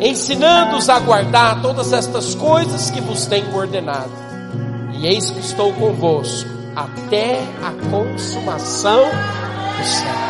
ensinando-os 0.00 0.88
a 0.88 0.98
guardar 0.98 1.60
todas 1.60 1.92
estas 1.92 2.34
coisas 2.34 2.90
que 2.90 3.00
vos 3.00 3.26
tenho 3.26 3.54
ordenado. 3.54 4.10
E 4.94 5.06
eis 5.06 5.30
que 5.30 5.40
estou 5.40 5.72
convosco 5.72 6.48
até 6.76 7.40
a 7.62 7.72
consumação 7.90 9.04
do 9.04 9.84
céu. 9.84 10.22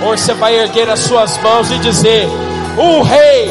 Você 0.00 0.32
vai 0.34 0.58
erguer 0.58 0.88
as 0.88 1.00
suas 1.00 1.36
mãos 1.42 1.70
e 1.70 1.78
dizer: 1.78 2.26
O 2.78 3.02
Rei 3.02 3.50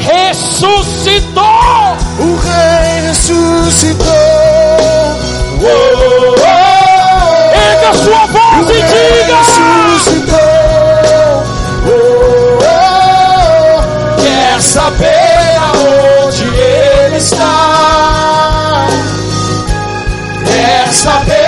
ressuscitou! 0.00 1.42
O 2.20 2.36
Rei 2.36 3.06
ressuscitou. 3.06 4.06
Oh, 5.60 5.64
oh, 5.64 6.84
oh. 6.84 6.87
A 7.88 7.94
sua 7.94 8.26
voz 8.26 8.68
e 8.68 8.82
diga: 8.82 9.38
ressuscitou. 9.38 10.36
Oh, 11.86 12.58
oh, 12.60 14.20
quer 14.20 14.60
saber 14.60 15.56
aonde 15.58 16.44
ele 16.44 17.16
está? 17.16 18.88
Quer 20.44 20.92
saber 20.92 21.47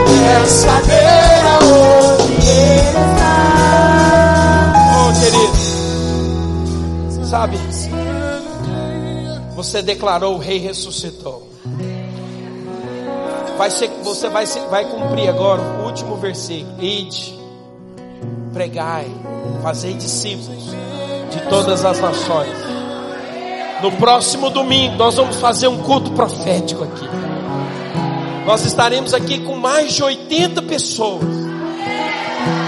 Quero 0.06 0.48
saber 0.48 1.41
aonde 1.56 2.46
Ele 2.48 3.00
está. 3.10 3.34
Oh, 5.02 5.10
querido, 5.20 5.58
sabe? 7.26 7.58
Você 9.56 9.82
declarou 9.82 10.36
o 10.36 10.38
Rei 10.38 10.60
ressuscitou. 10.60 11.50
Vai 13.58 13.72
ser, 13.72 13.89
você 14.04 14.30
vai, 14.30 14.46
ser, 14.46 14.60
vai 14.68 14.86
cumprir 14.86 15.28
agora 15.30 15.62
o 15.62 15.86
último 15.86 16.18
versículo. 16.18 16.84
Ide, 16.84 17.39
pregai, 18.54 19.10
fazei 19.64 19.93
discípulos 19.96 20.66
de 21.32 21.39
todas 21.50 21.84
as 21.84 22.00
nações 22.00 22.74
no 23.86 23.92
próximo 23.92 24.50
domingo 24.50 24.96
nós 24.96 25.16
vamos 25.16 25.36
fazer 25.36 25.68
um 25.68 25.78
culto 25.78 26.10
profético 26.14 26.86
aqui. 26.86 27.08
Nós 28.44 28.66
estaremos 28.66 29.14
aqui 29.14 29.38
com 29.42 29.56
mais 29.58 29.94
de 29.94 30.02
80 30.02 30.64
pessoas 30.64 31.22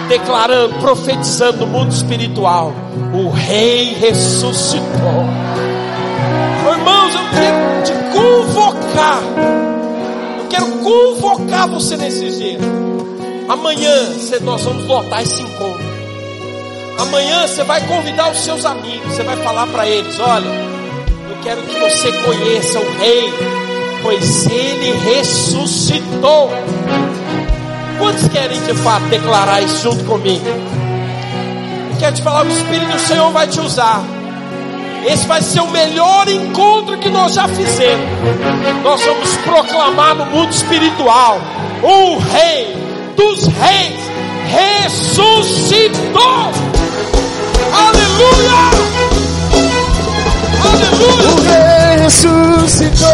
declarando, 0.08 0.76
profetizando 0.76 1.66
no 1.66 1.66
mundo 1.66 1.92
espiritual: 1.92 2.72
o 3.16 3.32
Rei 3.32 3.96
ressuscitou. 3.96 5.26
Irmãos, 6.72 7.16
eu 7.16 7.22
quero 7.32 7.84
te 7.84 7.94
convocar 8.16 9.24
quero 10.52 10.68
convocar 10.84 11.68
você 11.68 11.98
nesses 11.98 12.38
dias. 12.38 12.62
Amanhã 13.50 13.92
nós 14.44 14.64
vamos 14.64 14.86
lotar 14.86 15.24
esse 15.24 15.42
encontro. 15.42 15.84
Amanhã 17.00 17.48
você 17.48 17.64
vai 17.64 17.82
convidar 17.88 18.32
os 18.32 18.38
seus 18.38 18.64
amigos. 18.66 19.14
Você 19.14 19.24
vai 19.24 19.38
falar 19.38 19.66
para 19.66 19.88
eles: 19.88 20.20
Olha, 20.20 20.46
eu 20.46 20.77
quero 21.48 21.62
que 21.62 21.80
você 21.80 22.12
conheça 22.12 22.78
o 22.78 22.98
Rei, 22.98 23.34
pois 24.02 24.48
ele 24.48 24.92
ressuscitou. 24.98 26.52
Quantos 27.98 28.28
querem 28.28 28.62
de 28.64 28.74
fato 28.74 29.06
declarar 29.06 29.62
isso 29.62 29.84
junto 29.84 30.04
comigo? 30.04 30.46
Eu 30.46 31.98
quero 31.98 32.16
te 32.16 32.22
falar: 32.22 32.46
o 32.46 32.50
Espírito 32.50 32.92
do 32.92 33.00
Senhor 33.00 33.32
vai 33.32 33.48
te 33.48 33.62
usar. 33.62 34.04
Esse 35.06 35.26
vai 35.26 35.42
ser 35.42 35.62
o 35.62 35.70
melhor 35.70 36.28
encontro 36.28 36.98
que 36.98 37.10
nós 37.10 37.34
já 37.34 37.48
fizemos. 37.48 38.10
Nós 38.84 39.02
vamos 39.06 39.38
proclamar 39.38 40.16
no 40.16 40.26
mundo 40.26 40.52
espiritual: 40.52 41.40
o 41.82 42.18
Rei 42.18 42.76
dos 43.16 43.48
Reis 43.48 44.02
ressuscitou. 44.50 46.52
Aleluia! 47.74 48.87
O 51.00 51.42
Rei 51.42 51.98
ressuscitou. 52.04 53.08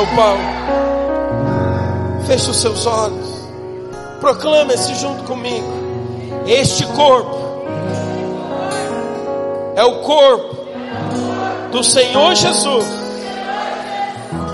O 0.00 0.06
seu 0.06 0.06
pão. 0.16 0.38
Feche 2.26 2.50
os 2.50 2.56
seus 2.56 2.86
olhos. 2.86 3.28
Proclame-se 4.20 4.94
junto 4.94 5.24
comigo. 5.24 5.66
Este 6.46 6.86
corpo 6.86 7.38
é 9.76 9.84
o 9.84 10.00
corpo 10.00 10.56
do 11.70 11.84
Senhor 11.84 12.34
Jesus, 12.34 12.86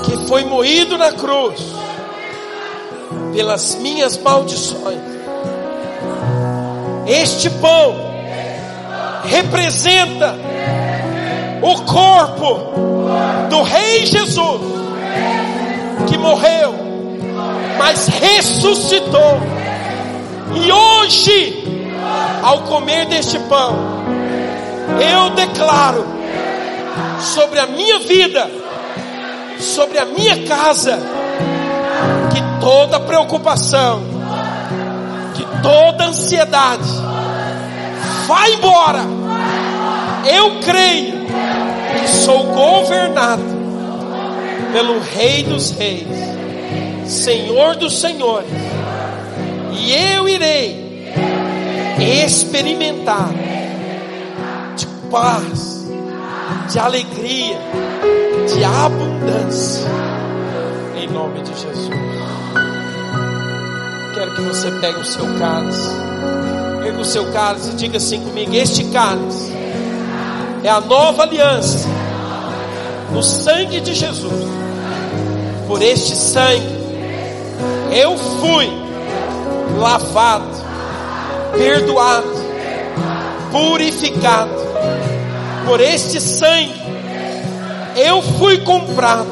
que 0.04 0.16
foi 0.28 0.44
moído 0.44 0.98
na 0.98 1.12
cruz 1.12 1.60
pelas 3.32 3.76
minhas 3.76 4.16
maldições. 4.18 5.00
Este 7.06 7.48
pão 7.50 7.94
representa 9.24 10.34
o 11.62 11.82
corpo 11.82 12.72
do 13.48 13.62
Rei 13.62 14.06
Jesus 14.06 14.75
que 16.06 16.16
morreu, 16.18 16.74
mas 17.78 18.08
ressuscitou. 18.08 19.40
E 20.54 20.72
hoje, 20.72 21.64
ao 22.42 22.60
comer 22.62 23.06
deste 23.06 23.38
pão, 23.40 23.76
eu 25.00 25.30
declaro 25.30 26.06
sobre 27.20 27.58
a 27.58 27.66
minha 27.66 27.98
vida, 28.00 28.50
sobre 29.58 29.98
a 29.98 30.04
minha 30.04 30.44
casa, 30.46 30.98
que 32.32 32.60
toda 32.60 33.00
preocupação, 33.00 34.02
que 35.34 35.44
toda 35.62 36.06
ansiedade 36.06 36.88
vai 38.26 38.52
embora. 38.54 39.00
Eu 40.24 40.60
creio 40.60 41.26
que 42.00 42.08
sou 42.08 42.44
governado 42.44 43.55
pelo 44.76 45.00
Rei 45.00 45.42
dos 45.42 45.70
Reis, 45.70 46.06
Senhor 47.06 47.76
dos 47.76 47.98
Senhores, 47.98 48.50
e 49.72 49.90
eu 49.90 50.28
irei 50.28 51.14
experimentar 51.98 53.30
de 54.76 54.86
paz, 55.10 55.82
de 56.70 56.78
alegria, 56.78 57.58
de 58.52 58.64
abundância, 58.64 59.88
em 60.94 61.08
nome 61.08 61.40
de 61.40 61.52
Jesus. 61.52 61.90
Quero 64.14 64.34
que 64.34 64.42
você 64.42 64.70
pegue 64.72 65.00
o 65.00 65.06
seu 65.06 65.24
cálice, 65.38 65.90
pegue 66.82 67.00
o 67.00 67.04
seu 67.06 67.32
cálice 67.32 67.70
e 67.70 67.76
diga 67.76 67.96
assim 67.96 68.20
comigo: 68.20 68.54
Este 68.54 68.84
cálice 68.90 69.54
é 70.62 70.68
a 70.68 70.82
nova 70.82 71.22
aliança 71.22 71.88
no 73.10 73.22
sangue 73.22 73.80
de 73.80 73.94
Jesus 73.94 74.65
por 75.66 75.82
este 75.82 76.14
sangue, 76.14 76.76
eu 77.92 78.16
fui 78.16 78.70
lavado, 79.78 80.48
perdoado, 81.52 82.36
purificado. 83.50 84.66
Por 85.64 85.80
este 85.80 86.20
sangue, 86.20 86.80
eu 87.96 88.22
fui 88.22 88.58
comprado. 88.58 89.26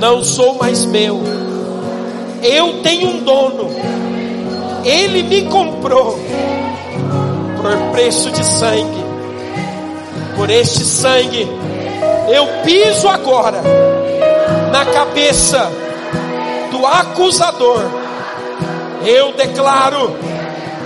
Não 0.00 0.24
sou 0.24 0.54
mais 0.54 0.84
meu. 0.84 1.22
Eu 2.42 2.82
tenho 2.82 3.08
um 3.08 3.22
dono. 3.22 3.70
Ele 4.84 5.22
me 5.22 5.42
comprou 5.42 6.18
por 7.56 7.92
preço 7.92 8.30
de 8.32 8.44
sangue. 8.44 9.04
Por 10.36 10.50
este 10.50 10.82
sangue, 10.82 11.48
eu 12.28 12.46
piso 12.64 13.08
agora 13.08 13.62
na 14.74 14.84
cabeça 14.86 15.70
do 16.72 16.84
acusador, 16.84 17.84
eu 19.06 19.32
declaro 19.34 20.16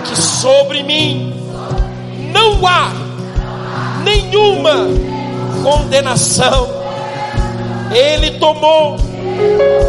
que 0.05 0.15
sobre 0.15 0.83
mim 0.83 1.33
não 2.31 2.67
há 2.67 2.91
nenhuma 4.03 4.75
condenação. 5.63 6.69
Ele 7.91 8.37
tomou 8.37 8.95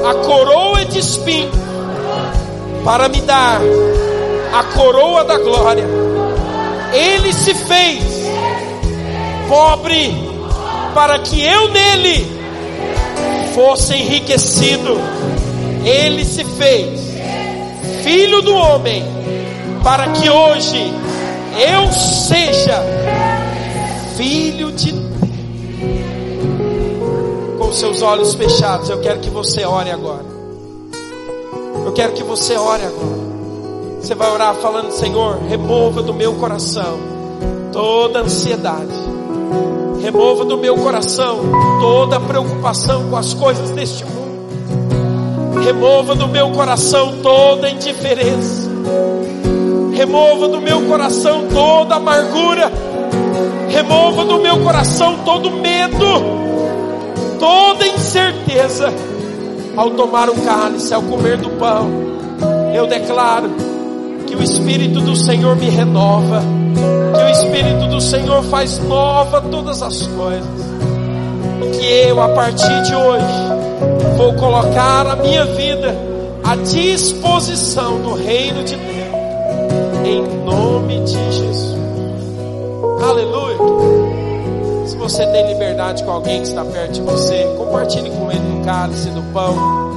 a 0.08 0.14
coroa 0.24 0.82
de 0.86 0.98
espinho 0.98 1.50
para 2.82 3.06
me 3.06 3.20
dar 3.20 3.60
a 4.50 4.64
coroa 4.78 5.24
da 5.24 5.36
glória. 5.36 5.84
Ele 6.94 7.34
se 7.34 7.52
fez 7.52 8.02
pobre 9.46 10.10
para 10.94 11.18
que 11.18 11.44
eu 11.44 11.68
nele 11.68 12.39
fosse 13.54 13.94
enriquecido, 13.94 14.98
ele 15.84 16.24
se 16.24 16.44
fez 16.44 17.00
filho 18.02 18.42
do 18.42 18.54
homem, 18.54 19.04
para 19.82 20.08
que 20.12 20.28
hoje 20.28 20.92
eu 21.58 21.92
seja 21.92 22.82
filho 24.16 24.72
de 24.72 24.92
Deus. 24.92 25.10
Com 27.58 27.72
seus 27.72 28.02
olhos 28.02 28.34
fechados, 28.34 28.90
eu 28.90 29.00
quero 29.00 29.20
que 29.20 29.30
você 29.30 29.64
ore 29.64 29.90
agora. 29.90 30.24
Eu 31.84 31.92
quero 31.92 32.12
que 32.12 32.22
você 32.22 32.56
ore 32.56 32.82
agora. 32.84 33.20
Você 34.00 34.14
vai 34.14 34.30
orar 34.30 34.54
falando: 34.56 34.90
Senhor, 34.92 35.38
remova 35.48 36.02
do 36.02 36.12
meu 36.12 36.34
coração 36.34 36.98
toda 37.72 38.20
ansiedade. 38.20 38.92
Remova 40.02 40.44
do 40.44 40.56
meu 40.56 40.76
coração 40.76 41.40
toda 41.80 42.18
preocupação 42.18 43.10
com 43.10 43.16
as 43.16 43.34
coisas 43.34 43.70
deste 43.70 44.04
mundo. 44.04 44.20
Remova 45.62 46.14
do 46.14 46.26
meu 46.26 46.50
coração 46.50 47.18
toda 47.22 47.70
indiferença. 47.70 48.70
Remova 49.94 50.48
do 50.48 50.60
meu 50.60 50.82
coração 50.86 51.46
toda 51.52 51.96
amargura. 51.96 52.72
Remova 53.68 54.24
do 54.24 54.40
meu 54.40 54.60
coração 54.60 55.18
todo 55.24 55.50
medo, 55.50 56.06
toda 57.38 57.86
incerteza. 57.86 58.92
Ao 59.76 59.90
tomar 59.90 60.28
o 60.28 60.34
cálice, 60.42 60.92
ao 60.92 61.02
comer 61.02 61.36
do 61.36 61.50
pão, 61.50 61.88
eu 62.74 62.86
declaro 62.86 63.69
que 64.30 64.36
o 64.36 64.42
Espírito 64.42 65.00
do 65.00 65.16
Senhor 65.16 65.56
me 65.56 65.68
renova, 65.68 66.40
que 67.16 67.20
o 67.20 67.28
Espírito 67.28 67.88
do 67.88 68.00
Senhor 68.00 68.44
faz 68.44 68.78
nova 68.78 69.40
todas 69.40 69.82
as 69.82 70.06
coisas, 70.06 70.46
e 71.60 71.76
que 71.76 71.84
eu, 72.08 72.22
a 72.22 72.28
partir 72.28 72.82
de 72.82 72.94
hoje, 72.94 73.26
vou 74.16 74.32
colocar 74.34 75.04
a 75.08 75.16
minha 75.16 75.44
vida 75.46 75.96
à 76.44 76.54
disposição 76.54 78.00
do 78.02 78.14
Reino 78.14 78.62
de 78.62 78.76
Deus, 78.76 80.06
em 80.06 80.22
nome 80.44 81.00
de 81.00 81.32
Jesus. 81.32 81.76
Aleluia. 83.02 83.58
Se 84.86 84.96
você 84.96 85.26
tem 85.26 85.48
liberdade 85.48 86.04
com 86.04 86.12
alguém 86.12 86.40
que 86.40 86.46
está 86.46 86.64
perto 86.64 86.92
de 86.92 87.00
você, 87.00 87.52
compartilhe 87.58 88.10
com 88.10 88.30
ele 88.30 88.38
do 88.38 88.64
cálice 88.64 89.10
do 89.10 89.22
pão. 89.32 89.90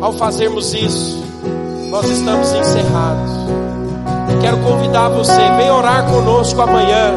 Ao 0.00 0.14
fazermos 0.14 0.72
isso, 0.72 1.22
nós 1.90 2.08
estamos 2.08 2.50
encerrados. 2.52 3.39
Quero 4.40 4.58
convidar 4.58 5.08
você, 5.10 5.50
vem 5.56 5.70
orar 5.70 6.04
conosco 6.06 6.60
amanhã 6.60 7.12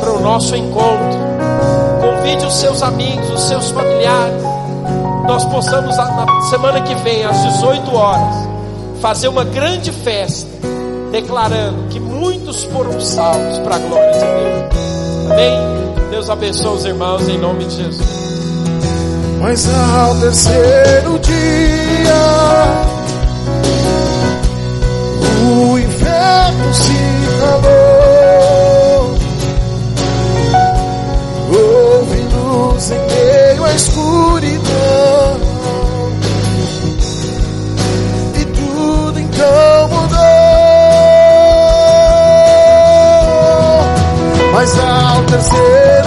para 0.00 0.12
o 0.12 0.20
nosso 0.20 0.56
encontro. 0.56 1.18
Convide 2.00 2.44
os 2.46 2.54
seus 2.54 2.82
amigos, 2.82 3.30
os 3.30 3.42
seus 3.42 3.70
familiares. 3.70 4.42
Nós 5.26 5.44
possamos 5.44 5.96
na 5.96 6.42
semana 6.50 6.80
que 6.82 6.94
vem, 6.96 7.24
às 7.24 7.42
18 7.54 7.94
horas, 7.96 8.48
fazer 9.00 9.28
uma 9.28 9.44
grande 9.44 9.92
festa, 9.92 10.48
declarando 11.10 11.88
que 11.88 12.00
muitos 12.00 12.64
foram 12.64 13.00
salvos 13.00 13.58
para 13.60 13.76
a 13.76 13.78
glória 13.78 14.12
de 14.12 14.18
Deus. 14.18 15.32
Amém? 15.32 15.86
Deus 16.10 16.30
abençoe 16.30 16.76
os 16.76 16.84
irmãos 16.84 17.28
em 17.28 17.38
nome 17.38 17.64
de 17.64 17.76
Jesus. 17.76 18.26
Mas 19.40 19.68
ao 19.68 20.14
terceiro 20.16 21.18
dia 21.18 21.36
o 25.48 25.78
inferno 26.06 26.74
se 26.74 26.92
calou. 27.40 29.14
Houve 31.52 32.20
luz 32.22 32.90
em 32.90 33.00
meio 33.06 33.64
à 33.64 33.72
escuridão. 33.74 35.40
E 38.34 38.44
tudo 38.44 39.20
então 39.20 39.88
mudou. 39.88 40.16
Mas 44.52 44.78
ao 44.78 45.22
terceiro 45.24 46.05